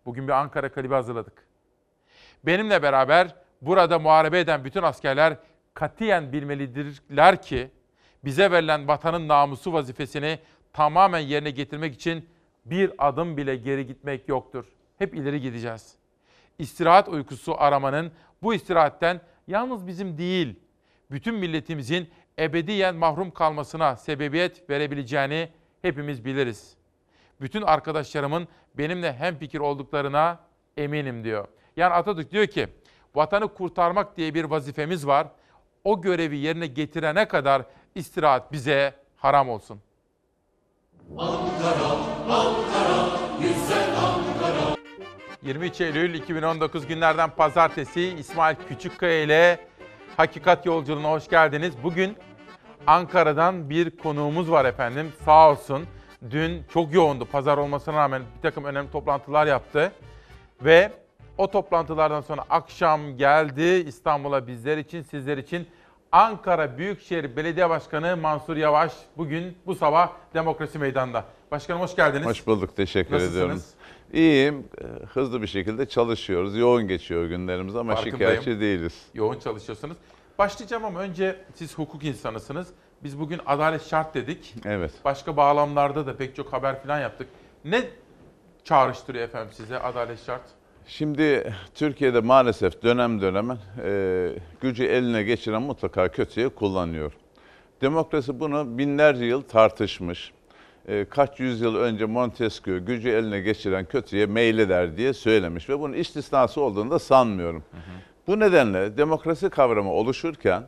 [0.06, 1.46] Bugün bir Ankara klibi hazırladık.
[2.46, 5.36] Benimle beraber burada muharebe eden bütün askerler
[5.74, 7.70] katiyen bilmelidirler ki
[8.24, 10.38] bize verilen vatanın namusu vazifesini
[10.72, 12.28] tamamen yerine getirmek için
[12.64, 14.64] bir adım bile geri gitmek yoktur.
[14.98, 15.94] Hep ileri gideceğiz.
[16.58, 20.54] İstirahat uykusu aramanın bu istirahatten yalnız bizim değil,
[21.10, 25.48] bütün milletimizin ebediyen mahrum kalmasına sebebiyet verebileceğini
[25.82, 26.76] hepimiz biliriz.
[27.40, 30.40] Bütün arkadaşlarımın benimle hemfikir olduklarına
[30.76, 31.48] eminim diyor.
[31.76, 32.68] Yani Atatürk diyor ki
[33.14, 35.26] vatanı kurtarmak diye bir vazifemiz var.
[35.84, 37.62] O görevi yerine getirene kadar
[37.94, 39.80] istirahat bize haram olsun.
[41.18, 41.90] Ankara,
[42.30, 43.08] Ankara,
[43.40, 44.76] güzel Ankara.
[45.42, 49.60] 23 Eylül 2019 günlerden pazartesi İsmail Küçükkaya ile
[50.16, 51.74] Hakikat Yolculuğuna hoş geldiniz.
[51.82, 52.16] Bugün
[52.86, 55.12] Ankara'dan bir konuğumuz var efendim.
[55.24, 55.86] Sağ olsun.
[56.30, 57.24] Dün çok yoğundu.
[57.24, 59.92] Pazar olmasına rağmen bir takım önemli toplantılar yaptı.
[60.62, 60.92] Ve
[61.38, 65.66] o toplantılardan sonra akşam geldi İstanbul'a bizler için, sizler için.
[66.12, 71.24] Ankara Büyükşehir Belediye Başkanı Mansur Yavaş bugün bu sabah Demokrasi Meydanı'nda.
[71.50, 72.26] Başkanım hoş geldiniz.
[72.26, 73.34] Hoş bulduk, teşekkür Nasılsınız?
[73.36, 73.62] ediyorum.
[74.12, 76.56] İyiyim, e, hızlı bir şekilde çalışıyoruz.
[76.56, 79.06] Yoğun geçiyor günlerimiz ama şikayetçi değiliz.
[79.14, 79.96] Yoğun çalışıyorsunuz.
[80.38, 82.68] Başlayacağım ama önce siz hukuk insanısınız.
[83.04, 84.54] Biz bugün adalet şart dedik.
[84.64, 84.92] Evet.
[85.04, 87.28] Başka bağlamlarda da pek çok haber falan yaptık.
[87.64, 87.82] Ne
[88.64, 90.42] çağrıştırıyor efendim size adalet şart?
[90.90, 94.28] Şimdi Türkiye'de maalesef dönem dönem e,
[94.60, 97.12] gücü eline geçiren mutlaka kötüye kullanıyor.
[97.80, 100.32] Demokrasi bunu binlerce yıl tartışmış.
[100.88, 106.60] E, kaç yüzyıl önce Montesquieu gücü eline geçiren kötüye meyleder diye söylemiş ve bunun istisnası
[106.60, 107.64] olduğunu da sanmıyorum.
[108.26, 110.62] Bu nedenle demokrasi kavramı oluşurken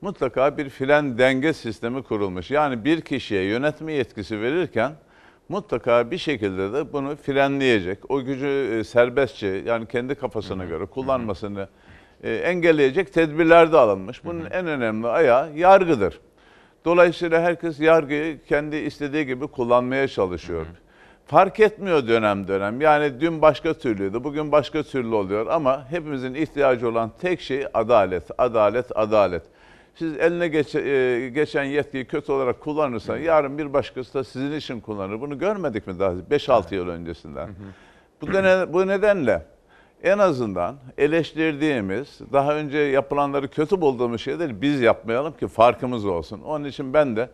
[0.00, 2.50] mutlaka bir fren denge sistemi kurulmuş.
[2.50, 4.92] Yani bir kişiye yönetme yetkisi verirken
[5.48, 11.68] mutlaka bir şekilde de bunu frenleyecek, o gücü e, serbestçe yani kendi kafasına göre kullanmasını
[12.22, 14.24] e, engelleyecek tedbirler de alınmış.
[14.24, 16.20] Bunun en önemli ayağı yargıdır.
[16.84, 20.66] Dolayısıyla herkes yargıyı kendi istediği gibi kullanmaya çalışıyor.
[21.26, 22.80] Fark etmiyor dönem dönem.
[22.80, 28.22] Yani dün başka türlüydü, bugün başka türlü oluyor ama hepimizin ihtiyacı olan tek şey adalet,
[28.38, 29.42] adalet, adalet.
[29.98, 34.80] Siz eline geç, e, geçen yetkiyi kötü olarak kullanırsan yarın bir başkası da sizin için
[34.80, 35.20] kullanır.
[35.20, 37.48] Bunu görmedik mi daha 5-6 yıl öncesinden?
[38.20, 39.46] Bu, dene, bu nedenle
[40.02, 46.40] en azından eleştirdiğimiz, daha önce yapılanları kötü bulduğumuz şeyleri biz yapmayalım ki farkımız olsun.
[46.40, 47.30] Onun için ben de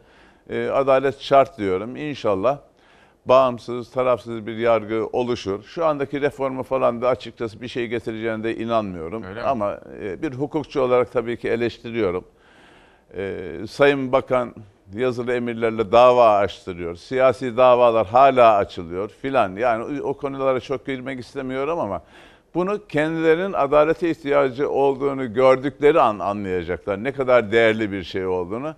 [0.51, 1.97] e, adalet şart diyorum.
[1.97, 2.59] İnşallah
[3.27, 5.63] bağımsız, tarafsız bir yargı oluşur.
[5.63, 9.23] Şu andaki reformu falan da açıkçası bir şey getireceğine de inanmıyorum.
[9.23, 9.47] Öyle mi?
[9.47, 12.25] Ama e, bir hukukçu olarak tabii ki eleştiriyorum.
[13.17, 14.55] E, Sayın Bakan
[14.95, 16.97] yazılı emirlerle dava açtırıyor.
[16.97, 19.57] Siyasi davalar hala açılıyor filan.
[19.57, 22.03] Yani o konulara çok girmek istemiyorum ama
[22.55, 27.05] bunu kendilerinin adalete ihtiyacı olduğunu gördükleri an anlayacaklar.
[27.05, 28.75] Ne kadar değerli bir şey olduğunu.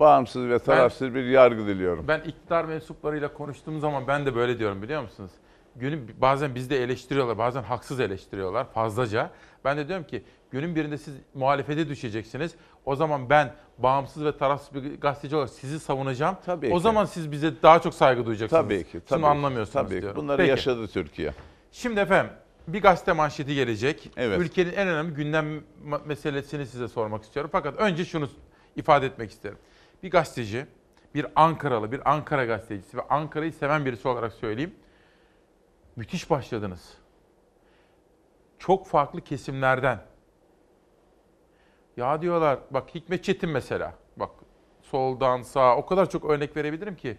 [0.00, 2.04] Bağımsız ve tarafsız bir yargı diliyorum.
[2.08, 5.30] Ben iktidar mensuplarıyla konuştuğum zaman ben de böyle diyorum biliyor musunuz?
[5.76, 9.30] Günün bazen bizi de eleştiriyorlar, bazen haksız eleştiriyorlar fazlaca.
[9.64, 12.54] Ben de diyorum ki günün birinde siz muhalefete düşeceksiniz.
[12.86, 16.36] O zaman ben bağımsız ve tarafsız bir gazeteci olarak sizi savunacağım.
[16.46, 16.80] Tabii o ki.
[16.82, 18.62] zaman siz bize daha çok saygı duyacaksınız.
[18.62, 18.90] Tabii ki.
[19.00, 20.02] Tabii Şunu ki, anlamıyorsunuz Tabii ki.
[20.02, 20.16] diyorum.
[20.22, 20.50] Bunları Peki.
[20.50, 21.32] yaşadı Türkiye.
[21.72, 22.32] Şimdi efendim
[22.68, 24.10] bir gazete manşeti gelecek.
[24.16, 24.40] Evet.
[24.40, 25.62] Ülkenin en önemli gündem
[26.04, 27.50] meselesini size sormak istiyorum.
[27.52, 28.28] Fakat önce şunu
[28.76, 29.58] ifade etmek isterim.
[30.02, 30.66] Bir gazeteci,
[31.14, 34.74] bir Ankaralı, bir Ankara gazetecisi ve Ankara'yı seven birisi olarak söyleyeyim.
[35.96, 36.94] Müthiş başladınız.
[38.58, 40.00] Çok farklı kesimlerden.
[41.96, 43.94] Ya diyorlar, bak Hikmet Çetin mesela.
[44.16, 44.30] Bak
[44.82, 47.18] soldan sağa o kadar çok örnek verebilirim ki.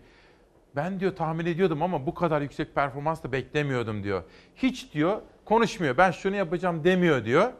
[0.75, 4.23] Ben diyor tahmin ediyordum ama bu kadar yüksek performans da beklemiyordum diyor.
[4.55, 5.97] Hiç diyor konuşmuyor.
[5.97, 7.53] Ben şunu yapacağım demiyor diyor.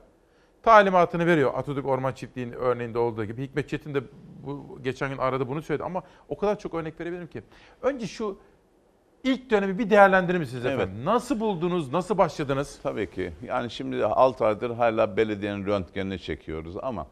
[0.64, 1.53] Talimatını veriyor.
[1.56, 3.44] Atatürk Orman Çiftliği'nin örneğinde olduğu gibi.
[3.44, 4.03] Hikmet Çetin de
[4.45, 7.44] bu geçen gün aradı bunu söyledi ama o kadar çok örnek verebilirim ki.
[7.81, 8.39] Önce şu
[9.27, 10.75] ilk dönemi bir değerlendirir misiniz Evet.
[10.75, 11.05] efendim?
[11.05, 11.93] Nasıl buldunuz?
[11.93, 12.79] Nasıl başladınız?
[12.83, 13.31] Tabii ki.
[13.47, 17.07] Yani şimdi 6 aydır hala belediyenin röntgenini çekiyoruz ama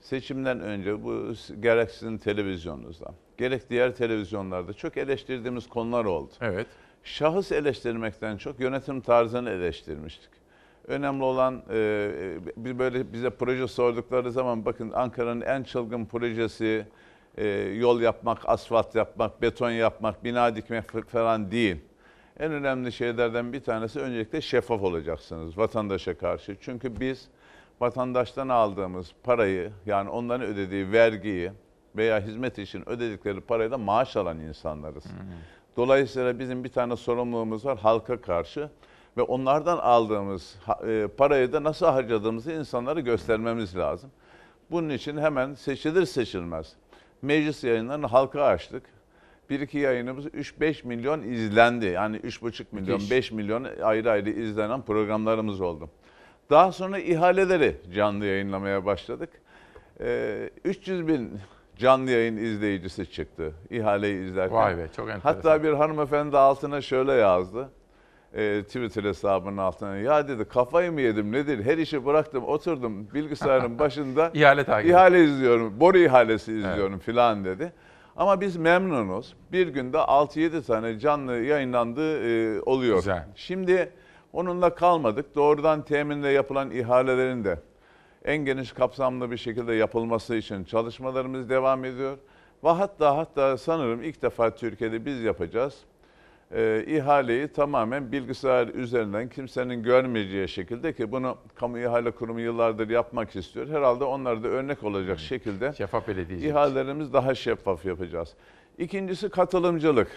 [0.00, 6.32] seçimden önce bu gerek sizin televizyonunuzda, gerek diğer televizyonlarda çok eleştirdiğimiz konular oldu.
[6.40, 6.66] Evet.
[7.04, 10.30] Şahıs eleştirmekten çok yönetim tarzını eleştirmiştik.
[10.86, 12.10] Önemli olan e,
[12.56, 16.86] bir böyle bize proje sordukları zaman bakın Ankara'nın en çılgın projesi
[17.40, 21.76] e, yol yapmak, asfalt yapmak, beton yapmak, bina dikmek falan değil.
[22.38, 26.56] En önemli şeylerden bir tanesi öncelikle şeffaf olacaksınız vatandaşa karşı.
[26.60, 27.28] Çünkü biz
[27.80, 31.52] vatandaştan aldığımız parayı yani onların ödediği vergiyi
[31.96, 35.04] veya hizmet için ödedikleri parayla maaş alan insanlarız.
[35.76, 38.68] Dolayısıyla bizim bir tane sorumluluğumuz var halka karşı
[39.16, 44.10] ve onlardan aldığımız e, parayı da nasıl harcadığımızı insanlara göstermemiz lazım.
[44.70, 46.76] Bunun için hemen seçilir seçilmez
[47.22, 48.82] meclis yayınlarını halka açtık.
[49.50, 51.86] Bir iki yayınımız 3-5 milyon izlendi.
[51.86, 53.10] Yani 3,5 milyon, Müthiş.
[53.10, 55.88] 5 milyon ayrı ayrı izlenen programlarımız oldu.
[56.50, 59.30] Daha sonra ihaleleri canlı yayınlamaya başladık.
[60.00, 61.30] Ee, 300 bin
[61.76, 64.56] canlı yayın izleyicisi çıktı ihaleyi izlerken.
[64.56, 65.34] Vay be, çok enteresan.
[65.34, 67.68] Hatta bir hanımefendi altına şöyle yazdı.
[68.34, 69.96] E, Twitter hesabının altına.
[69.96, 71.64] Ya dedi kafayı mı yedim nedir?
[71.64, 74.30] Her işi bıraktım oturdum bilgisayarın başında.
[74.34, 74.90] İhale takip.
[74.90, 75.80] İhale izliyorum.
[75.80, 77.72] Boru ihalesi izliyorum filan dedi.
[78.16, 79.34] Ama biz memnunuz.
[79.52, 82.96] Bir günde 6-7 tane canlı yayınlandığı e, oluyor.
[82.96, 83.26] Güzel.
[83.34, 83.92] Şimdi
[84.32, 85.34] onunla kalmadık.
[85.34, 87.58] Doğrudan teminle yapılan ihalelerin de
[88.24, 92.18] en geniş kapsamlı bir şekilde yapılması için çalışmalarımız devam ediyor.
[92.64, 95.74] Ve hatta hatta sanırım ilk defa Türkiye'de biz yapacağız.
[96.54, 103.36] Ee, ihaleyi tamamen bilgisayar üzerinden kimsenin görmeyeceği şekilde ki bunu kamu ihale kurumu yıllardır yapmak
[103.36, 103.68] istiyor.
[103.68, 106.50] Herhalde onlar da örnek olacak şekilde Şeffaf belediyecilik.
[106.52, 108.34] ihalelerimiz daha şeffaf yapacağız.
[108.78, 110.08] İkincisi katılımcılık.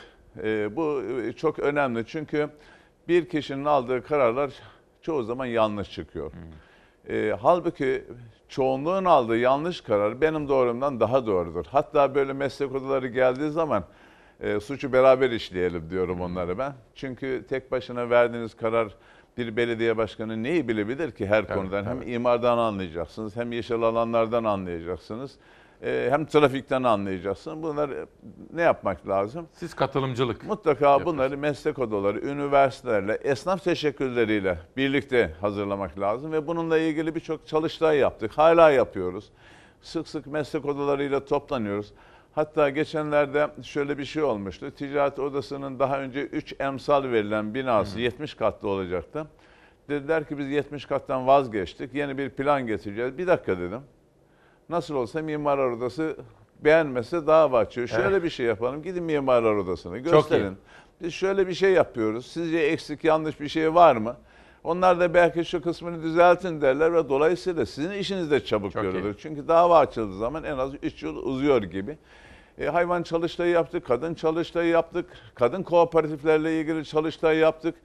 [0.43, 2.49] Ee, bu e, çok önemli çünkü
[3.07, 4.51] bir kişinin aldığı kararlar
[5.01, 6.31] çoğu zaman yanlış çıkıyor.
[7.09, 8.03] Ee, halbuki
[8.49, 11.65] çoğunluğun aldığı yanlış karar benim doğrumdan daha doğrudur.
[11.71, 13.83] Hatta böyle meslek odaları geldiği zaman
[14.43, 16.73] e, suçu beraber işleyelim diyorum onlara ben.
[16.95, 18.95] Çünkü tek başına verdiğiniz karar
[19.37, 21.83] bir belediye başkanı neyi bilebilir ki her Evet, konudan?
[21.85, 22.07] Hem evet.
[22.07, 25.35] imardan anlayacaksınız, hem yeşil alanlardan anlayacaksınız,
[25.83, 27.63] e, hem trafikten anlayacaksınız.
[27.63, 28.05] Bunları
[28.53, 29.47] ne yapmak lazım?
[29.53, 30.43] Siz katılımcılık.
[30.43, 37.97] Mutlaka bunları meslek odaları, üniversitelerle, esnaf teşekkürleriyle birlikte hazırlamak lazım ve bununla ilgili birçok çalıştay
[37.97, 38.31] yaptık.
[38.37, 39.29] Hala yapıyoruz.
[39.81, 41.93] Sık sık meslek odalarıyla toplanıyoruz.
[42.35, 44.71] Hatta geçenlerde şöyle bir şey olmuştu.
[44.71, 49.27] Ticaret Odası'nın daha önce 3 emsal verilen binası 70 katlı olacaktı.
[49.89, 51.93] Dediler ki biz 70 kattan vazgeçtik.
[51.93, 53.17] Yeni bir plan getireceğiz.
[53.17, 53.81] Bir dakika dedim.
[54.69, 56.17] Nasıl olsa Mimarlar Odası
[56.63, 57.87] beğenmese dava açıyor.
[57.87, 58.23] Şöyle Evet.
[58.23, 58.83] bir şey yapalım.
[58.83, 60.51] Gidin Mimarlar Odası'na Çok gösterin.
[60.51, 60.57] iyi.
[61.01, 62.25] Biz şöyle bir şey yapıyoruz.
[62.25, 64.15] Sizce eksik yanlış bir şey var mı?
[64.63, 69.15] Onlar da belki şu kısmını düzeltin derler ve dolayısıyla sizin işiniz de çabuk Çok görülür.
[69.19, 71.97] Çünkü dava açıldığı zaman en az 3 yıl uzuyor gibi.
[72.59, 75.05] E, hayvan çalıştayı yaptık, kadın çalıştayı yaptık,
[75.35, 77.75] kadın kooperatiflerle ilgili çalıştay yaptık.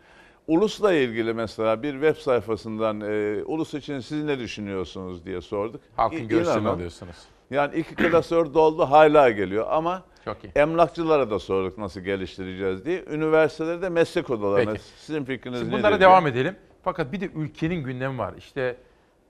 [0.48, 5.80] Ulus'la ilgili mesela bir web sayfasından e, Ulus için siz ne düşünüyorsunuz diye sorduk.
[5.96, 7.16] Halkın İ- inanın, alıyorsunuz.
[7.50, 10.52] Yani iki klasör doldu hala geliyor ama Çok iyi.
[10.56, 13.04] emlakçılara da sorduk nasıl geliştireceğiz diye.
[13.10, 14.82] Üniversitelerde meslek odalarına Peki.
[14.98, 15.78] sizin fikriniz Şimdi nedir?
[15.82, 16.00] bunlara diye.
[16.00, 16.56] devam edelim.
[16.82, 18.34] Fakat bir de ülkenin gündemi var.
[18.38, 18.76] İşte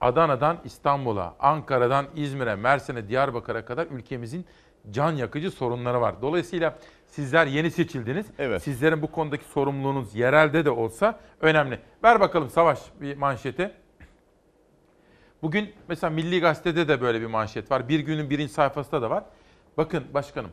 [0.01, 4.45] Adana'dan İstanbul'a, Ankara'dan İzmir'e, Mersin'e, Diyarbakır'a kadar ülkemizin
[4.91, 6.21] can yakıcı sorunları var.
[6.21, 8.25] Dolayısıyla sizler yeni seçildiniz.
[8.39, 8.63] Evet.
[8.63, 11.79] Sizlerin bu konudaki sorumluluğunuz yerelde de olsa önemli.
[12.03, 13.71] Ver bakalım Savaş bir manşeti.
[15.41, 17.89] Bugün mesela Milli Gazete'de de böyle bir manşet var.
[17.89, 19.23] Bir günün birinci sayfasında da var.
[19.77, 20.51] Bakın başkanım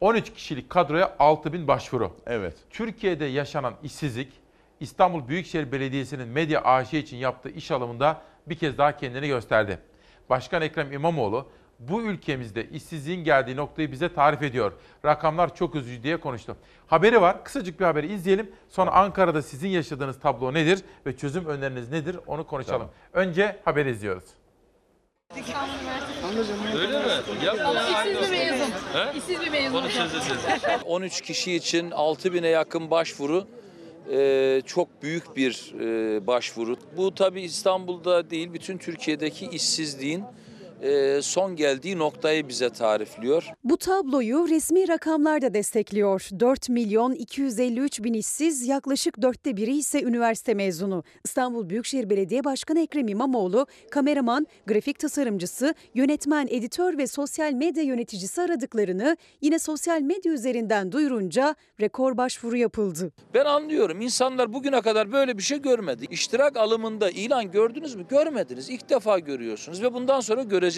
[0.00, 2.12] 13 kişilik kadroya 6000 başvuru.
[2.26, 2.56] Evet.
[2.70, 4.32] Türkiye'de yaşanan işsizlik
[4.80, 9.78] İstanbul Büyükşehir Belediyesi'nin medya AŞ için yaptığı iş alımında bir kez daha kendini gösterdi.
[10.30, 11.48] Başkan Ekrem İmamoğlu
[11.88, 14.72] bu ülkemizde işsizliğin geldiği noktayı bize tarif ediyor.
[15.04, 16.56] Rakamlar çok üzücü diye konuştu.
[16.86, 17.44] Haberi var.
[17.44, 18.50] Kısacık bir haberi izleyelim.
[18.68, 22.88] Sonra Ankara'da sizin yaşadığınız tablo nedir ve çözüm öneriniz nedir onu konuşalım.
[23.12, 24.24] Önce haberi izliyoruz.
[26.76, 27.04] Öyle mi?
[27.44, 28.04] Yapma ya.
[28.04, 28.70] işsiz bir mezun.
[28.92, 29.18] He?
[29.18, 29.78] İşsiz bir mezun.
[29.78, 30.82] Konuşacağız dedi.
[30.84, 33.46] 13 kişi için 6000'e yakın başvuru
[34.12, 36.76] e, çok büyük bir e, başvuru.
[36.96, 40.24] Bu tabii İstanbul'da değil bütün Türkiye'deki işsizliğin
[41.22, 43.44] son geldiği noktayı bize tarifliyor.
[43.64, 46.28] Bu tabloyu resmi rakamlar da destekliyor.
[46.40, 51.04] 4 milyon 253 bin işsiz, yaklaşık dörtte biri ise üniversite mezunu.
[51.24, 58.42] İstanbul Büyükşehir Belediye Başkanı Ekrem İmamoğlu, kameraman, grafik tasarımcısı, yönetmen, editör ve sosyal medya yöneticisi
[58.42, 63.12] aradıklarını yine sosyal medya üzerinden duyurunca rekor başvuru yapıldı.
[63.34, 66.06] Ben anlıyorum insanlar bugüne kadar böyle bir şey görmedi.
[66.10, 68.04] İştirak alımında ilan gördünüz mü?
[68.08, 68.70] Görmediniz.
[68.70, 70.71] İlk defa görüyorsunuz ve bundan sonra göreceksiniz.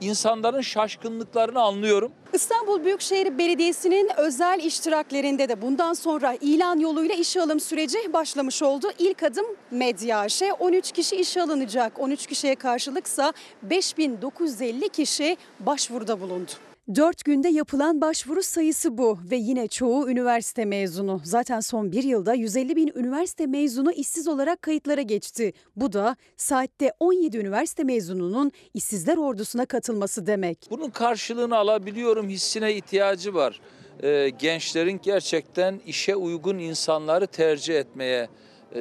[0.00, 2.12] İnsanların şaşkınlıklarını anlıyorum.
[2.32, 8.86] İstanbul Büyükşehir Belediyesi'nin özel iştiraklerinde de bundan sonra ilan yoluyla işe alım süreci başlamış oldu.
[8.98, 10.42] İlk adım Medya AŞ.
[10.58, 11.98] 13 kişi işe alınacak.
[11.98, 13.32] 13 kişiye karşılıksa
[13.62, 16.50] 5950 kişi başvuruda bulundu.
[16.88, 21.20] 4 günde yapılan başvuru sayısı bu ve yine çoğu üniversite mezunu.
[21.24, 25.52] Zaten son bir yılda 150 bin üniversite mezunu işsiz olarak kayıtlara geçti.
[25.76, 30.58] Bu da saatte 17 üniversite mezununun işsizler ordusuna katılması demek.
[30.70, 33.60] Bunun karşılığını alabiliyorum hissine ihtiyacı var.
[34.02, 38.28] Ee, gençlerin gerçekten işe uygun insanları tercih etmeye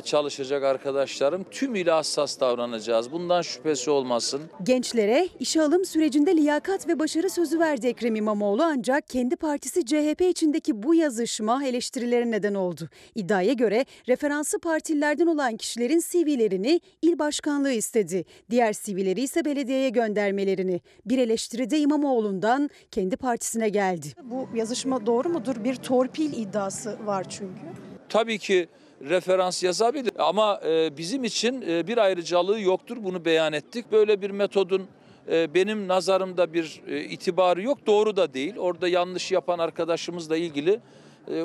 [0.02, 1.44] çalışacak arkadaşlarım.
[1.52, 3.12] Tümüyle hassas davranacağız.
[3.12, 4.42] Bundan şüphesi olmasın.
[4.64, 10.22] Gençlere işe alım sürecinde liyakat ve başarı sözü verdi Ekrem İmamoğlu ancak kendi partisi CHP
[10.22, 12.90] içindeki bu yazışma eleştirilere neden oldu.
[13.16, 18.26] İddiaya göre referansı partililerden olan kişilerin CV'lerini il başkanlığı istedi.
[18.50, 20.82] Diğer CV'leri ise belediyeye göndermelerini.
[21.06, 24.08] Bir eleştiri de İmamoğlu'ndan kendi partisine geldi.
[24.24, 25.64] Bu yazışma doğru mudur?
[25.64, 27.62] Bir torpil iddiası var çünkü.
[28.10, 28.68] Tabii ki
[29.10, 32.98] referans yazabilir ama e, bizim için e, bir ayrıcalığı yoktur.
[33.00, 33.86] Bunu beyan ettik.
[33.92, 34.88] Böyle bir metodun
[35.32, 37.88] e, benim nazarımda bir itibarı yok.
[37.88, 38.58] Doğru da değil.
[38.58, 40.80] Orada yanlış yapan arkadaşımızla ilgili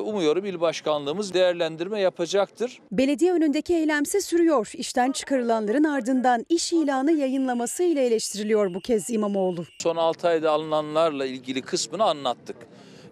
[0.05, 2.78] umuyorum il başkanlığımız değerlendirme yapacaktır.
[2.93, 4.70] Belediye önündeki eylemse sürüyor.
[4.74, 9.64] İşten çıkarılanların ardından iş ilanı yayınlamasıyla eleştiriliyor bu kez İmamoğlu.
[9.78, 12.56] Son 6 ayda alınanlarla ilgili kısmını anlattık.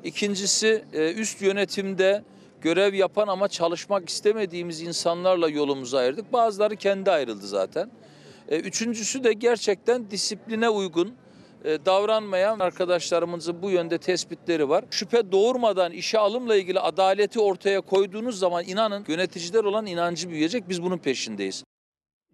[0.04, 0.84] İkincisi
[1.16, 2.22] üst yönetimde
[2.60, 6.32] görev yapan ama çalışmak istemediğimiz insanlarla yolumuzu ayırdık.
[6.32, 7.90] Bazıları kendi ayrıldı zaten.
[8.48, 11.14] E, Üçüncüsü de gerçekten disipline uygun
[11.64, 14.84] e, davranmayan arkadaşlarımızın bu yönde tespitleri var.
[14.90, 20.68] Şüphe doğurmadan işe alımla ilgili adaleti ortaya koyduğunuz zaman inanın yöneticiler olan inancı büyüyecek.
[20.68, 21.64] Biz bunun peşindeyiz.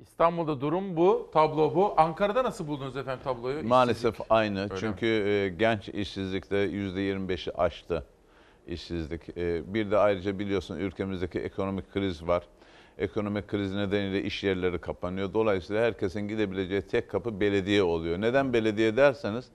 [0.01, 1.95] İstanbul'da durum bu, tablo bu.
[1.97, 3.65] Ankara'da nasıl buldunuz efendim tabloyu?
[3.65, 4.61] Maalesef aynı.
[4.63, 8.07] Öyle Çünkü e, genç işsizlikte %25'i aştı
[8.67, 9.37] işsizlik.
[9.37, 12.43] E, bir de ayrıca biliyorsun ülkemizdeki ekonomik kriz var.
[12.99, 15.35] Ekonomik kriz nedeniyle iş yerleri kapanıyor.
[15.35, 18.21] Dolayısıyla herkesin gidebileceği tek kapı belediye oluyor.
[18.21, 19.49] Neden belediye derseniz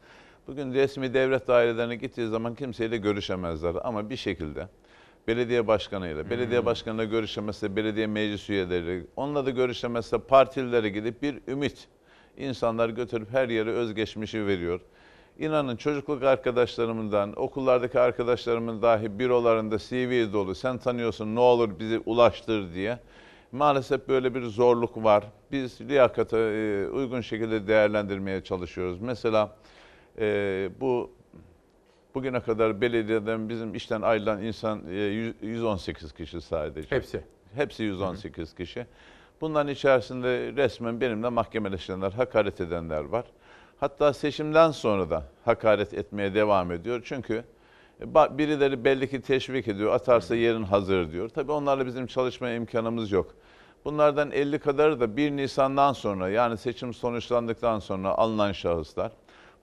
[0.48, 4.68] bugün resmi devlet dairelerine gittiği zaman kimseyle görüşemezler ama bir şekilde
[5.28, 6.66] belediye başkanıyla, belediye Hmm.
[6.66, 11.88] başkanıyla görüşemezse belediye meclis üyeleri, onunla da görüşemezse partilere gidip bir ümit
[12.38, 14.80] insanlar götürüp her yere özgeçmişi veriyor.
[15.40, 20.56] İnanın çocukluk arkadaşlarımdan, okullardaki arkadaşlarımın dahi bürolarında CV dolu.
[20.56, 23.00] Sen tanıyorsun ne olur bizi ulaştır diye.
[23.52, 25.24] Maalesef böyle bir zorluk var.
[25.52, 29.02] Biz liyakata e, uygun şekilde değerlendirmeye çalışıyoruz.
[29.02, 29.56] Mesela
[30.20, 31.12] e, bu
[32.16, 36.96] bugüne kadar belediyeden bizim işten ayrılan insan e, yüz- 118 kişi sadece.
[36.96, 37.22] Hepsi.
[37.56, 38.86] Hepsi 118 kişi.
[39.42, 43.26] Bunların içerisinde resmen benimle mahkemeleşenler, hakaret edenler var.
[43.80, 47.02] Hatta seçimden sonra da hakaret etmeye devam ediyor.
[47.06, 47.44] Çünkü
[48.02, 51.30] ba- birileri belli ki teşvik ediyor, atarsa yerin hazır diyor.
[51.30, 53.36] Tabii onlarla bizim çalışma imkanımız yok.
[53.86, 59.12] Bunlardan 50 kadarı da 1 Nisan'dan sonra yani seçim sonuçlandıktan sonra alınan şahıslar.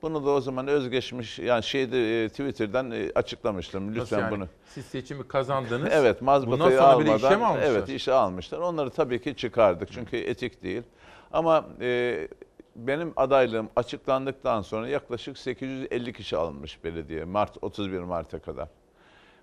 [0.03, 3.95] Bunu da o zaman özgeçmiş yani şeyde e, Twitter'dan e, açıklamıştım.
[3.95, 4.31] Lütfen yani?
[4.31, 4.49] bunu.
[4.65, 5.89] Siz seçimi kazandınız.
[5.93, 7.28] Evet, Bundan mazbatayı sonra bir de almadan.
[7.28, 7.70] işe mi almışlar?
[7.70, 8.59] Evet, işe almışlar.
[8.59, 10.82] Onları tabii ki çıkardık çünkü etik değil.
[11.32, 12.28] Ama e,
[12.77, 18.69] benim adaylığım açıklandıktan sonra yaklaşık 850 kişi alınmış belediye Mart 31 Mart'a kadar.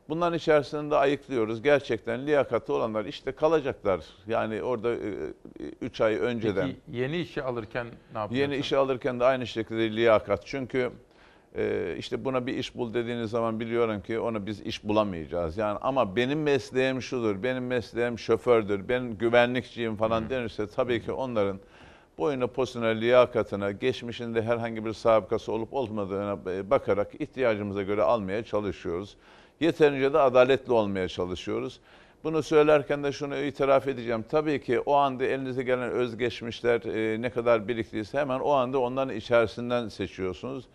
[0.09, 1.61] Bunların içerisinde ayıklıyoruz.
[1.61, 4.05] Gerçekten liyakatli olanlar işte kalacaklar.
[4.27, 4.95] Yani orada
[5.81, 6.67] 3 ay önceden.
[6.67, 8.39] Peki yeni işe alırken ne yapıyorsunuz?
[8.39, 10.45] Yeni işe alırken de aynı şekilde liyakat.
[10.45, 10.91] Çünkü
[11.55, 15.57] e, işte buna bir iş bul dediğiniz zaman biliyorum ki onu biz iş bulamayacağız.
[15.57, 21.59] Yani ama benim mesleğim şudur, benim mesleğim şofördür, ben güvenlikçiyim falan denirse tabii ki onların
[22.21, 29.17] boyuna posuna, liyakatına, geçmişinde herhangi bir sabıkası olup olmadığına e, bakarak ihtiyacımıza göre almaya çalışıyoruz.
[29.59, 31.79] Yeterince de adaletli olmaya çalışıyoruz.
[32.23, 34.25] Bunu söylerken de şunu itiraf edeceğim.
[34.29, 39.15] Tabii ki o anda elinize gelen özgeçmişler e, ne kadar biriktiyse hemen o anda onların
[39.15, 40.65] içerisinden seçiyorsunuz.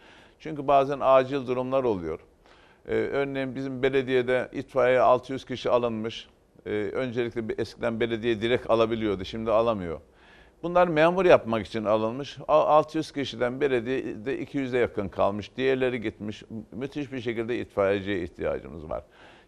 [0.40, 2.18] Çünkü bazen acil durumlar oluyor.
[2.88, 6.28] E, örneğin bizim belediyede itfaiye 600 kişi alınmış.
[6.66, 10.00] E, öncelikle eskiden belediye direkt alabiliyordu, şimdi alamıyor.
[10.62, 12.36] Bunlar memur yapmak için alınmış.
[12.48, 15.56] A- 600 kişiden belediyede 200'e yakın kalmış.
[15.56, 16.42] Diğerleri gitmiş.
[16.72, 19.02] Müthiş bir şekilde itfaiyeciye ihtiyacımız var.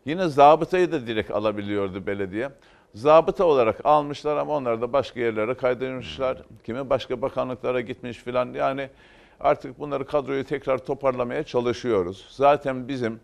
[0.05, 2.49] Yine zabıtayı da direkt alabiliyordu belediye.
[2.95, 6.43] Zabıta olarak almışlar ama onlar da başka yerlere kaydırmışlar.
[6.65, 8.53] Kimi başka bakanlıklara gitmiş filan.
[8.55, 8.89] Yani
[9.41, 12.27] artık bunları kadroyu tekrar toparlamaya çalışıyoruz.
[12.31, 13.21] Zaten bizim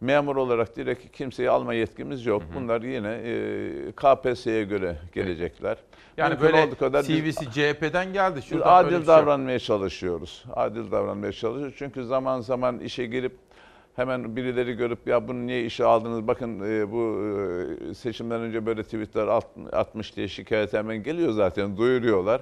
[0.00, 2.42] memur olarak direkt kimseyi alma yetkimiz yok.
[2.54, 5.76] Bunlar yine e, KPSS'ye göre gelecekler.
[6.18, 8.40] Yani Mümkün böyle kadar biz- CV'si CHP'den geldi.
[8.52, 10.44] biz adil şey davranmaya çalışıyoruz.
[10.54, 11.74] Adil davranmaya çalışıyoruz.
[11.78, 13.32] Çünkü zaman zaman işe girip
[13.96, 16.26] hemen birileri görüp ya bunu niye işe aldınız?
[16.28, 17.22] Bakın e, bu
[17.90, 22.40] e, seçimden önce böyle tweetler at- atmış diye şikayet hemen geliyor zaten duyuruyorlar.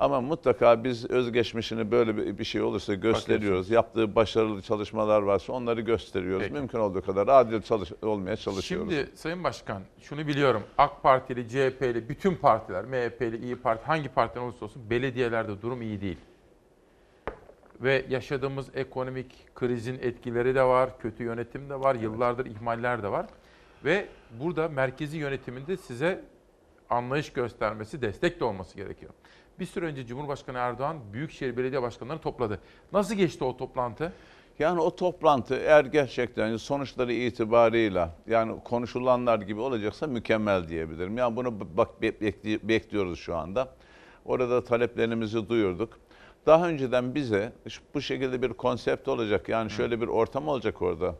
[0.00, 3.70] Ama mutlaka biz özgeçmişini böyle bir- şey olursa gösteriyoruz.
[3.70, 6.42] Yaptığı başarılı çalışmalar varsa onları gösteriyoruz.
[6.42, 6.54] Peki.
[6.54, 8.92] Mümkün olduğu kadar adil çalış olmaya çalışıyoruz.
[8.94, 10.62] Şimdi Sayın Başkan şunu biliyorum.
[10.78, 16.00] AK Partili, CHP'li, bütün partiler, MHP'li, İyi Parti hangi partiden olursa olsun belediyelerde durum iyi
[16.00, 16.18] değil.
[17.80, 23.26] Ve yaşadığımız ekonomik krizin etkileri de var, kötü yönetim de var, yıllardır ihmaller de var.
[23.84, 24.06] Ve
[24.40, 26.24] burada merkezi yönetiminde size
[26.90, 29.12] anlayış göstermesi, destek de olması gerekiyor.
[29.60, 32.58] Bir süre önce Cumhurbaşkanı Erdoğan Büyükşehir Belediye Başkanlarını topladı.
[32.92, 34.12] Nasıl geçti o toplantı?
[34.58, 41.16] Yani o toplantı eğer gerçekten sonuçları itibarıyla yani konuşulanlar gibi olacaksa mükemmel diyebilirim.
[41.18, 43.68] Yani bunu bak be- bekli- bekliyoruz şu anda.
[44.24, 45.98] Orada taleplerimizi duyurduk.
[46.46, 47.52] Daha önceden bize
[47.94, 51.14] bu şekilde bir konsept olacak yani şöyle bir ortam olacak orada.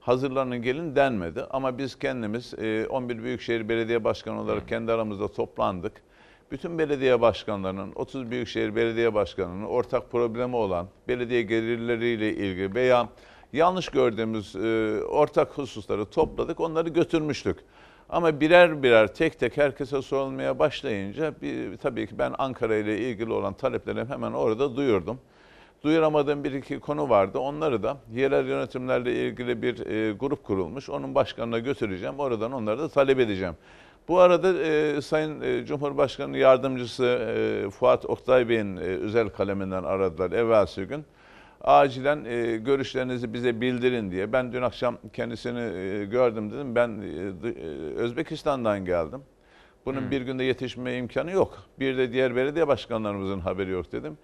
[0.00, 5.92] Hazırlanın gelin denmedi ama biz kendimiz e, 11 Büyükşehir Belediye Başkanı olarak kendi aramızda toplandık.
[6.50, 13.08] Bütün belediye başkanlarının, 30 Büyükşehir Belediye Başkanı'nın ortak problemi olan belediye gelirleriyle ilgili veya
[13.52, 17.58] yanlış gördüğümüz e, ortak hususları topladık, onları götürmüştük.
[18.08, 23.32] Ama birer birer tek tek herkese sorulmaya başlayınca bir, tabii ki ben Ankara ile ilgili
[23.32, 25.18] olan taleplerimi hemen orada duyurdum.
[25.82, 27.38] Duyuramadığım bir iki konu vardı.
[27.38, 30.90] Onları da yerel yönetimlerle ilgili bir e, grup kurulmuş.
[30.90, 32.18] Onun başkanına götüreceğim.
[32.18, 33.54] Oradan onları da talep edeceğim.
[34.08, 40.32] Bu arada e, Sayın e, Cumhurbaşkanı Yardımcısı e, Fuat Oktay Bey'in e, özel kaleminden aradılar
[40.32, 41.04] evvelsi gün.
[41.60, 44.32] Acilen e, görüşlerinizi bize bildirin diye.
[44.32, 46.74] Ben dün akşam kendisini e, gördüm dedim.
[46.74, 47.64] Ben e, e,
[47.96, 49.22] Özbekistan'dan geldim.
[49.86, 51.62] Bunun bir günde yetişme imkanı yok.
[51.78, 54.18] Bir de diğer belediye başkanlarımızın haberi yok dedim.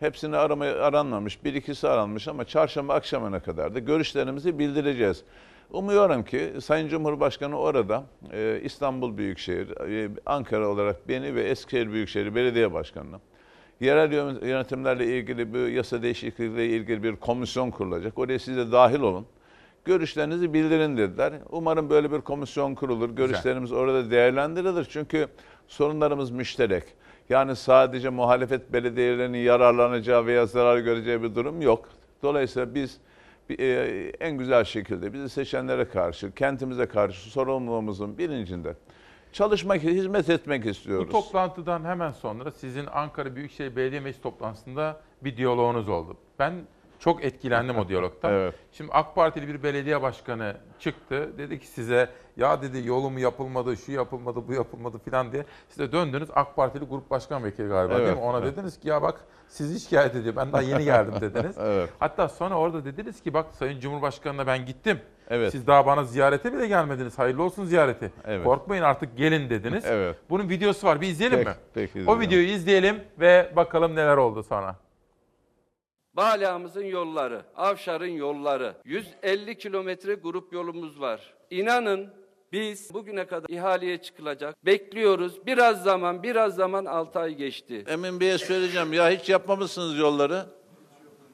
[0.00, 1.44] Hepsini aramaya aranmamış.
[1.44, 5.24] Bir ikisi aranmış ama çarşamba akşamına kadar da görüşlerimizi bildireceğiz.
[5.70, 9.68] Umuyorum ki Sayın Cumhurbaşkanı orada e, İstanbul Büyükşehir,
[10.04, 13.16] e, Ankara olarak beni ve Eskişehir Büyükşehir Belediye Başkanı'nı
[13.80, 18.18] yerel yön- yönetimlerle ilgili bir yasa değişikliğiyle ilgili bir komisyon kurulacak.
[18.18, 19.26] Oraya siz de dahil olun.
[19.84, 21.32] Görüşlerinizi bildirin dediler.
[21.50, 23.10] Umarım böyle bir komisyon kurulur.
[23.10, 24.84] Görüşlerimiz orada değerlendirilir.
[24.90, 25.26] Çünkü
[25.68, 26.84] sorunlarımız müşterek.
[27.28, 31.88] Yani sadece muhalefet belediyelerinin yararlanacağı veya zarar göreceği bir durum yok.
[32.22, 32.98] Dolayısıyla biz
[34.20, 38.74] en güzel şekilde bizi seçenlere karşı, kentimize karşı sorumluluğumuzun bilincinde
[39.32, 41.08] çalışmak, hizmet etmek istiyoruz.
[41.08, 46.16] Bu toplantıdan hemen sonra sizin Ankara Büyükşehir Belediye Meclis toplantısında bir diyaloğunuz oldu.
[46.38, 46.54] Ben
[47.00, 48.32] çok etkilendim o diyalogtan.
[48.32, 48.54] Evet.
[48.72, 51.38] Şimdi AK Partili bir belediye başkanı çıktı.
[51.38, 55.44] Dedi ki size ya dedi yolum yapılmadı, şu yapılmadı, bu yapılmadı filan diye.
[55.68, 58.22] Siz de döndünüz AK Partili grup başkan vekili galiba değil Evet, mi?
[58.22, 58.56] Ona evet.
[58.56, 60.36] dediniz ki ya bak sizi şikayet ediyor.
[60.36, 61.56] Ben daha yeni geldim dediniz.
[61.58, 61.90] Evet.
[61.98, 65.00] Hatta sonra orada dediniz ki bak Sayın Cumhurbaşkanı'na ben gittim.
[65.30, 65.52] Evet.
[65.52, 67.18] Siz daha bana ziyarete bile gelmediniz.
[67.18, 68.12] Hayırlı olsun ziyareti.
[68.24, 68.44] Evet.
[68.44, 69.84] Korkmayın artık gelin dediniz.
[69.86, 70.16] Evet.
[70.30, 71.00] Bunun videosu var.
[71.00, 71.54] Bir izleyelim Peki, mi?
[71.74, 74.76] peki, o videoyu izleyelim ve bakalım neler oldu sonra.
[76.14, 81.34] Bala'mızın yolları, Avşar'ın yolları, 150 kilometre grup yolumuz var.
[81.50, 82.08] İnanın
[82.52, 84.66] biz bugüne kadar ihaleye çıkılacak.
[84.66, 85.46] Bekliyoruz.
[85.46, 87.84] Biraz zaman, biraz zaman 6 ay geçti.
[87.88, 90.46] Emin Bey'e söyleyeceğim ya hiç yapmamışsınız yolları.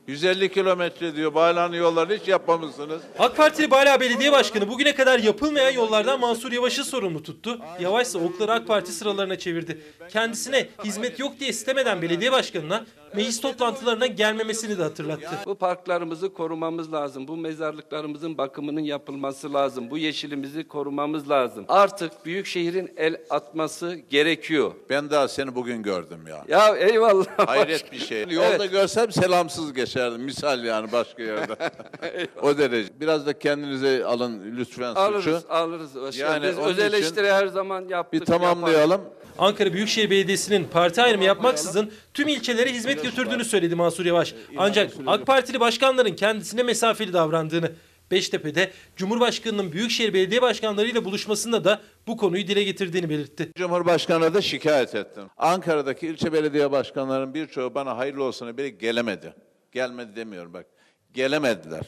[0.06, 3.02] 150 kilometre diyor bağlanan yolları hiç yapmamışsınız.
[3.18, 7.60] AK Partili Bala Belediye Başkanı bugüne kadar yapılmayan yollardan Mansur Yavaş'ı sorumlu tuttu.
[7.80, 9.82] Yavaş ise okları AK Parti sıralarına çevirdi.
[10.08, 12.86] Kendisine hizmet yok diye istemeden belediye başkanına
[13.16, 15.30] meclis toplantılarına gelmemesini de hatırlattı.
[15.46, 17.28] Bu parklarımızı korumamız lazım.
[17.28, 19.90] Bu mezarlıklarımızın bakımının yapılması lazım.
[19.90, 21.64] Bu yeşilimizi korumamız lazım.
[21.68, 24.72] Artık büyük şehrin el atması gerekiyor.
[24.90, 26.44] Ben daha seni bugün gördüm ya.
[26.48, 27.26] Ya eyvallah.
[27.48, 28.20] Hayret bir şey.
[28.30, 28.70] Yolda Evet.
[28.70, 30.20] görsem selamsız geçerdim.
[30.22, 31.56] Misal yani başka yerde.
[32.42, 32.88] o derece.
[33.00, 35.40] Biraz da kendinize alın lütfen Alırız, suçu.
[35.48, 35.90] alırız.
[36.18, 38.20] Yani Yani Biz öz eleştiri her zaman yaptık.
[38.20, 39.00] Bir tamamlayalım.
[39.38, 44.34] Ankara Büyükşehir Belediyesi'nin parti ayrımı yapmaksızın tüm ilçelere hizmet götürdüğünü söyledi Mansur Yavaş.
[44.56, 47.72] Ancak AK Partili başkanların kendisine mesafeli davrandığını,
[48.10, 53.52] Beştepe'de Cumhurbaşkanı'nın Büyükşehir Belediye Başkanlarıyla buluşmasında da bu konuyu dile getirdiğini belirtti.
[53.56, 55.24] Cumhurbaşkanı'na da şikayet ettim.
[55.36, 59.34] Ankara'daki ilçe belediye başkanlarının birçoğu bana hayırlı olsun biri gelemedi.
[59.72, 60.66] Gelmedi demiyorum bak.
[61.14, 61.86] Gelemediler.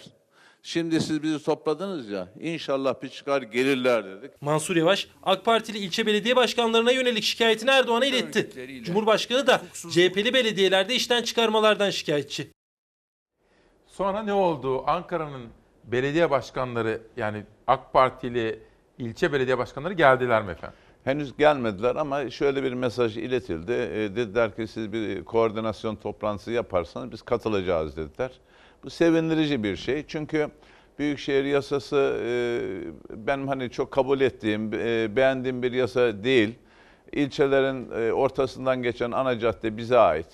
[0.62, 2.28] Şimdi siz bizi topladınız ya.
[2.40, 4.43] İnşallah bir çıkar gelirler dedik.
[4.43, 8.51] Mansur Yavaş, AK Partili ilçe belediye başkanlarına yönelik şikayetini Erdoğan'a iletti.
[8.85, 12.51] Cumhurbaşkanı da CHP'li belediyelerde işten çıkarmalardan şikayetçi.
[13.86, 14.85] Sonra ne oldu?
[14.86, 15.47] Ankara'nın
[15.85, 18.60] belediye başkanları yani AK Partili
[18.98, 20.78] ilçe belediye başkanları geldiler mi efendim?
[21.05, 23.72] Henüz gelmediler ama şöyle bir mesaj iletildi.
[23.72, 28.30] E, dediler ki siz bir koordinasyon toplantısı yaparsanız biz katılacağız dediler.
[28.85, 30.05] Bu sevindirici bir şey.
[30.07, 30.51] Çünkü
[30.99, 36.55] Büyükşehir yasası e, benim hani çok kabul ettiğim, e, beğendiğim bir yasa değil.
[37.13, 40.27] İlçelerin e, ortasından geçen ana cadde bize ait.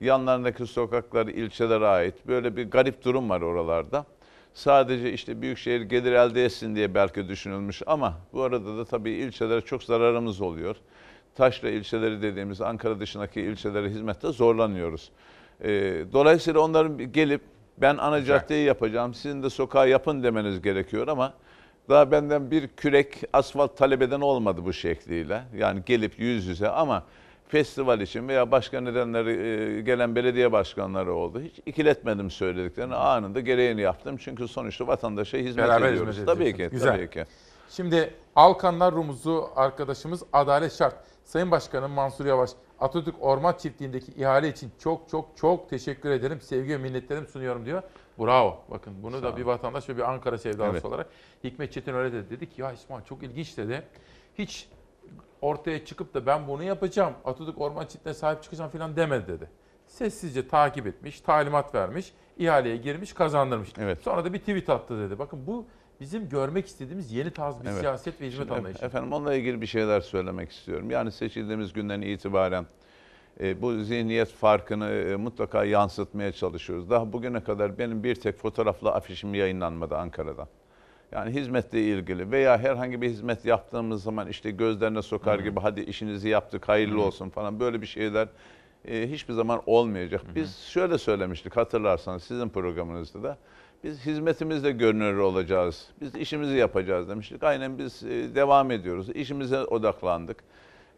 [0.00, 2.14] Yanlarındaki sokaklar ilçelere ait.
[2.26, 4.06] Böyle bir garip durum var oralarda.
[4.54, 9.60] Sadece işte büyükşehir gelir elde etsin diye belki düşünülmüş ama bu arada da tabii ilçelere
[9.60, 10.76] çok zararımız oluyor.
[11.34, 15.10] Taşra ilçeleri dediğimiz Ankara dışındaki ilçelere hizmette zorlanıyoruz.
[16.12, 17.42] Dolayısıyla onların gelip
[17.82, 21.32] ben ana caddeyi yapacağım, sizin de sokağı yapın demeniz gerekiyor ama
[21.88, 25.42] daha benden bir kürek asfalt talep eden olmadı bu şekliyle.
[25.56, 27.02] Yani gelip yüz yüze ama
[27.48, 31.40] festival için veya başka nedenleri e, gelen belediye başkanları oldu.
[31.40, 32.94] Hiç ikiletmedim söylediklerini.
[32.94, 34.16] Anında gereğini yaptım.
[34.16, 36.12] Çünkü sonuçta vatandaşa hizmet Beraber ediyoruz.
[36.16, 36.68] hizmet tabii ki.
[36.72, 36.96] Güzel.
[36.96, 37.24] tabii ki.
[37.70, 40.94] Şimdi Alkanlar Rumuzlu arkadaşımız adalet şart.
[41.24, 42.50] Sayın Başkanım Mansur Yavaş,
[42.82, 46.40] Atatürk Orman Çiftliği'ndeki ihale için çok çok çok teşekkür ederim.
[46.40, 47.82] Sevgi ve minnetlerimi sunuyorum diyor.
[48.18, 48.58] Bravo.
[48.70, 50.84] Bakın bunu Sağ da bir vatandaş ve bir Ankara sevdalısı Evet.
[50.84, 51.06] olarak
[51.44, 52.30] Hikmet Çetin öyle dedi.
[52.30, 53.82] Dedi ki ya İsmail çok ilginç dedi.
[54.38, 54.68] Hiç
[55.40, 59.48] ortaya çıkıp da ben bunu yapacağım, Atatürk Orman Çiftliği'ne sahip çıkacağım falan demedi dedi.
[59.86, 63.72] Sessizce takip etmiş, talimat vermiş, ihaleye girmiş, kazandırmış.
[64.02, 65.18] Sonra da bir tweet attı dedi.
[65.18, 65.66] Bakın bu
[66.02, 67.78] bizim görmek istediğimiz yeni tarz bir Evet.
[67.80, 68.84] siyaset ve hizmet Şimdi anlayışı.
[68.84, 70.90] Efendim onunla ilgili bir şeyler söylemek istiyorum.
[70.90, 72.66] Yani seçildiğimiz günden itibaren
[73.40, 76.90] e, bu zihniyet farkını e, mutlaka yansıtmaya çalışıyoruz.
[76.90, 80.48] Daha bugüne kadar benim bir tek fotoğrafla afişim yayınlanmadı Ankara'da.
[81.12, 86.28] Yani hizmetle ilgili veya herhangi bir hizmet yaptığımız zaman işte gözlerine sokar gibi hadi işinizi
[86.28, 88.28] yaptık hayırlı olsun falan böyle bir şeyler
[88.88, 90.22] e, hiçbir zaman olmayacak.
[90.34, 93.38] Biz şöyle söylemiştik hatırlarsanız sizin programınızda da
[93.84, 95.88] biz hizmetimizde görünür olacağız.
[96.00, 97.42] Biz işimizi yapacağız demiştik.
[97.42, 99.08] Aynen biz e, devam ediyoruz.
[99.08, 100.36] İşimize odaklandık.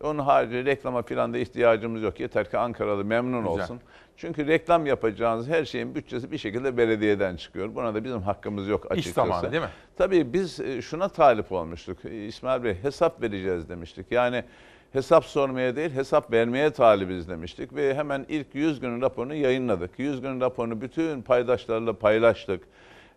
[0.02, 2.20] Onun harici reklama falan da ihtiyacımız yok.
[2.20, 3.62] Yeter ki Ankaralı memnun Güzel.
[3.62, 3.80] olsun.
[4.16, 7.74] Çünkü reklam yapacağınız her şeyin bütçesi bir şekilde belediyeden çıkıyor.
[7.74, 9.14] Buna da bizim hakkımız yok İş açıkçası.
[9.14, 9.68] zamanı değil mi?
[9.96, 12.04] Tabii biz e, şuna talip olmuştuk.
[12.04, 14.06] E, İsmail Bey hesap vereceğiz demiştik.
[14.10, 14.44] Yani
[14.94, 17.74] hesap sormaya değil hesap vermeye talibiz demiştik.
[17.74, 19.98] Ve hemen ilk 100 günün raporunu yayınladık.
[19.98, 22.64] 100 günün raporunu bütün paydaşlarla paylaştık.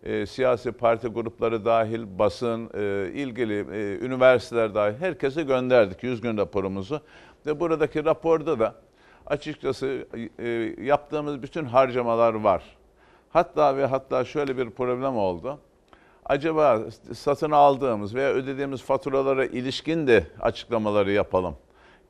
[0.02, 6.36] E, siyasi parti grupları dahil, basın, e, ilgili e, üniversiteler dahil herkese gönderdik 100 gün
[6.36, 7.00] raporumuzu.
[7.46, 8.74] Ve buradaki raporda da
[9.26, 10.06] açıkçası
[10.38, 10.48] e,
[10.82, 12.62] yaptığımız bütün harcamalar var.
[13.30, 15.58] Hatta ve hatta şöyle bir problem oldu.
[16.24, 16.80] Acaba
[17.14, 21.56] satın aldığımız veya ödediğimiz faturalara ilişkin de açıklamaları yapalım.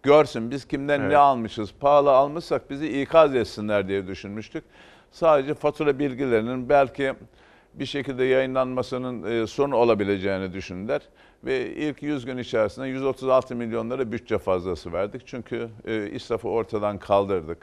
[0.02, 1.10] Görsün biz kimden Evet.
[1.10, 4.64] ne almışız, pahalı almışsak bizi ikaz etsinler diye düşünmüştük.
[5.12, 7.14] Sadece fatura bilgilerinin belki
[7.74, 11.00] bir şekilde yayınlanmasının e, sorun olabileceğini düşündüler.
[11.44, 15.22] Ve ilk 100 gün içerisinde 136 milyon lira bütçe fazlası verdik.
[15.26, 17.58] Çünkü e, israfı ortadan kaldırdık.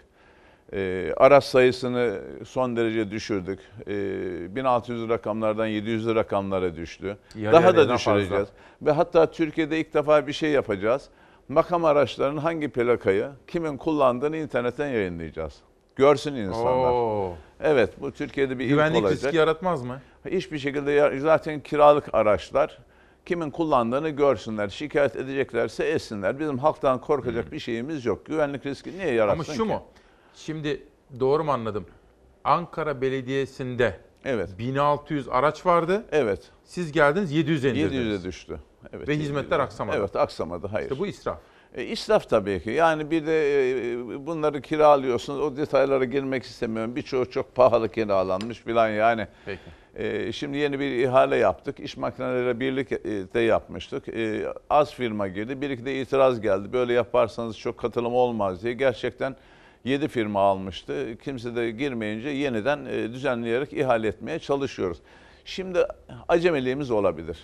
[0.74, 3.60] E, araç sayısını son derece düşürdük.
[3.88, 7.18] E, 1600 rakamlardan 700 rakamlara düştü.
[7.36, 8.20] Yarı Daha da daha fazla.
[8.20, 8.48] düşüreceğiz.
[8.82, 11.10] Ve hatta Türkiye'de ilk defa bir şey yapacağız.
[11.50, 15.54] Makam araçlarının hangi plakayı kimin kullandığını internetten yayınlayacağız.
[15.96, 16.92] Görsün insanlar.
[16.92, 17.34] Oo.
[17.62, 19.24] Evet bu Türkiye'de bir Güvenlik ilk olacak.
[19.24, 20.02] riski yaratmaz mı?
[20.26, 22.78] Hiçbir şekilde zaten kiralık araçlar
[23.26, 24.70] kimin kullandığını görsünler.
[24.70, 26.40] Şikayet edeceklerse etsinler.
[26.40, 28.26] Bizim halktan korkacak bir şeyimiz yok.
[28.26, 29.70] Güvenlik riski niye yaratsın Ama şu ki?
[29.70, 29.84] mu?
[30.34, 30.84] Şimdi
[31.20, 31.86] doğru mu anladım?
[32.44, 34.50] Ankara Belediyesi'nde evet.
[34.60, 36.06] 1600 araç vardı.
[36.12, 36.52] Evet.
[36.64, 38.20] Siz geldiniz 700'e indirdiniz.
[38.20, 38.60] 700'e düştü.
[38.94, 39.20] Evet, Ve 700'e.
[39.20, 39.98] hizmetler aksamadı.
[40.00, 40.68] Evet aksamadı.
[40.68, 40.90] Hayır.
[40.92, 41.38] İşte bu israf.
[41.76, 42.70] E, israf tabii ki.
[42.72, 45.40] Yani bir de e, bunları kiralıyorsunuz.
[45.40, 46.96] O detaylara girmek istemiyorum.
[46.96, 49.28] Birçoğu çok pahalı kiralanmış filan yani.
[49.46, 49.62] Peki.
[49.96, 51.80] E, şimdi yeni bir ihale yaptık.
[51.80, 54.08] İş makineleriyle birlikte yapmıştık.
[54.08, 55.62] E, az firma girdi.
[55.62, 56.74] Bir iki de itiraz geldi.
[56.74, 58.74] Böyle yaparsanız çok katılım olmaz diye.
[58.74, 59.36] Gerçekten
[59.84, 61.18] 7 firma almıştı.
[61.24, 64.98] Kimse de girmeyince yeniden e, düzenleyerek ihale etmeye çalışıyoruz.
[65.46, 65.80] Şimdi
[66.28, 67.38] acemiliğimiz olabilir.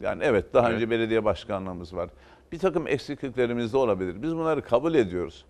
[0.00, 0.76] Yani evet daha Evet.
[0.76, 2.10] önce belediye başkanlığımız var.
[2.52, 4.22] Bir takım eksikliklerimiz de olabilir.
[4.22, 5.44] Biz bunları kabul ediyoruz.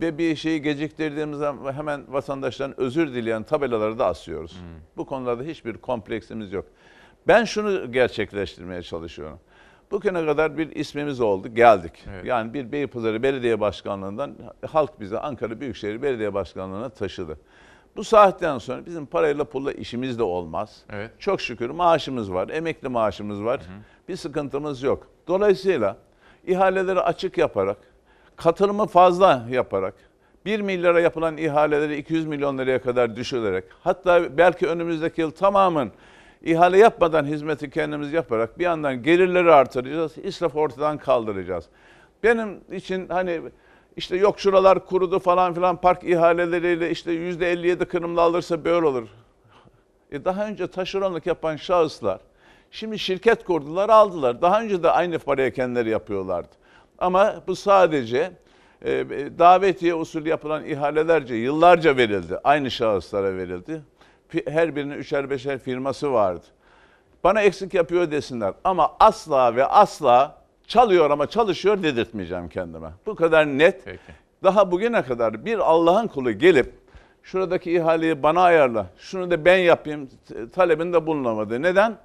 [0.00, 4.56] ve bir şeyi geciktirdiğimiz zaman hemen vatandaşların özür dileyen tabelaları da asıyoruz.
[4.96, 6.64] Bu konularda hiçbir kompleksimiz yok.
[7.28, 9.38] Ben şunu gerçekleştirmeye çalışıyorum.
[9.90, 11.92] Bugüne kadar bir ismimiz oldu, geldik.
[12.24, 14.34] Yani bir Beypazarı Belediye Başkanlığı'ndan
[14.66, 17.38] halk bize Ankara Büyükşehir Belediye Başkanlığı'na taşıdı.
[17.96, 20.82] Bu saatten sonra bizim parayla pulla işimiz de olmaz.
[20.90, 21.10] Evet.
[21.18, 23.60] Çok şükür maaşımız var, emekli maaşımız var.
[24.08, 25.06] Bir sıkıntımız yok.
[25.28, 25.96] Dolayısıyla
[26.46, 27.76] ihaleleri açık yaparak,
[28.36, 29.94] katılımı fazla yaparak,
[30.44, 35.92] 1 milyara yapılan ihaleleri 200 milyon liraya kadar düşürerek, hatta belki önümüzdeki yıl tamamın
[36.42, 41.68] ihale yapmadan hizmeti kendimiz yaparak bir yandan gelirleri artıracağız, israfı ortadan kaldıracağız.
[42.22, 43.40] Benim için hani
[43.96, 49.08] işte yok şuralar kurudu falan filan park ihaleleriyle işte %57 kırımlı alırsa böyle olur.
[50.12, 52.20] E daha önce taşeronluk yapan şahıslar
[52.70, 54.42] şimdi şirket kurdular aldılar.
[54.42, 56.48] Daha önce de aynı paraya kendileri yapıyorlardı.
[56.98, 58.32] Ama bu sadece
[58.84, 59.06] e,
[59.38, 62.38] davetiye usulü yapılan ihalelerce yıllarca verildi.
[62.44, 63.82] Aynı şahıslara verildi.
[64.48, 66.44] Her birinin üçer beşer firması vardı.
[67.24, 70.39] Bana eksik yapıyor desinler ama asla ve asla
[70.70, 72.88] çalıyor ama çalışıyor dedirtmeyeceğim kendime.
[73.06, 73.84] Bu kadar net.
[74.42, 76.72] Daha bugüne kadar bir Allah'ın kulu gelip
[77.22, 80.08] şuradaki ihaleyi bana ayarla, şunu da ben yapayım
[80.52, 81.62] talebinde bulunamadı.
[81.62, 81.96] Neden?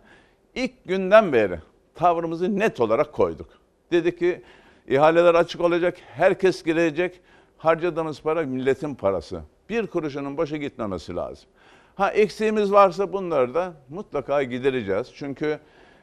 [0.56, 1.60] İlk günden beri
[1.96, 3.48] tavrımızı net olarak koyduk.
[3.92, 4.42] Dedi ki
[4.88, 7.22] ihaleler açık olacak, herkes girecek,
[7.58, 9.42] harcadığımız para milletin parası.
[9.70, 11.50] Bir kuruşunun boşa gitmemesi lazım.
[11.96, 15.12] Ha eksiğimiz varsa bunları da mutlaka gidereceğiz.
[15.16, 15.60] Çünkü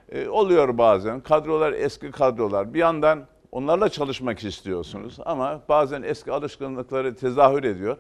[0.09, 2.75] e, oluyor bazen kadrolar eski kadrolar.
[2.75, 7.97] Bir yandan onlarla çalışmak istiyorsunuz ama bazen eski alışkanlıkları tezahür ediyor.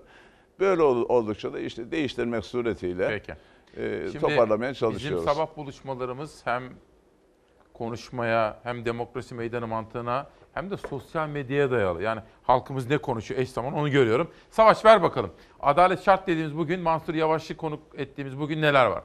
[0.60, 3.32] Böyle ol- oldukça da işte değiştirmek suretiyle Peki.
[3.76, 5.22] e, Şimdi toparlamaya çalışıyoruz.
[5.24, 6.62] Bizim sabah buluşmalarımız hem
[7.74, 12.02] konuşmaya hem demokrasi meydanı mantığına hem de sosyal medyaya dayalı.
[12.02, 14.30] Yani halkımız ne konuşuyor eş zaman onu görüyorum.
[14.50, 15.30] Savaş ver bakalım.
[15.60, 19.02] Adalet şart dediğimiz bugün Mansur Yavaş'ı konuk ettiğimiz bugün neler var?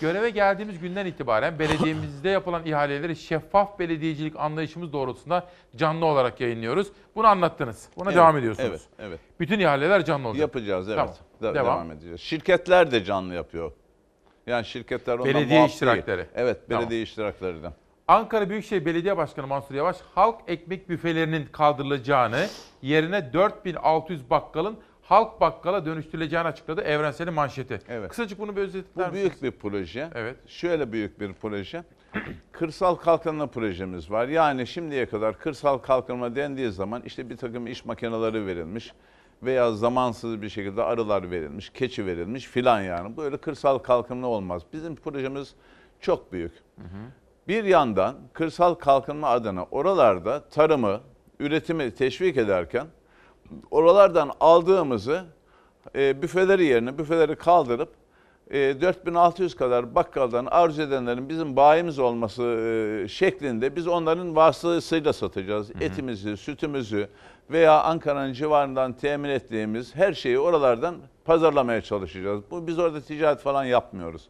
[0.00, 5.46] Göreve geldiğimiz günden itibaren belediyemizde yapılan ihaleleri şeffaf belediyecilik anlayışımız doğrultusunda
[5.76, 6.88] canlı olarak yayınlıyoruz.
[7.16, 7.88] Bunu anlattınız.
[7.96, 8.68] Buna Evet, devam ediyorsunuz.
[8.70, 9.20] Evet, evet.
[9.40, 10.40] Bütün ihaleler canlı olacak.
[10.40, 10.98] Yapacağız evet.
[10.98, 11.14] Tamam.
[11.42, 11.66] De- Devam.
[11.76, 11.90] devam.
[11.90, 12.20] edeceğiz.
[12.20, 13.72] Şirketler de canlı yapıyor.
[14.46, 16.16] Yani şirketler ondan Belediye iştirakleri.
[16.18, 16.28] Değil.
[16.34, 16.82] Evet, Tamam.
[16.82, 17.72] belediye iştiraklarından.
[18.08, 22.46] Ankara Büyükşehir Belediye Başkanı Mansur Yavaş halk ekmek büfelerinin kaldırılacağını
[22.82, 27.80] yerine 4600 bakkalın halk bakkala dönüştürüleceğini açıkladı Evrensel'in manşeti.
[27.88, 28.10] Evet.
[28.10, 29.14] Kısacık bunu bir özetler Bu misiniz?
[29.42, 30.10] büyük bir proje.
[30.14, 30.36] Evet.
[30.46, 31.84] Şöyle büyük bir proje.
[32.52, 34.28] Kırsal kalkınma projemiz var.
[34.28, 38.92] Yani şimdiye kadar kırsal kalkınma dendiği zaman işte bir takım iş makineleri verilmiş
[39.42, 43.16] veya zamansız bir şekilde arılar verilmiş, keçi verilmiş filan yani.
[43.16, 44.62] Böyle kırsal kalkınma olmaz.
[44.72, 45.54] Bizim projemiz
[46.00, 46.52] çok büyük.
[47.48, 51.00] Bir yandan kırsal kalkınma adına oralarda tarımı,
[51.38, 52.86] üretimi teşvik ederken
[53.70, 55.24] oralardan aldığımızı
[55.94, 57.88] e, büfeleri yerine büfeleri kaldırıp
[58.50, 65.70] e, 4600 kadar bakkaldan arzu edenlerin bizim bayimiz olması e, şeklinde biz onların vasıtasıyla satacağız.
[65.80, 67.08] Etimizi, sütümüzü
[67.50, 72.42] veya Ankara'nın civarından temin ettiğimiz her şeyi oralardan pazarlamaya çalışacağız.
[72.50, 74.28] Bu biz orada ticaret falan yapmıyoruz.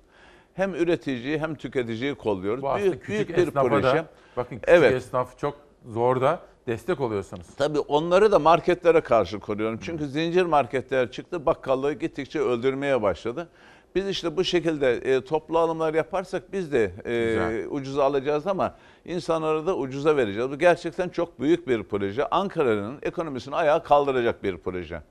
[0.54, 2.62] Hem üreticiyi hem tüketiciyi kolluyoruz.
[2.62, 3.82] Bu büyük, küçük büyük bir proje.
[3.82, 4.92] da, bakın küçük evet.
[4.92, 7.46] esnaf çok zor da destek oluyorsunuz.
[7.56, 9.78] Tabii onları da marketlere karşı koruyorum.
[9.82, 13.48] Çünkü zincir marketler çıktı, bakkallığı gittikçe öldürmeye başladı.
[13.94, 18.74] Biz işte bu şekilde e, toplu alımlar yaparsak biz de e, ucuza alacağız ama
[19.04, 20.50] insanlara da ucuza vereceğiz.
[20.50, 22.26] Bu gerçekten çok büyük bir proje.
[22.26, 25.02] Ankara'nın ekonomisini ayağa kaldıracak bir proje.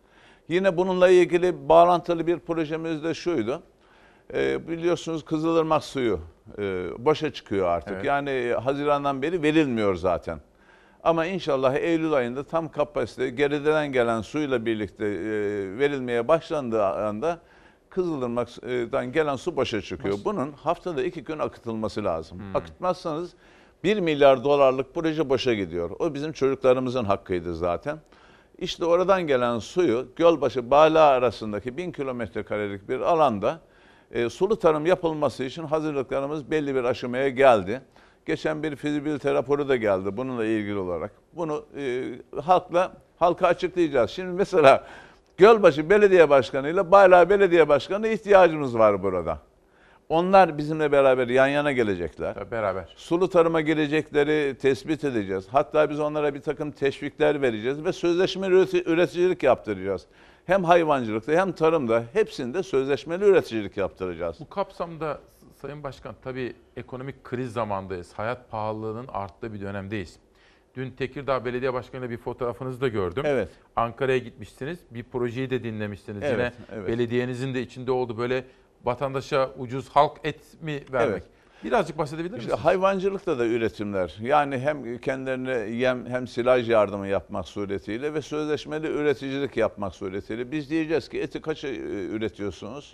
[0.48, 3.64] Yine bununla ilgili bağlantılı bir projemiz de şuydu.
[4.34, 6.19] E, biliyorsunuz Kızılırmak suyu
[6.57, 7.94] e, boşa çıkıyor artık.
[7.94, 8.06] Evet.
[8.06, 10.40] Yani Haziran'dan beri verilmiyor zaten.
[11.03, 15.19] Ama inşallah Eylül ayında tam kapasite geriden gelen suyla birlikte e,
[15.78, 17.40] verilmeye başlandığı anda
[17.90, 20.18] Kızılırmak'tan gelen su boşa çıkıyor.
[20.26, 22.41] Bunun haftada iki gün akıtılması lazım.
[22.53, 23.34] Akıtmazsanız
[23.84, 25.90] 1 milyar dolarlık proje boşa gidiyor.
[25.99, 27.98] O bizim çocuklarımızın hakkıydı zaten.
[28.57, 33.60] İşte oradan gelen suyu Gölbaşı Bala arasındaki 1000 kilometre karelik bir alanda
[34.11, 37.82] e, sulu tarım yapılması için hazırlıklarımız belli bir aşamaya geldi.
[38.32, 41.12] Geçen bir fizibilite raporu da geldi bununla ilgili olarak.
[41.34, 42.03] Bunu e,
[42.41, 44.12] halkla halka açıklayacağız.
[44.12, 44.88] Şimdi mesela
[45.38, 49.38] Gölbaşı Belediye Başkanı ile Bayla Belediye Başkanı ihtiyacımız var burada.
[50.10, 52.52] Onlar bizimle beraber yan yana gelecekler.
[52.52, 52.94] Beraber.
[52.98, 55.48] Sulu tarıma girecekleri tespit edeceğiz.
[55.52, 60.06] Hatta biz onlara bir takım teşvikler vereceğiz ve sözleşmeli üreti- üreticilik yaptıracağız.
[60.45, 64.36] Hem hayvancılıkta hem tarımda hepsinde sözleşmeli üreticilik yaptıracağız.
[64.40, 65.20] Bu kapsamda
[65.61, 68.13] Sayın Başkan tabii ekonomik kriz zamandayız.
[68.13, 70.15] Hayat pahalılığının arttığı bir dönemdeyiz.
[70.75, 73.23] Dün Tekirdağ Belediye Başkanı'yla bir fotoğrafınızı da gördüm.
[73.25, 73.49] Evet.
[73.75, 74.79] Ankara'ya gitmişsiniz.
[74.91, 76.23] Bir projeyi de dinlemişsiniz.
[76.23, 76.88] Evet, Yine evet.
[76.88, 78.45] belediyenizin de içinde oldu böyle
[78.83, 81.11] vatandaşa ucuz halk et mi vermek?
[81.11, 81.23] Evet.
[81.63, 82.65] Birazcık bahsedebilir İşte misiniz?
[82.65, 84.17] hayvancılıkta da üretimler.
[84.21, 90.69] Yani hem kendilerine yem hem silaj yardımı yapmak suretiyle ve sözleşmeli üreticilik yapmak suretiyle biz
[90.69, 91.75] diyeceğiz ki eti kaça e,
[92.05, 92.93] üretiyorsunuz?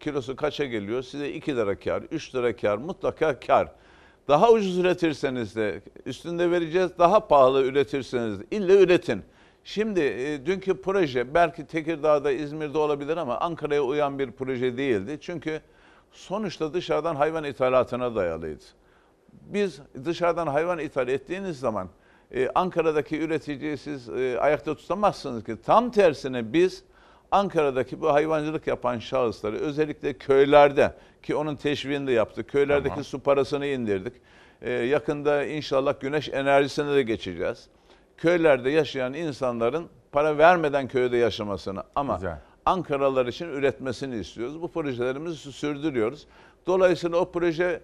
[0.00, 1.02] Kilosu kaça geliyor?
[1.02, 3.68] Size 2 lira kar, 3 lira kar, mutlaka kar.
[4.28, 6.90] Daha ucuz üretirseniz de üstünde vereceğiz.
[6.98, 9.22] Daha pahalı üretirseniz de illa üretin.
[9.64, 15.18] Şimdi e, dünkü proje belki Tekirdağ'da, İzmir'de olabilir ama Ankara'ya uyan bir proje değildi.
[15.20, 15.60] Çünkü
[16.12, 18.64] sonuçta dışarıdan hayvan ithalatına dayalıydı.
[19.32, 21.88] Biz dışarıdan hayvan ithal ettiğiniz zaman
[22.34, 25.56] e, Ankara'daki üreticiyi siz e, ayakta tutamazsınız ki.
[25.64, 26.84] Tam tersine biz
[27.30, 32.48] Ankara'daki bu hayvancılık yapan şahısları özellikle köylerde ki onun teşviğini de yaptık.
[32.48, 33.04] Köylerdeki Tamam.
[33.04, 34.12] su parasını indirdik.
[34.62, 37.68] E, yakında inşallah güneş enerjisine de geçeceğiz.
[38.16, 42.38] Köylerde yaşayan insanların para vermeden köyde yaşamasını ama Güzel.
[42.66, 44.62] Ankaralılar için üretmesini istiyoruz.
[44.62, 46.26] Bu projelerimizi sürdürüyoruz.
[46.66, 47.80] Dolayısıyla o proje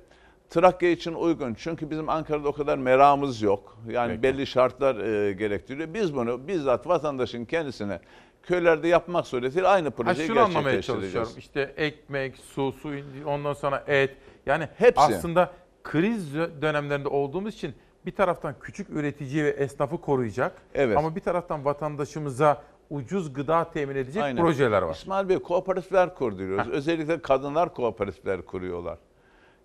[0.51, 1.55] Trakya için uygun.
[1.55, 3.79] Çünkü bizim Ankara'da o kadar meramız yok.
[3.91, 4.23] Yani Peki.
[4.23, 5.95] belli şartlar e, gerektiriyor.
[5.95, 8.01] Biz bunu bizzat vatandaşın kendisine
[8.47, 11.33] köylerde yapmak suretiyle aynı Ha, projeyi şunu anlamaya çalışıyorum.
[11.39, 12.93] İşte ekmek, su, su,
[13.27, 14.17] ondan sonra et.
[14.47, 15.01] Yani Hepsi.
[15.01, 15.51] aslında
[15.85, 17.75] kriz dönemlerinde olduğumuz için
[18.07, 20.53] bir taraftan küçük üreticiyi ve esnafı koruyacak.
[20.75, 20.97] Evet.
[20.97, 24.43] Ama bir taraftan vatandaşımıza ucuz gıda temin edecek Aynen.
[24.43, 24.95] projeler var.
[24.95, 26.69] İsmail Bey kooperatifler kurduruyoruz.
[26.69, 28.99] Özellikle kadınlar kooperatifler kuruyorlar.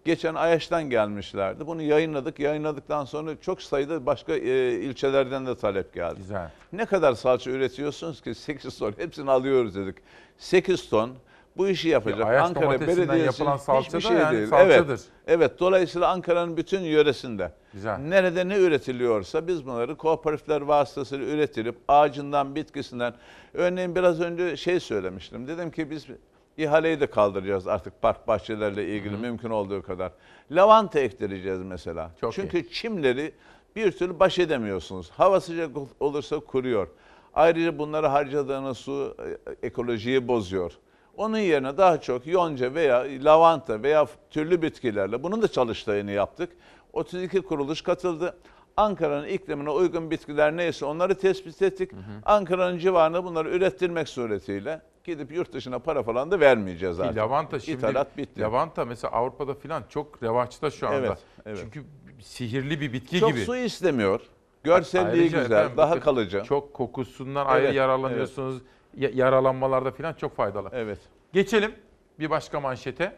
[0.05, 1.67] Geçen Ayaş'tan gelmişlerdi.
[1.67, 2.39] Bunu yayınladık.
[2.39, 6.15] Yayınladıktan sonra çok sayıda başka e, ilçelerden de talep geldi.
[6.17, 6.51] Güzel.
[6.73, 8.35] Ne kadar salça üretiyorsunuz ki?
[8.35, 8.93] 8 ton.
[8.97, 9.95] Hepsini alıyoruz dedik.
[10.37, 11.11] 8 ton
[11.57, 12.19] bu işi yapacak.
[12.19, 14.47] Ya Ayaş Ankara Belediyesi yapılan salça hiçbir da şey yani değil.
[14.47, 14.87] salçadır.
[14.87, 15.05] Evet.
[15.27, 15.59] Evet.
[15.59, 17.97] Dolayısıyla Ankara'nın bütün yöresinde Güzel.
[17.97, 23.13] nerede ne üretiliyorsa biz bunları kooperatifler vasıtasıyla üretilip ağacından, bitkisinden.
[23.53, 25.47] Örneğin biraz önce şey söylemiştim.
[25.47, 26.07] Dedim ki biz
[26.57, 30.11] ihaleyi de kaldıracağız artık park bahçelerle ilgili mümkün olduğu kadar.
[30.51, 32.11] Lavanta ektireceğiz mesela.
[32.21, 33.31] Çok Çünkü çimleri
[33.75, 35.09] bir türlü baş edemiyorsunuz.
[35.09, 36.87] Hava sıcak ol- olursa kuruyor.
[37.33, 39.17] Ayrıca bunlara harcadığınız su
[39.61, 40.71] e, ekolojiyi bozuyor.
[41.17, 46.49] Onun yerine daha çok yonca veya lavanta veya türlü bitkilerle bunun da çalıştayını yaptık.
[46.93, 48.37] 32 kuruluş katıldı.
[48.77, 51.91] Ankara'nın iklimine uygun bitkiler neyse onları tespit ettik.
[52.25, 57.17] Ankara'nın civarında bunları ürettirmek suretiyle gidip yurt dışına para falan da vermeyeceğiz artık.
[57.17, 58.41] lavanta şimdi İthalat bitti.
[58.41, 60.97] lavanta mesela Avrupa'da falan çok revaçta şu anda.
[60.97, 61.59] Evet, evet.
[61.61, 61.83] Çünkü
[62.21, 63.45] sihirli bir bitki Çok gibi.
[63.45, 64.21] su istemiyor.
[64.63, 66.43] Görselliği Ayrıca güzel, efendim, daha kalıcı.
[66.43, 68.61] Çok kokusundan ayrı Evet, yararlanıyorsunuz.
[68.97, 70.69] Ya- Yaralanmalarda falan çok faydalı.
[70.73, 70.99] Evet.
[71.33, 71.75] Geçelim
[72.19, 73.15] bir başka manşete.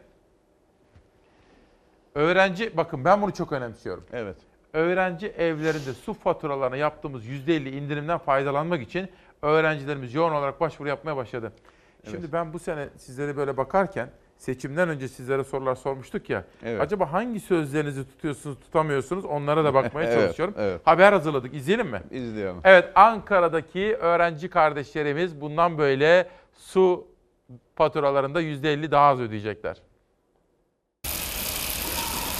[2.14, 4.04] Öğrenci, bakın ben bunu çok önemsiyorum.
[4.12, 4.36] Evet.
[4.72, 9.08] Öğrenci evlerinde su faturalarına yaptığımız %50 indirimden faydalanmak için
[9.42, 11.52] öğrencilerimiz yoğun olarak başvuru yapmaya başladı.
[12.10, 14.08] Şimdi ben bu sene sizlere böyle bakarken
[14.38, 16.44] seçimden önce sizlere sorular sormuştuk ya.
[16.64, 16.80] Evet.
[16.80, 20.54] Acaba hangi sözlerinizi tutuyorsunuz, tutamıyorsunuz onlara da bakmaya Evet, çalışıyorum.
[20.58, 20.80] evet.
[20.84, 21.54] Haber hazırladık.
[21.54, 22.02] İzleyelim mi?
[22.10, 22.56] İzleyelim.
[22.64, 27.06] Evet, Ankara'daki öğrenci kardeşlerimiz bundan böyle su
[27.76, 29.76] faturalarında %50 daha az ödeyecekler.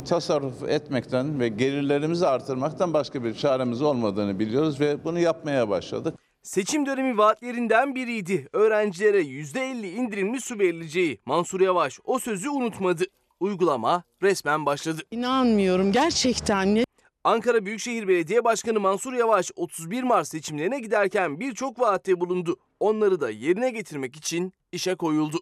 [0.08, 6.14] tasarruf etmekten ve gelirlerimizi artırmaktan başka bir çaremiz olmadığını biliyoruz ve bunu yapmaya başladık.
[6.44, 8.48] Seçim dönemi vaatlerinden biriydi.
[8.52, 11.20] Öğrencilere %50 indirimli su verileceği.
[11.26, 13.04] Mansur Yavaş o sözü unutmadı.
[13.40, 15.02] Uygulama resmen başladı.
[15.10, 16.74] İnanmıyorum gerçekten.
[16.74, 16.84] Ne?
[17.24, 22.56] Ankara Büyükşehir Belediye Başkanı Mansur Yavaş 31 Mart seçimlerine giderken birçok vaatte bulundu.
[22.80, 25.38] Onları da yerine getirmek için işe koyuldu.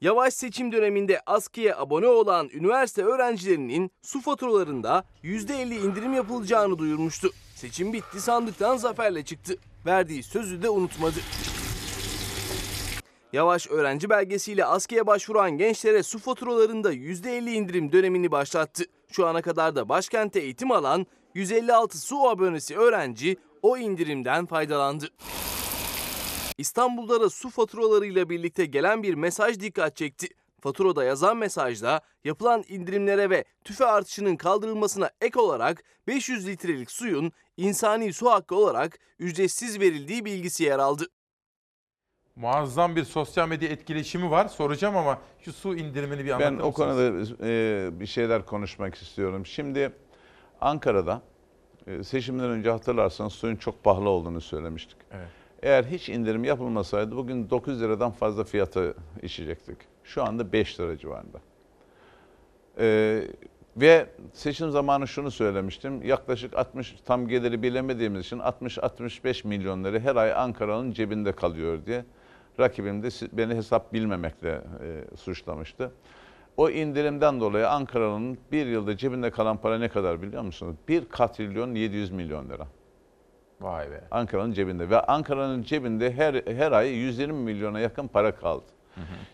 [0.00, 7.30] Yavaş seçim döneminde askıya abone olan üniversite öğrencilerinin su faturalarında %50 indirim yapılacağını duyurmuştu.
[7.58, 9.56] Seçim bitti sandıktan zaferle çıktı.
[9.86, 11.18] Verdiği sözü de unutmadı.
[13.32, 18.84] Yavaş öğrenci belgesiyle askıya başvuran gençlere su faturalarında %50 indirim dönemini başlattı.
[19.12, 25.08] Şu ana kadar da başkentte eğitim alan 156 su abonesi öğrenci o indirimden faydalandı.
[26.58, 30.28] İstanbul'da da su faturalarıyla birlikte gelen bir mesaj dikkat çekti.
[30.60, 38.12] Faturada yazan mesajda yapılan indirimlere ve tüfe artışının kaldırılmasına ek olarak 500 litrelik suyun insani
[38.12, 41.04] su hakkı olarak ücretsiz verildiği bilgisi yer aldı.
[42.36, 44.48] Muazzam bir sosyal medya etkileşimi var.
[44.48, 49.46] Soracağım ama şu su indirimini bir anlatır Ben o konuda e, bir şeyler konuşmak istiyorum.
[49.46, 49.92] Şimdi
[50.60, 51.22] Ankara'da
[51.86, 54.96] e, seçimden önce hatırlarsanız suyun çok pahalı olduğunu söylemiştik.
[55.12, 55.28] Evet.
[55.62, 59.78] Eğer hiç indirim yapılmasaydı bugün 9 liradan fazla fiyata içecektik.
[60.08, 61.38] Şu anda 5 lira civarında.
[62.78, 63.22] Ee,
[63.76, 66.02] Ve seçim zamanı şunu söylemiştim.
[66.02, 72.04] Yaklaşık 60 tam geliri bilemediğimiz için 60-65 milyon lira her ay Ankara'nın cebinde kalıyor diye.
[72.60, 75.90] Rakibim de beni hesap bilmemekle e, suçlamıştı.
[76.56, 80.76] O indirimden dolayı Ankara'nın bir yılda cebinde kalan para ne kadar biliyor musunuz?
[80.88, 82.66] 1 katrilyon 700 milyon lira.
[83.60, 84.00] Vay be.
[84.10, 88.77] Ankara'nın cebinde ve Ankara'nın cebinde her her ay 120 milyona yakın para kaldı.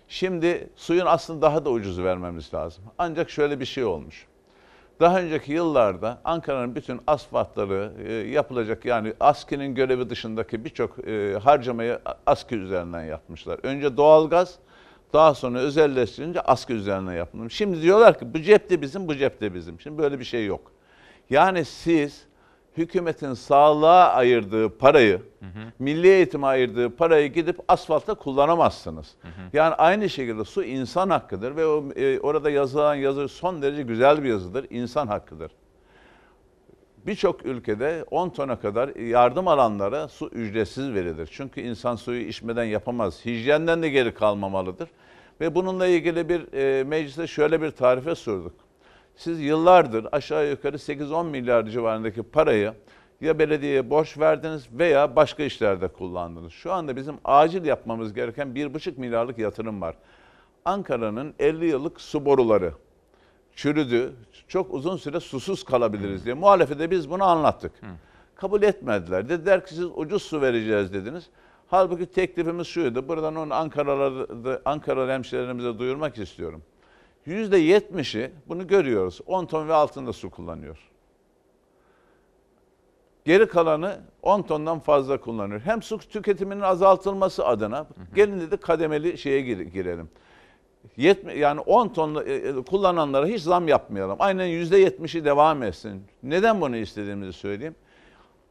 [0.09, 2.85] Şimdi suyun aslında daha da ucuz vermemiz lazım.
[2.99, 4.27] Ancak şöyle bir şey olmuş.
[5.01, 11.99] Daha önceki yıllarda Ankara'nın bütün asfaltları e, yapılacak yani ASKİ'nin görevi dışındaki birçok e, harcamayı
[12.27, 13.61] ASKİ üzerinden yapmışlar.
[13.63, 14.59] Önce doğalgaz,
[15.13, 17.55] daha sonra özelleştirince ASKİ üzerinden yapılmış.
[17.55, 19.81] Şimdi diyorlar ki bu cepte bizim, bu cepte bizim.
[19.81, 20.73] Şimdi böyle bir şey yok.
[21.31, 22.27] Yani siz
[22.77, 25.23] hükümetin sağlığa ayırdığı parayı,
[25.79, 29.15] milli eğitime ayırdığı parayı gidip asfaltta kullanamazsınız.
[29.53, 34.23] Yani aynı şekilde su insan hakkıdır ve o, e, orada yazılan yazı son derece güzel
[34.25, 34.67] bir yazıdır.
[34.71, 35.53] İnsan hakkıdır.
[37.07, 41.29] Birçok ülkede 10 tona kadar yardım alanlara su ücretsiz verilir.
[41.33, 43.25] Çünkü insan suyu içmeden yapamaz.
[43.25, 44.89] Hijyenden de geri kalmamalıdır.
[45.41, 48.64] Ve bununla ilgili bir e, meclise şöyle bir tarife sorduk.
[49.17, 52.75] Siz yıllardır aşağı yukarı 8-10 milyar civarındaki parayı
[53.21, 56.53] ya belediyeye borç verdiniz veya başka işlerde kullandınız.
[56.53, 59.97] Şu anda bizim acil yapmamız gereken 1,5 milyarlık yatırım var.
[60.65, 62.73] Ankara'nın 50 yıllık su boruları
[63.57, 64.13] çürüdü.
[64.49, 66.35] Çok uzun süre susuz kalabiliriz diye.
[66.35, 67.73] Muhalefete biz bunu anlattık.
[68.35, 69.29] Kabul etmediler.
[69.29, 71.25] Dediler ki siz ucuz su vereceğiz dediniz.
[71.69, 73.09] Halbuki teklifimiz şuydu.
[73.09, 76.63] Buradan onu Ankaralı, Ankara hemşehrilerimize duyurmak istiyorum.
[77.27, 79.21] Yüzde yetmişi bunu görüyoruz.
[79.27, 80.79] 10 ton ve altında su kullanıyor.
[83.25, 85.61] Geri kalanı 10 tondan fazla kullanıyor.
[85.61, 90.09] Hem su tüketiminin azaltılması adına gelin dedi kademeli şeye gir- girelim.
[90.97, 94.17] Yetme, yani 10 ton e, e, kullananlara hiç zam yapmayalım.
[94.19, 96.03] Aynen %70'i devam etsin.
[96.23, 97.75] Neden bunu istediğimizi söyleyeyim.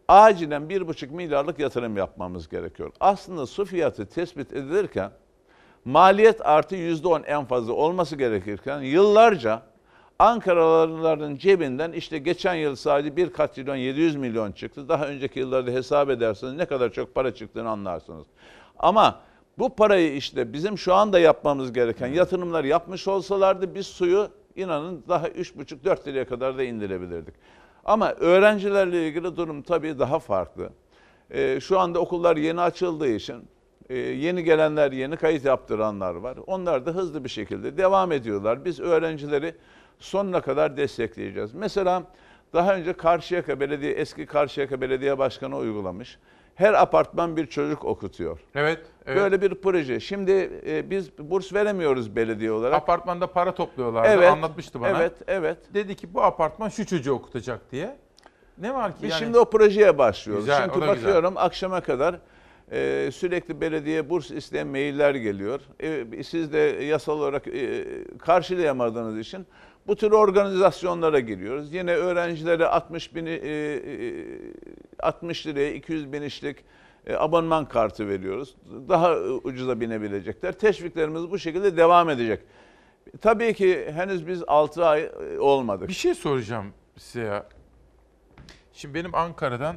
[0.08, 2.92] Acilen 1,5 milyarlık yatırım yapmamız gerekiyor.
[3.00, 5.12] Aslında su fiyatı tespit edilirken
[5.86, 9.62] maliyet artı %10 en fazla olması gerekirken yıllarca
[10.20, 14.90] Ankaralıların cebinden işte geçen yıl sadece bir katrilyon 700 milyon çıktı.
[14.90, 18.26] Daha önceki yıllarda hesap ederseniz ne kadar çok para çıktığını anlarsınız.
[18.80, 19.20] Ama
[19.58, 25.28] bu parayı işte bizim şu anda yapmamız gereken yatırımlar yapmış olsalardı biz suyu inanın daha
[25.28, 27.34] 3,5-4 liraya kadar da indirebilirdik.
[27.86, 30.70] Ama öğrencilerle ilgili durum tabii daha farklı.
[31.32, 33.36] Ee, şu anda okullar yeni açıldığı için
[33.90, 36.38] e, yeni gelenler, yeni kayıt yaptıranlar var.
[36.48, 38.66] Onlar da hızlı bir şekilde devam ediyorlar.
[38.66, 39.56] Biz öğrencileri
[40.00, 41.54] sonuna kadar destekleyeceğiz.
[41.54, 42.04] Mesela
[42.54, 46.18] daha önce Karşıyaka Belediye, eski Karşıyaka Belediye Başkanı uygulamış.
[46.56, 48.40] Her apartman bir çocuk okutuyor.
[48.56, 48.80] Evet.
[49.06, 49.18] evet.
[49.18, 50.00] Böyle bir proje.
[50.00, 52.74] Şimdi e, biz burs veremiyoruz belediye olarak.
[52.76, 54.10] Apartmanda para topluyorlardı.
[54.10, 54.98] Evet, Anlatmıştı bana.
[54.98, 55.58] evet, evet.
[55.74, 57.98] Dedi ki bu apartman şu çocuğu okutacak diye.
[58.58, 59.20] Ne var ki Biz yani?
[59.20, 60.46] şimdi o projeye başlıyoruz.
[60.46, 60.98] Güzel, Çünkü da güzel.
[60.98, 62.16] bakıyorum akşama kadar
[62.74, 65.62] e, sürekli belediye burs isteyen mailler geliyor.
[65.82, 67.86] E, siz de yasal olarak e,
[68.20, 69.46] karşılayamadığınız için
[69.88, 71.74] bu tür organizasyonlara giriyoruz.
[71.74, 74.26] Yine öğrencilere 60 bin, e, e,
[75.00, 76.58] 60 liraya 200 bin işlik
[77.08, 78.56] e, abonman kartı veriyoruz.
[78.90, 80.52] Daha ucuza binebilecekler.
[80.52, 82.40] Teşviklerimiz bu şekilde devam edecek.
[83.22, 85.88] Tabii ki henüz biz 6 ay e, olmadık.
[85.88, 87.46] Bir şey soracağım size ya.
[88.74, 89.76] Şimdi benim Ankara'dan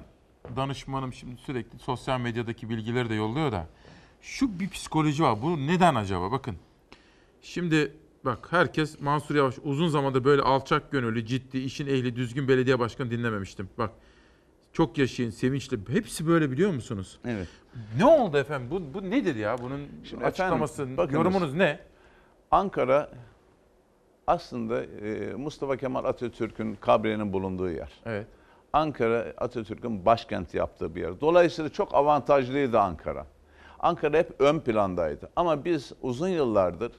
[0.57, 3.67] danışmanım şimdi sürekli sosyal medyadaki bilgileri de yolluyor da.
[4.21, 5.43] Şu bir psikoloji var.
[5.43, 6.33] Bu neden acaba?
[6.33, 6.57] Bakın.
[7.43, 7.93] Şimdi
[8.25, 13.11] bak herkes Mansur Yavaş uzun zamandır böyle alçak gönüllü, ciddi, işin ehli, düzgün belediye başkanı
[13.11, 13.69] dinlememiştim.
[13.79, 13.91] Bak
[14.73, 15.79] çok yaşayın, sevinçli.
[15.89, 17.19] Hepsi böyle biliyor musunuz?
[17.25, 17.49] Evet.
[17.99, 18.71] Ne oldu efendim?
[18.71, 19.59] Bu, bu nedir ya?
[19.59, 21.15] Bunun Şimdi açıklaması, efendim, bakınız.
[21.15, 21.81] yorumunuz ne?
[22.51, 23.11] Ankara
[24.27, 27.93] aslında e, Mustafa Kemal Atatürk'ün kabrinin bulunduğu yer.
[28.07, 28.27] Evet.
[28.77, 31.21] Ankara Atatürk'ün başkent yaptığı bir yer.
[31.21, 33.27] Dolayısıyla çok avantajlıydı Ankara.
[33.81, 35.29] Ankara hep ön plandaydı.
[35.37, 36.93] Ama biz uzun yıllardır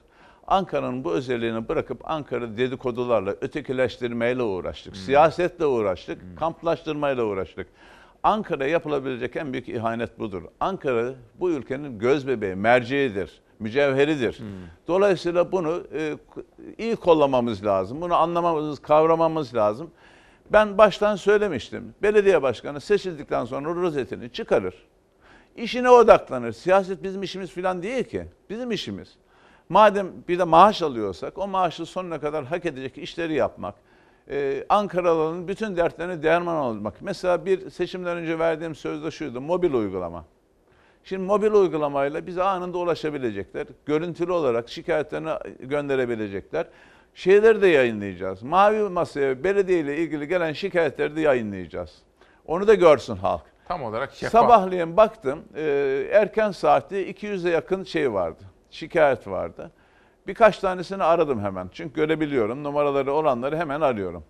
[0.46, 4.96] Ankara'nın bu özelliğini bırakıp Ankara dedikodularla, ötekileştirmeyle uğraştık.
[4.96, 7.66] Siyasetle uğraştık, kamplaştırmayla uğraştık.
[8.22, 10.42] Ankara'ya yapılabilecek en büyük ihanet budur.
[10.60, 14.42] Ankara bu ülkenin göz bebeği, merceğidir, mücevheridir.
[14.88, 16.16] Dolayısıyla bunu e,
[16.78, 18.00] iyi kollamamız lazım.
[18.00, 19.90] Bunu anlamamız, kavramamız lazım.
[20.52, 21.94] Ben baştan söylemiştim.
[22.02, 24.74] Belediye başkanı seçildikten sonra rozetini çıkarır.
[25.56, 26.52] İşine odaklanır.
[26.52, 28.24] Siyaset bizim işimiz falan değil ki.
[28.50, 29.16] Bizim işimiz.
[29.68, 33.74] Madem bir de maaş alıyorsak o maaşı sonuna kadar hak edecek işleri yapmak.
[34.30, 37.02] Ee, Ankaralıların bütün dertlerine derman olmak.
[37.02, 39.40] Mesela bir seçimden önce verdiğim sözde şuydu.
[39.40, 40.24] Mobil uygulama.
[41.04, 43.66] Şimdi mobil uygulamayla bize anında ulaşabilecekler.
[43.86, 45.30] Görüntülü olarak şikayetlerini
[45.60, 46.66] gönderebilecekler.
[47.18, 48.42] Şeyleri de yayınlayacağız.
[48.42, 51.90] Mavi Masa'ya belediye ile ilgili gelen şikayetleri de yayınlayacağız.
[52.46, 53.42] Onu da görsün halk.
[53.68, 54.42] Tam olarak şeffaf.
[54.42, 55.62] Sabahleyin baktım e,
[56.12, 58.44] erken saatte 200'e yakın şey vardı.
[58.70, 59.70] Şikayet vardı.
[60.26, 61.68] Birkaç tanesini aradım hemen.
[61.72, 62.64] Çünkü görebiliyorum.
[62.64, 64.24] Numaraları olanları hemen arıyorum.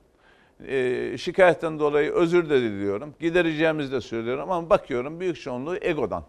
[0.67, 3.15] E, şikayetten dolayı özür de diliyorum.
[3.21, 6.25] Gidereceğimizi de söylüyorum ama bakıyorum büyük çoğunluğu egodan.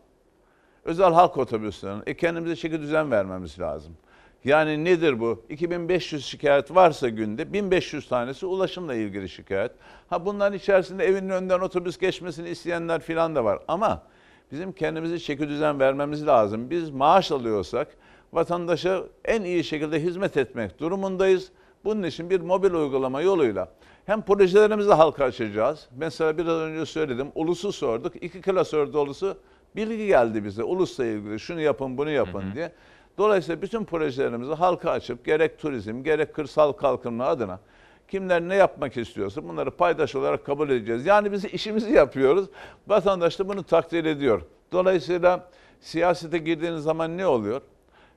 [0.85, 2.03] Özel halk otobüslerinin.
[2.05, 3.97] E kendimize çeki düzen vermemiz lazım.
[4.45, 5.43] Yani nedir bu?
[5.49, 9.71] 2500 şikayet varsa günde 1500 tanesi ulaşımla ilgili şikayet.
[10.09, 13.59] Ha bunların içerisinde evinin önünden otobüs geçmesini isteyenler filan da var.
[13.67, 14.03] Ama
[14.51, 16.69] bizim kendimize çeki düzen vermemiz lazım.
[16.69, 17.87] Biz maaş alıyorsak
[18.33, 21.51] vatandaşa en iyi şekilde hizmet etmek durumundayız.
[21.85, 23.67] Bunun için bir mobil uygulama yoluyla
[24.05, 25.87] hem projelerimizi halka açacağız.
[25.97, 27.27] Mesela biraz önce söyledim.
[27.35, 28.23] Ulusu sorduk.
[28.23, 29.37] İki klasör dolusu
[29.75, 30.63] bilgi geldi bize.
[30.63, 32.71] Ulusla ilgili şunu yapın bunu yapın diye.
[33.19, 37.59] Dolayısıyla bütün projelerimizi halka açıp gerek turizm gerek kırsal kalkınma adına
[38.07, 41.05] kimler ne yapmak istiyorsa bunları paydaş olarak kabul edeceğiz.
[41.05, 42.45] Yani biz işimizi yapıyoruz.
[42.87, 44.41] Vatandaş da bunu takdir ediyor.
[44.71, 47.61] Dolayısıyla siyasete girdiğiniz zaman ne oluyor?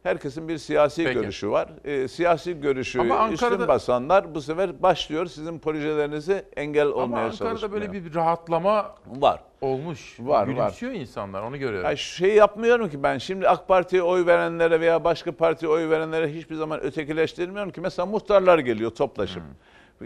[0.03, 1.21] Herkesin bir siyasi Peki.
[1.21, 1.69] görüşü var.
[1.85, 7.25] Ee, siyasi görüşü Ama Ankara'da- üstün basanlar bu sefer başlıyor sizin projelerinizi engel Ama olmaya
[7.25, 7.73] Ankara'da çalışmaya.
[7.73, 9.41] böyle bir rahatlama var.
[9.61, 10.17] olmuş.
[10.21, 10.47] Var, var.
[10.47, 11.91] Gülümsüyor insanlar onu görüyorum.
[11.91, 16.35] Ya şey yapmıyorum ki ben şimdi AK Parti'ye oy verenlere veya başka partiye oy verenlere
[16.35, 17.81] hiçbir zaman ötekileştirmiyorum ki.
[17.81, 19.43] Mesela muhtarlar geliyor toplaşıp.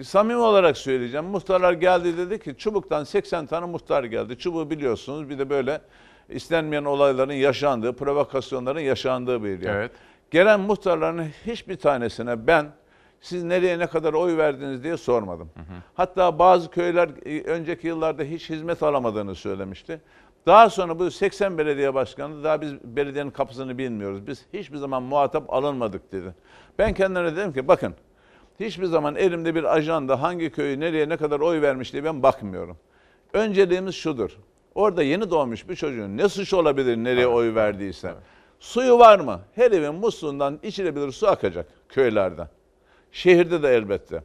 [0.02, 1.26] Samimi olarak söyleyeceğim.
[1.26, 4.38] Muhtarlar geldi dedi ki Çubuk'tan 80 tane muhtar geldi.
[4.38, 5.80] Çubuk'u biliyorsunuz bir de böyle
[6.28, 9.74] istenmeyen olayların yaşandığı, provokasyonların yaşandığı bir yer.
[9.74, 9.92] Evet.
[10.30, 12.66] Gelen muhtarların hiçbir tanesine ben
[13.20, 15.50] siz nereye ne kadar oy verdiniz diye sormadım.
[15.94, 20.00] Hatta bazı köyler e, önceki yıllarda hiç hizmet alamadığını söylemişti.
[20.46, 24.26] Daha sonra bu 80 belediye başkanı daha biz belediyenin kapısını bilmiyoruz.
[24.26, 26.34] Biz hiçbir zaman muhatap alınmadık dedi.
[26.78, 27.94] Ben kendilerine dedim ki bakın
[28.60, 32.76] hiçbir zaman elimde bir ajanda hangi köyü nereye ne kadar oy vermiş diye ben bakmıyorum.
[33.32, 34.38] Önceliğimiz şudur.
[34.76, 38.14] Orada yeni doğmuş bir çocuğun ne suç olabilir nereye oy verdiyse.
[38.60, 39.40] Suyu var mı?
[39.54, 42.48] Her evin musluğundan içilebilir su akacak köylerde.
[43.12, 44.22] Şehirde de elbette.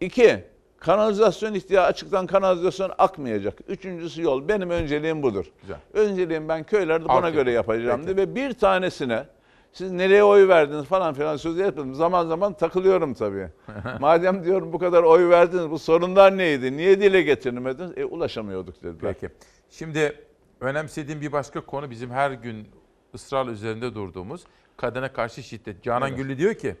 [0.00, 0.44] İki,
[0.78, 3.58] kanalizasyon ihtiyacı açıktan kanalizasyon akmayacak.
[3.68, 4.48] Üçüncüsü yol.
[4.48, 5.46] Benim önceliğim budur.
[5.60, 5.78] Güzel.
[5.92, 8.16] Önceliğim ben köylerde buna göre yapacağım Peki.
[8.16, 9.24] ve bir tanesine
[9.72, 11.94] siz nereye oy verdiniz falan filan sözü yapmadım.
[11.94, 13.48] Zaman zaman takılıyorum tabii.
[14.00, 16.76] Madem diyorum bu kadar oy verdiniz bu sorunlar neydi?
[16.76, 17.92] Niye dile getirmediniz?
[17.96, 19.14] E ulaşamıyorduk dediler.
[19.20, 19.34] Peki.
[19.70, 20.20] Şimdi
[20.60, 22.68] önemsediğim bir başka konu bizim her gün
[23.14, 24.44] ısrarla üzerinde durduğumuz
[24.76, 25.82] kadına karşı şiddet.
[25.82, 26.18] Canan Evet.
[26.18, 26.76] Güllü diyor ki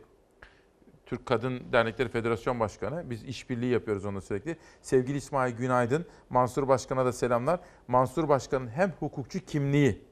[1.06, 3.10] Türk Kadın Dernekleri Federasyon Başkanı.
[3.10, 4.56] Biz işbirliği yapıyoruz onunla sürekli.
[4.82, 7.60] Sevgili İsmail Günaydın, Mansur Başkan'a da selamlar.
[7.88, 10.02] Mansur Başkan'ın hem hukukçu kimliği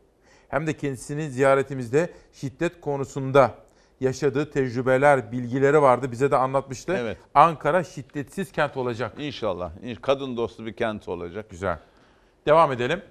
[0.49, 3.55] hem de kendisinin ziyaretimizde şiddet konusunda
[4.01, 6.13] yaşadığı tecrübeler, bilgileri vardı.
[6.13, 6.97] Bize de anlatmıştı.
[7.01, 7.19] Evet.
[7.35, 9.15] Ankara şiddetsiz kent olacak.
[9.19, 9.71] İnşallah.
[9.83, 11.51] İnş- Kadın dostu bir kent olacak.
[11.51, 11.79] Güzel.
[12.47, 13.03] Devam edelim.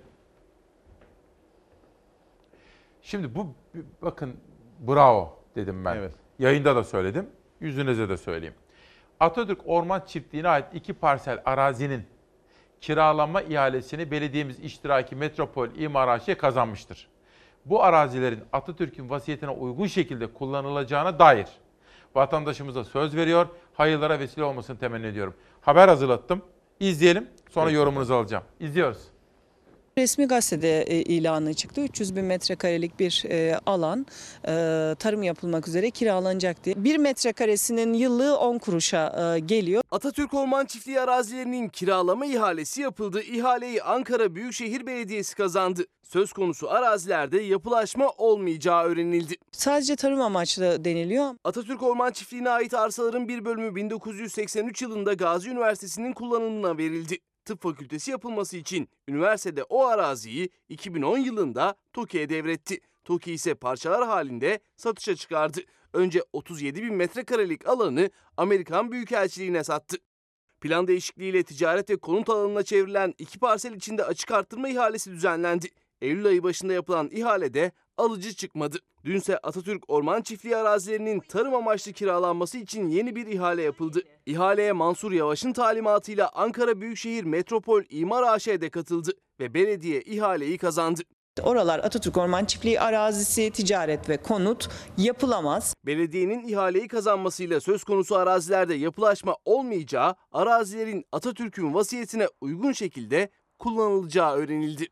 [3.01, 3.53] Şimdi bu
[4.01, 4.37] bakın
[4.87, 5.95] bravo dedim ben.
[5.95, 6.13] Evet.
[6.39, 7.29] Yayında da söyledim.
[7.59, 8.55] Yüzünüze de söyleyeyim.
[9.19, 12.03] Atatürk Orman Çiftliği'ne ait iki parsel arazinin
[12.81, 17.07] kiralama ihalesini belediyemiz iştiraki Metropol İmar AŞ kazanmıştır.
[17.65, 21.47] Bu arazilerin Atatürk'ün vasiyetine uygun şekilde kullanılacağına dair
[22.15, 23.47] vatandaşımıza söz veriyor.
[23.73, 25.33] Hayırlara vesile olmasını temenni ediyorum.
[25.61, 26.41] Haber hazırlattım.
[26.79, 27.29] İzleyelim.
[27.49, 28.43] Sonra yorumunuzu alacağım.
[28.59, 29.14] İzliyoruz.
[29.97, 31.81] Resmi gazetede e, ilanı çıktı.
[31.81, 34.05] 300 bin metrekarelik bir e, alan
[34.47, 34.51] e,
[34.99, 36.75] tarım yapılmak üzere kiralanacak diye.
[36.77, 39.83] Bir metrekaresinin yıllığı 10 kuruşa geliyor.
[39.91, 43.21] Atatürk Orman Çiftliği arazilerinin kiralama ihalesi yapıldı.
[43.21, 45.85] İhaleyi Ankara Büyükşehir Belediyesi kazandı.
[46.03, 49.35] Söz konusu arazilerde yapılaşma olmayacağı öğrenildi.
[49.51, 51.35] Sadece tarım amaçlı deniliyor.
[51.43, 57.19] Atatürk Orman Çiftliği'ne ait arsaların bir bölümü 1983 yılında Gazi Üniversitesi'nin kullanımına verildi.
[57.45, 62.79] Tıp fakültesi yapılması için üniversitede o araziyi 2010 yılında TOKİ'ye devretti.
[63.03, 65.59] TOKİ ise parçalar halinde satışa çıkardı.
[65.93, 69.97] Önce 37 bin metrekarelik alanı Amerikan Büyükelçiliğine sattı.
[70.61, 75.67] Plan değişikliğiyle ticaret ve konut alanına çevrilen iki parsel içinde açık arttırma ihalesi düzenlendi.
[76.01, 78.77] Eylül ayı başında yapılan ihalede alıcı çıkmadı.
[79.05, 84.01] Dünse Atatürk Orman Çiftliği arazilerinin tarım amaçlı kiralanması için yeni bir ihale yapıldı.
[84.25, 91.01] İhaleye Mansur Yavaş'ın talimatıyla Ankara Büyükşehir Metropol İmar AŞ'de katıldı ve belediye ihaleyi kazandı.
[91.43, 95.75] Oralar Atatürk Orman Çiftliği arazisi, ticaret ve konut yapılamaz.
[95.85, 104.87] Belediyenin ihaleyi kazanmasıyla söz konusu arazilerde yapılaşma olmayacağı, arazilerin Atatürk'ün vasiyetine uygun şekilde kullanılacağı öğrenildi.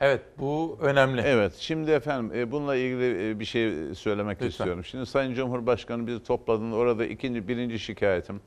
[0.00, 1.20] Evet bu önemli.
[1.20, 4.48] Evet şimdi efendim e, bununla ilgili e, bir şey söylemek Lütfen.
[4.48, 4.84] istiyorum.
[4.84, 8.40] Şimdi Sayın Cumhurbaşkanı bizi topladığında orada ikinci birinci şikayetim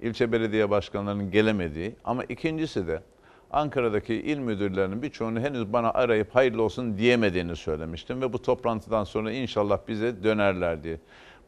[0.00, 3.02] ilçe belediye başkanlarının gelemediği ama ikincisi de
[3.50, 9.32] Ankara'daki il müdürlerinin birçoğunu henüz bana arayıp hayırlı olsun diyemediğini söylemiştim ve bu toplantıdan sonra
[9.32, 10.98] inşallah bize dönerler diye.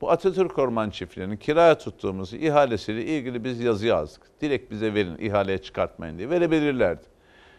[0.01, 4.23] Bu Atatürk Orman Çiftliği'nin kiraya tuttuğumuz ihalesiyle ilgili biz yazı yazdık.
[4.41, 6.31] Direkt bize verin, ihaleye çıkartmayın diye.
[6.31, 7.14] Verebilirlerdi.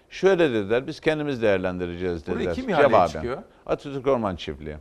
[0.09, 2.45] Şöyle dediler, biz kendimiz değerlendireceğiz dediler.
[2.45, 3.07] Buraya kim ihaleye Cevaben.
[3.07, 3.37] çıkıyor?
[3.65, 4.75] Atatürk Orman Çiftliği.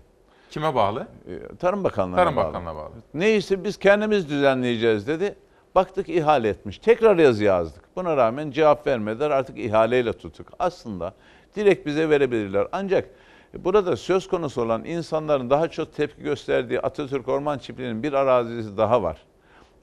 [0.50, 1.06] Kime bağlı?
[1.28, 2.46] Ee, Tarım Bakanlığı'na Tarım bağlı.
[2.46, 2.90] Bakanlığı'na bağlı.
[3.14, 5.34] Neyse biz kendimiz düzenleyeceğiz dedi.
[5.74, 6.78] Baktık ihale etmiş.
[6.78, 7.84] Tekrar yazı yazdık.
[7.96, 9.30] Buna rağmen cevap vermediler.
[9.30, 10.48] Artık ihaleyle tuttuk.
[10.58, 11.14] Aslında
[11.56, 12.66] direkt bize verebilirler.
[12.72, 13.08] Ancak
[13.54, 19.02] burada söz konusu olan insanların daha çok tepki gösterdiği Atatürk Orman Çiftliği'nin bir arazisi daha
[19.02, 19.22] var.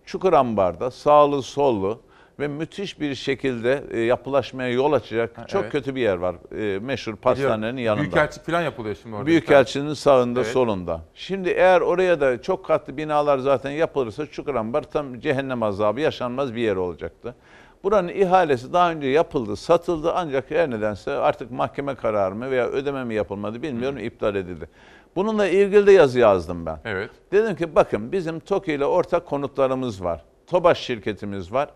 [0.05, 2.01] Çukurambar'da sağlı sollu
[2.41, 5.72] ve müthiş bir şekilde e, yapılaşmaya yol açacak çok evet.
[5.72, 6.35] kötü bir yer var.
[6.57, 8.01] E, meşhur pastanenin yanında.
[8.01, 9.26] Büyükelçi falan yapılıyor şimdi orada.
[9.26, 10.51] Büyükelçinin sağında Evet.
[10.51, 11.01] solunda.
[11.13, 16.61] Şimdi eğer oraya da çok katlı binalar zaten yapılırsa Çukurambar tam cehennem azabı yaşanmaz bir
[16.61, 17.35] yer olacaktı.
[17.84, 23.03] Buranın ihalesi daha önce yapıldı, satıldı ancak her nedense artık mahkeme kararı mı veya ödeme
[23.03, 24.69] mi yapılmadı bilmiyorum iptal edildi.
[25.15, 26.80] Bununla ilgili de yazı yazdım ben.
[26.85, 27.09] Evet.
[27.31, 30.22] Dedim ki bakın bizim TOKİ ile ortak konutlarımız var.
[30.47, 31.69] TOBAŞ şirketimiz var.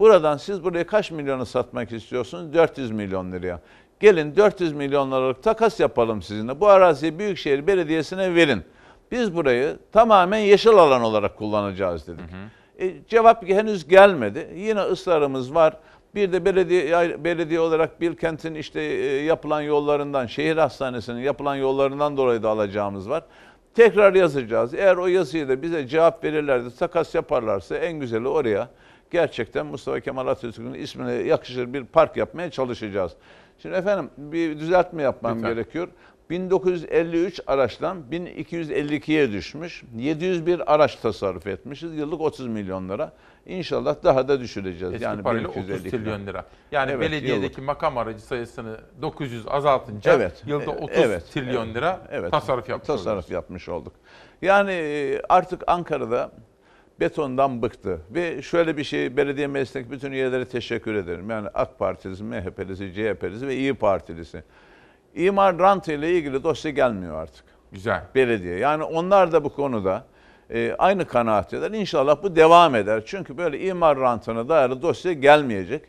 [0.00, 2.54] Buradan siz buraya kaç milyonu satmak istiyorsunuz?
[2.54, 3.60] 400 milyon liraya.
[4.00, 6.60] Gelin 400 milyon liralık takas yapalım sizinle.
[6.60, 8.62] Bu araziyi Büyükşehir Belediyesi'ne verin.
[9.12, 12.24] Biz burayı tamamen yeşil alan olarak kullanacağız dedik.
[12.78, 14.48] E, cevap henüz gelmedi.
[14.56, 15.76] Yine ısrarımız var.
[16.14, 22.42] Bir de belediye belediye olarak Bilkent'in işte e, yapılan yollarından, şehir hastanesinin yapılan yollarından dolayı
[22.42, 23.22] da alacağımız var.
[23.74, 24.74] Tekrar yazacağız.
[24.74, 28.68] Eğer o yazıyı da bize cevap verirlerse, takas yaparlarsa en güzeli oraya
[29.10, 33.12] gerçekten Mustafa Kemal Atatürk'ün ismine yakışır bir park yapmaya çalışacağız.
[33.58, 35.54] Şimdi efendim bir düzeltme yapmam Lütfen.
[35.54, 35.88] gerekiyor.
[36.30, 39.82] 1953 araçtan 1252'ye düşmüş.
[39.96, 41.94] 701 araç tasarruf etmişiz.
[41.94, 43.12] Yıllık 30 milyon lira.
[43.46, 44.94] İnşallah daha da düşüreceğiz.
[44.94, 46.44] Eski yani parayla 30 1252 trilyon lira.
[46.72, 47.66] Yani Evet, belediyedeki yıllık.
[47.66, 50.42] makam aracı sayısını 900 azaltınca Evet.
[50.46, 52.30] yılda e- 30 evet, trilyon evet, lira evet.
[52.30, 53.30] tasarruf yapmış Tasarruf oluyoruz.
[53.30, 53.92] yapmış olduk.
[54.42, 56.30] Yani e, artık Ankara'da
[57.00, 58.00] betondan bıktı.
[58.10, 61.30] Ve şöyle bir şey belediye meclisindeki bütün üyelere teşekkür ederim.
[61.30, 64.42] Yani AK Partilisi, MHP'lisi, CHP'lisi ve İyi Partilisi.
[65.14, 67.44] İmar rantı ile ilgili dosya gelmiyor artık.
[67.72, 68.02] Güzel.
[68.14, 68.58] Belediye.
[68.58, 70.04] Yani onlar da bu konuda
[70.50, 71.70] e, aynı kanaatteler.
[71.70, 73.02] İnşallah bu devam eder.
[73.06, 75.82] Çünkü böyle imar rantına dayalı dosya gelmeyecek.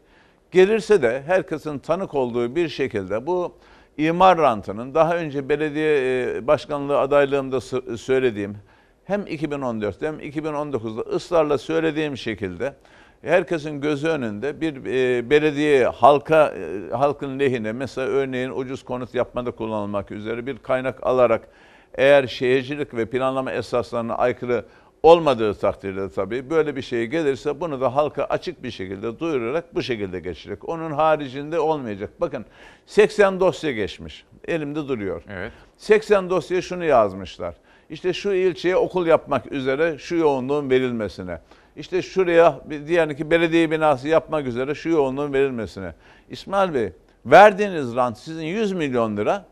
[0.51, 3.55] Gelirse de herkesin tanık olduğu bir şekilde bu
[3.97, 7.61] imar rantının daha önce belediye e, başkanlığı adaylığımda
[7.97, 8.57] söylediğim
[9.05, 12.73] hem 2014'te hem 2019'da ısrarla söylediğim şekilde
[13.21, 19.51] herkesin gözü önünde bir e, belediye halka e, halkın lehine mesela örneğin ucuz konut yapmada
[19.51, 21.47] kullanılmak üzere bir kaynak alarak
[21.95, 24.65] eğer şehircilik ve planlama esaslarına aykırı
[25.03, 29.81] olmadığı takdirde tabii böyle bir şey gelirse bunu da halka açık bir şekilde duyurarak bu
[29.81, 30.69] şekilde geçecek.
[30.69, 32.09] Onun haricinde olmayacak.
[32.21, 32.45] Bakın
[32.85, 34.25] 80 dosya geçmiş.
[34.47, 35.23] Elimde duruyor.
[35.29, 35.51] Evet.
[35.77, 37.55] 80 dosya şunu yazmışlar.
[37.91, 41.39] İşte şu ilçeye okul yapmak üzere şu yoğunluğun verilmesine.
[41.75, 45.93] İşte şuraya diyelim ki belediye binası yapmak üzere şu yoğunluğun verilmesine.
[46.29, 46.93] İsmail Bey
[47.25, 49.45] verdiğiniz rant sizin 100 milyon lira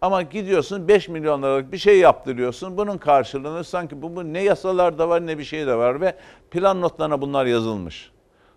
[0.00, 2.76] ama gidiyorsun 5 milyon liralık bir şey yaptırıyorsun.
[2.76, 6.14] Bunun karşılığını sanki bu, bu ne yasalarda var ne bir şey de var ve
[6.50, 8.10] plan notlarına bunlar yazılmış.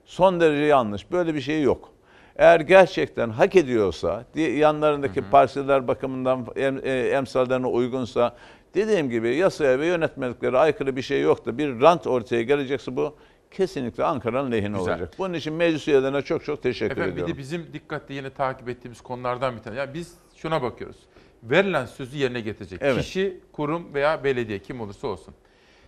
[0.06, 1.12] Son derece yanlış.
[1.12, 1.94] Böyle bir şey yok.
[2.36, 8.36] Eğer gerçekten hak ediyorsa, di- yanlarındaki parseller bakımından em, e, emsallerine uygunsa,
[8.76, 13.16] dediğim gibi yasaya ve yönetmeliklere aykırı bir şey yok da bir rant ortaya gelecekse bu
[13.52, 14.94] kesinlikle Ankara'nın lehine Güzel.
[14.94, 15.14] olacak.
[15.18, 17.34] Bunun için meclis üyelerine çok çok teşekkür Efendim bir ediyorum.
[17.36, 19.78] de bizim dikkatle yine takip ettiğimiz konulardan bir tane.
[19.78, 20.98] Yani biz şuna bakıyoruz.
[21.44, 22.80] Verilen sözü yerine getirecek.
[22.84, 23.04] Evet.
[23.04, 25.34] Kişi, kurum veya belediye kim olursa olsun.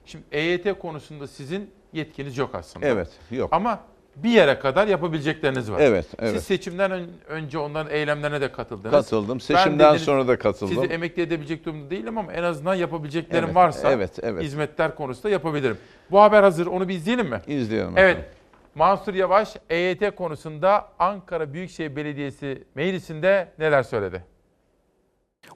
[0.05, 2.85] Şimdi EYT konusunda sizin yetkiniz yok aslında.
[2.87, 3.49] Evet, yok.
[3.51, 3.79] Ama
[4.15, 5.79] bir yere kadar yapabilecekleriniz var.
[5.79, 6.43] Evet, Siz evet.
[6.43, 8.91] seçimden ön- önce onların eylemlerine de katıldınız.
[8.91, 9.39] Katıldım.
[9.39, 10.75] Seçimden dediniz, sonra da katıldım.
[10.75, 14.43] Sizi emekli edebilecek durumda değilim ama en azından yapabileceklerim Evet, varsa evet, evet.
[14.43, 15.77] hizmetler konusunda yapabilirim.
[16.11, 16.67] Bu haber hazır.
[16.67, 17.41] Onu bir izleyelim mi?
[17.47, 17.93] İzleyelim.
[17.97, 18.17] Evet.
[18.17, 18.31] efendim.
[18.75, 24.23] Mansur Yavaş EYT konusunda Ankara Büyükşehir Belediyesi meclisinde neler söyledi?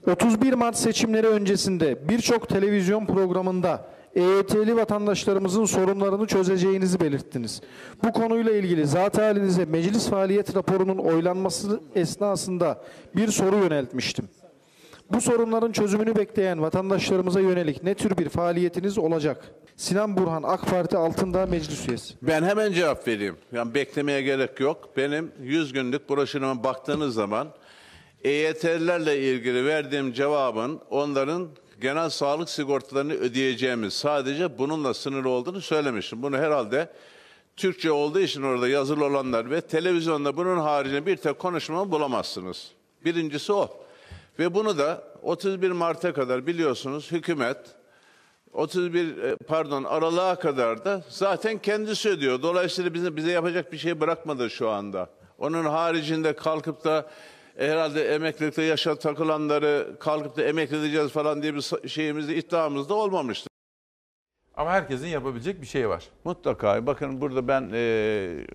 [0.08, 7.62] 31 Mart seçimleri öncesinde birçok televizyon programında EYT'li vatandaşlarımızın sorunlarını çözeceğinizi belirttiniz.
[8.04, 12.82] Bu konuyla ilgili zat halinize meclis faaliyet raporunun oylanması esnasında
[13.16, 14.30] bir soru yöneltmiştim.
[15.12, 19.52] Bu sorunların çözümünü bekleyen vatandaşlarımıza yönelik ne tür bir faaliyetiniz olacak?
[19.76, 22.14] Sinan Burhan AK Parti Altındağ Meclis Üyesi.
[22.22, 23.36] Ben hemen cevap vereyim.
[23.52, 24.90] Yani beklemeye gerek yok.
[24.98, 27.48] Benim 100 günlük broşürüme baktığınız zaman
[28.24, 31.48] EYT'lilerle ilgili verdiğim cevabın onların
[31.86, 36.24] genel sağlık sigortalarını ödeyeceğimiz sadece bununla sınırlı olduğunu söylemiştim.
[36.24, 36.90] Bunu herhalde
[37.58, 42.72] Türkçe olduğu için orada yazılı olanlar ve televizyonda bunun haricinde bir tek konuşma bulamazsınız.
[43.06, 43.70] Birincisi o.
[44.40, 47.58] Ve bunu da 31 Mart'a kadar biliyorsunuz hükümet
[48.54, 52.42] 31 e, pardon aralığa kadar da zaten kendisi ödüyor.
[52.42, 55.10] Dolayısıyla bize, bize yapacak bir şey bırakmadı şu anda.
[55.40, 57.10] Onun haricinde kalkıp da
[57.58, 63.50] herhalde emeklilikte yaşa takılanları kalkıp da emekli edeceğiz falan diye bir şeyimiz iddiamız da olmamıştı.
[64.58, 66.04] Ama herkesin yapabilecek bir şey var.
[66.24, 66.88] Mutlaka.
[66.88, 68.46] Bakın burada ben e,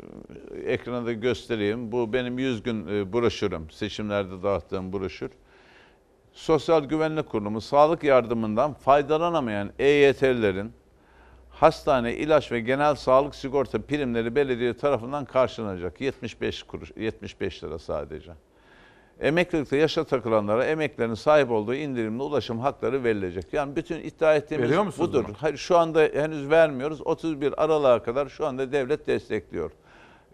[0.66, 1.92] ekrana da göstereyim.
[1.92, 3.70] Bu benim 100 gün e, broşürüm.
[3.70, 5.30] Seçimlerde dağıttığım broşür.
[6.32, 10.72] Sosyal Güvenlik Kurumu sağlık yardımından faydalanamayan EYT'lilerin
[11.50, 16.00] hastane, ilaç ve genel sağlık sigorta primleri belediye tarafından karşılanacak.
[16.00, 18.32] 75 kuruş, 75 lira sadece.
[19.20, 23.52] Emeklilikte yaşa takılanlara emeklerin sahip olduğu indirimli ulaşım hakları verilecek.
[23.52, 25.24] Yani bütün iddia ettiğimiz Veriyor musunuz budur.
[25.28, 25.34] bunu?
[25.38, 27.00] Hayır, şu anda henüz vermiyoruz.
[27.04, 29.70] 31 Aralık'a kadar şu anda devlet destekliyor.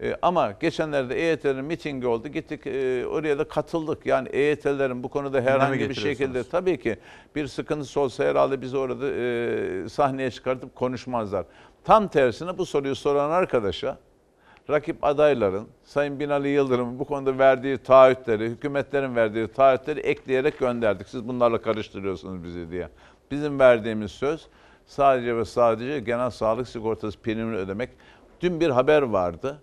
[0.01, 2.27] Ee, ama geçenlerde EYT'lerin mitingi oldu.
[2.27, 4.05] Gittik e, oraya da katıldık.
[4.05, 6.17] Yani EYT'lerin bu konuda herhangi bir getiriyorsunuz.
[6.17, 6.97] şekilde tabii ki
[7.35, 11.45] bir sıkıntısı olsa herhalde bizi orada e, sahneye çıkartıp konuşmazlar.
[11.83, 13.97] Tam tersine bu soruyu soran arkadaşa
[14.69, 21.07] rakip adayların Sayın Binali Yıldırım'ın bu konuda verdiği taahhütleri, hükümetlerin verdiği taahhütleri ekleyerek gönderdik.
[21.07, 22.89] Siz bunlarla karıştırıyorsunuz bizi diye.
[23.31, 24.47] Bizim verdiğimiz söz
[24.85, 27.89] sadece ve sadece genel sağlık sigortası primini ödemek.
[28.41, 29.61] Dün bir haber vardı.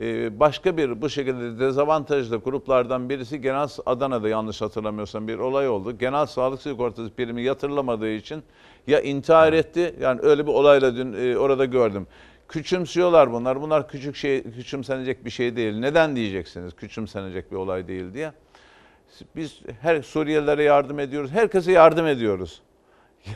[0.00, 5.98] Ee, başka bir bu şekilde dezavantajlı gruplardan birisi genel Adana'da yanlış hatırlamıyorsam bir olay oldu.
[5.98, 8.42] Genel sağlık sigortası primi yatırılamadığı için
[8.86, 12.06] ya intihar etti yani öyle bir olayla dün e, orada gördüm.
[12.52, 13.60] Küçümsüyorlar bunlar.
[13.62, 15.74] Bunlar küçük şey küçümsenecek bir şey değil.
[15.76, 16.74] Neden diyeceksiniz?
[16.76, 18.32] Küçümsenecek bir olay değil diye.
[19.36, 21.30] Biz her Suriyelilere yardım ediyoruz.
[21.30, 22.62] Herkese yardım ediyoruz.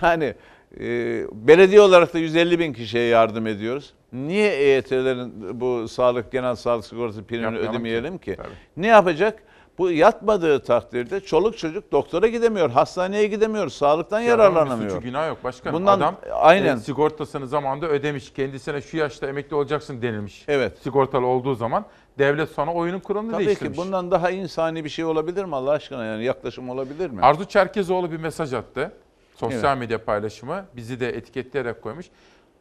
[0.03, 0.35] Yani
[0.81, 0.85] e,
[1.33, 3.93] belediye olarak da 150 bin kişiye yardım ediyoruz.
[4.13, 7.77] Niye EYT'lerin bu sağlık genel sağlık sigortası primini Yapmayalım ki.
[7.77, 8.35] ödemeyelim ki?
[8.37, 8.49] Tabii.
[8.77, 9.43] Ne yapacak?
[9.79, 14.91] Bu yatmadığı takdirde çoluk çocuk doktora gidemiyor, hastaneye gidemiyor, sağlıktan Ya yararlanamıyor.
[14.91, 15.81] Suçu günah yok başkanım.
[15.81, 18.33] Bundan Adam aynen e, sigortasını zamanında ödemiş.
[18.33, 20.45] Kendisine şu yaşta emekli olacaksın denilmiş.
[20.49, 20.79] Evet.
[20.83, 21.85] Sigortalı olduğu zaman
[22.19, 23.79] devlet sonra oyunun kuralını Tabii değiştirmiş.
[23.79, 27.21] ki bundan daha insani bir şey olabilir mi Allah aşkına yani yaklaşım olabilir mi?
[27.23, 28.93] Arzu Çerkezoğlu bir mesaj attı.
[29.35, 29.79] Sosyal Evet.
[29.79, 30.65] medya paylaşımı.
[30.77, 32.07] Bizi de etiketleyerek koymuş.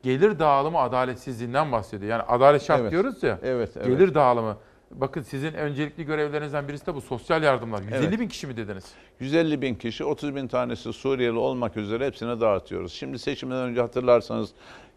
[0.03, 2.11] Gelir dağılımı adaletsizliğinden bahsediyor.
[2.11, 2.91] Yani adalet şart Evet.
[2.91, 3.39] diyoruz ya.
[3.43, 3.87] Evet, evet.
[3.87, 4.57] Gelir dağılımı.
[5.01, 7.81] Bakın sizin öncelikli görevlerinizden birisi de bu sosyal yardımlar.
[7.81, 8.19] 150 Evet.
[8.19, 8.85] bin kişi mi dediniz?
[9.19, 12.93] 150 bin kişi, 30 bin tanesi Suriyeli olmak üzere hepsine dağıtıyoruz.
[12.93, 14.49] Şimdi seçimden önce hatırlarsanız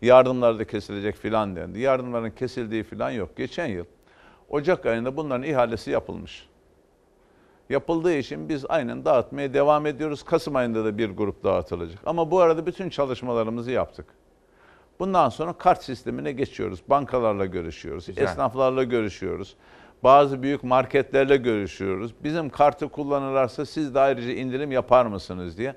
[0.03, 1.81] yardımlar da kesilecek filan dendi.
[1.81, 3.37] Yardımların kesildiği filan yok.
[3.37, 3.85] Geçen yıl
[4.49, 6.49] Ocak ayında bunların ihalesi yapılmış.
[7.71, 10.23] Yapıldığı için biz aynen dağıtmaya devam ediyoruz.
[10.23, 11.99] Kasım ayında da bir grup dağıtılacak.
[12.07, 14.07] Ama bu arada bütün çalışmalarımızı yaptık.
[14.99, 16.83] Bundan sonra kart sistemine geçiyoruz.
[16.89, 18.23] Bankalarla görüşüyoruz, Güzel.
[18.23, 19.57] esnaflarla görüşüyoruz.
[20.03, 22.15] Bazı büyük marketlerle görüşüyoruz.
[22.25, 25.75] Bizim kartı kullanırlarsa siz de ayrıca indirim yapar mısınız diye.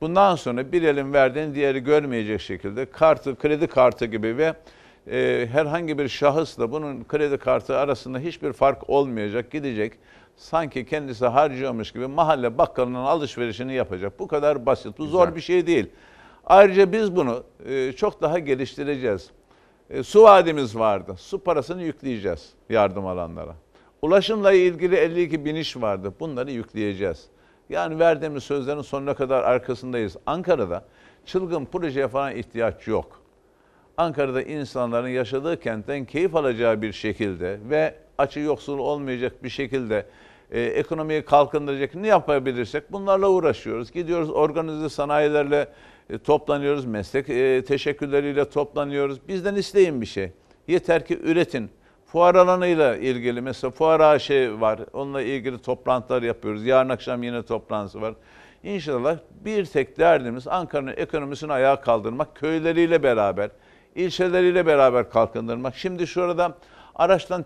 [0.00, 4.54] Bundan sonra bir elin verdiğini diğeri görmeyecek şekilde kartı, kredi kartı gibi ve
[5.10, 9.92] e, herhangi bir şahısla bunun kredi kartı arasında hiçbir fark olmayacak, gidecek.
[10.36, 14.18] Sanki kendisi harcıyormuş gibi mahalle bakkalının alışverişini yapacak.
[14.18, 14.98] Bu kadar basit.
[14.98, 15.90] Bu zor bir şey değil.
[16.46, 19.30] Ayrıca biz bunu e, çok daha geliştireceğiz.
[19.90, 21.14] E, su vadimiz vardı.
[21.18, 23.54] Su parasını yükleyeceğiz yardım alanlara.
[24.04, 26.14] Ulaşımla ilgili 52 biniş vardı.
[26.20, 27.24] Bunları yükleyeceğiz.
[27.68, 30.16] Yani verdiğimiz sözlerin sonuna kadar arkasındayız.
[30.26, 30.84] Ankara'da
[31.26, 33.22] çılgın projeye falan ihtiyaç yok.
[33.96, 40.06] Ankara'da insanların yaşadığı kentten keyif alacağı bir şekilde ve açı yoksul olmayacak bir şekilde
[40.50, 43.92] e, ekonomiyi kalkındıracak ne yapabilirsek bunlarla uğraşıyoruz.
[43.92, 45.68] Gidiyoruz organize sanayilerle
[46.10, 49.28] e, toplanıyoruz, meslek e, teşekkürleriyle toplanıyoruz.
[49.28, 50.30] Bizden isteyin bir şey.
[50.68, 51.70] Yeter ki üretin.
[52.14, 54.80] Fuar alanıyla ilgili mesela fuar AŞ var.
[54.92, 56.66] Onunla ilgili toplantılar yapıyoruz.
[56.66, 58.14] Yarın akşam yine toplantısı var.
[58.62, 62.36] İnşallah bir tek derdimiz Ankara'nın ekonomisini ayağa kaldırmak.
[62.36, 63.50] Köyleriyle beraber,
[63.94, 65.76] ilçeleriyle beraber kalkındırmak.
[65.76, 66.54] Şimdi şurada
[66.94, 67.42] araçtan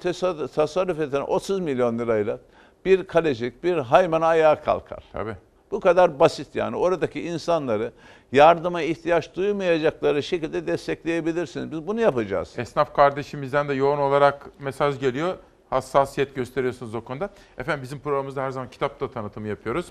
[0.54, 2.38] tasarruf eden 30 milyon lirayla
[2.84, 5.04] bir kalecik, bir hayvan ayağa kalkar.
[5.12, 5.36] Tabii.
[5.70, 6.76] Bu kadar basit yani.
[6.76, 7.92] Oradaki insanları
[8.32, 11.72] yardıma ihtiyaç duymayacakları şekilde destekleyebilirsiniz.
[11.72, 12.54] Biz bunu yapacağız.
[12.58, 15.36] Esnaf kardeşimizden de yoğun olarak mesaj geliyor.
[15.70, 17.30] Hassasiyet gösteriyorsunuz o konuda.
[17.58, 19.86] Efendim bizim programımızda her zaman kitap da tanıtımı yapıyoruz.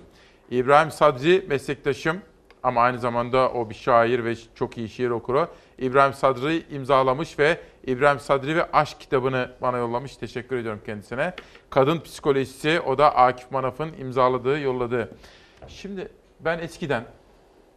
[0.51, 2.21] İbrahim Sadri meslektaşım
[2.63, 5.47] ama aynı zamanda o bir şair ve çok iyi şiir okuru.
[5.77, 10.17] İbrahim Sadri imzalamış ve İbrahim Sadri ve Aşk kitabını bana yollamış.
[10.17, 11.33] Teşekkür ediyorum kendisine.
[11.69, 15.11] Kadın psikolojisi o da Akif Manaf'ın imzaladığı, yolladığı.
[15.67, 16.07] Şimdi
[16.39, 17.05] ben eskiden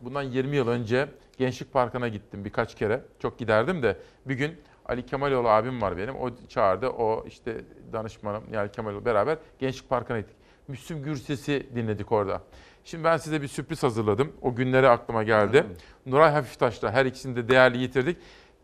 [0.00, 1.08] bundan 20 yıl önce
[1.38, 3.00] Gençlik Parkı'na gittim birkaç kere.
[3.18, 3.96] Çok giderdim de
[4.26, 4.54] bir gün
[4.86, 6.16] Ali Kemaloğlu abim var benim.
[6.16, 6.88] O çağırdı.
[6.88, 7.56] O işte
[7.92, 10.36] danışmanım yani Kemaloğlu beraber Gençlik Parkı'na gittik.
[10.68, 12.40] Müslüm Gürses'i dinledik orada.
[12.84, 14.32] Şimdi ben size bir sürpriz hazırladım.
[14.42, 15.66] O günleri aklıma geldi.
[16.06, 18.16] Nuray Hafiftaş'la her ikisini de değerli yitirdik.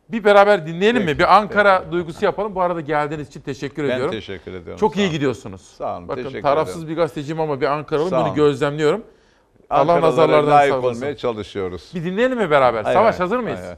[0.08, 1.18] Bir beraber dinleyelim mi?
[1.18, 2.54] Bir Ankara duygusu yapalım.
[2.54, 4.10] Bu arada geldiğiniz için teşekkür Ben ediyorum.
[4.12, 4.76] teşekkür ediyorum.
[4.80, 5.60] Çok Sağ iyi gidiyorsunuz.
[5.60, 6.88] Sağ olun, Bakın tarafsız ederim.
[6.88, 8.10] bir gazeteciyim ama bir Ankaralıyım.
[8.10, 9.04] Sağ Bunu gözlemliyorum.
[9.70, 10.96] Allah nazarlardan layık saklasın.
[11.00, 11.90] olmaya çalışıyoruz.
[11.94, 12.84] Bir dinleyelim mi beraber?
[12.84, 13.60] Hay Savaş hay, hazır mıyız?
[13.60, 13.76] hay hay.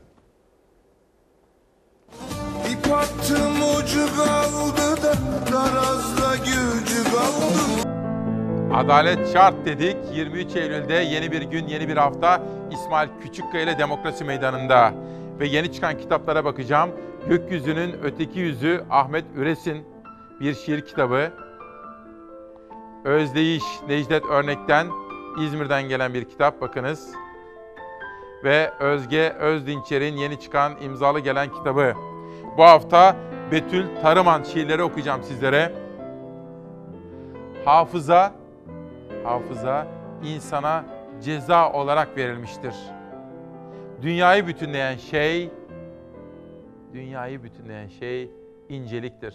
[2.72, 5.12] İp attım ucu kaldı da
[5.52, 7.88] Darazda gücü kaldı
[8.74, 9.96] Adalet şart dedik.
[10.12, 14.92] 23 Eylül'de yeni bir gün, yeni bir hafta İsmail Küçükkaya ile Demokrasi Meydanı'nda.
[15.40, 16.90] Ve yeni çıkan kitaplara bakacağım.
[17.28, 19.84] Gökyüzünün Öteki Yüzü Ahmet Üres'in
[20.40, 21.30] bir şiir kitabı.
[23.04, 24.86] Özdeyiş Necdet Örnek'ten
[25.40, 27.14] İzmir'den gelen bir kitap bakınız.
[28.44, 31.94] Ve Özge Özdinçer'in yeni çıkan imzalı gelen kitabı.
[32.58, 33.16] Bu hafta
[33.52, 35.72] Betül Tarıman şiirleri okuyacağım sizlere.
[37.64, 38.32] Hafıza
[39.24, 39.86] hafıza
[40.24, 40.84] insana
[41.22, 42.74] ceza olarak verilmiştir.
[44.02, 45.50] Dünyayı bütünleyen şey
[46.92, 48.30] dünyayı bütünleyen şey
[48.68, 49.34] inceliktir.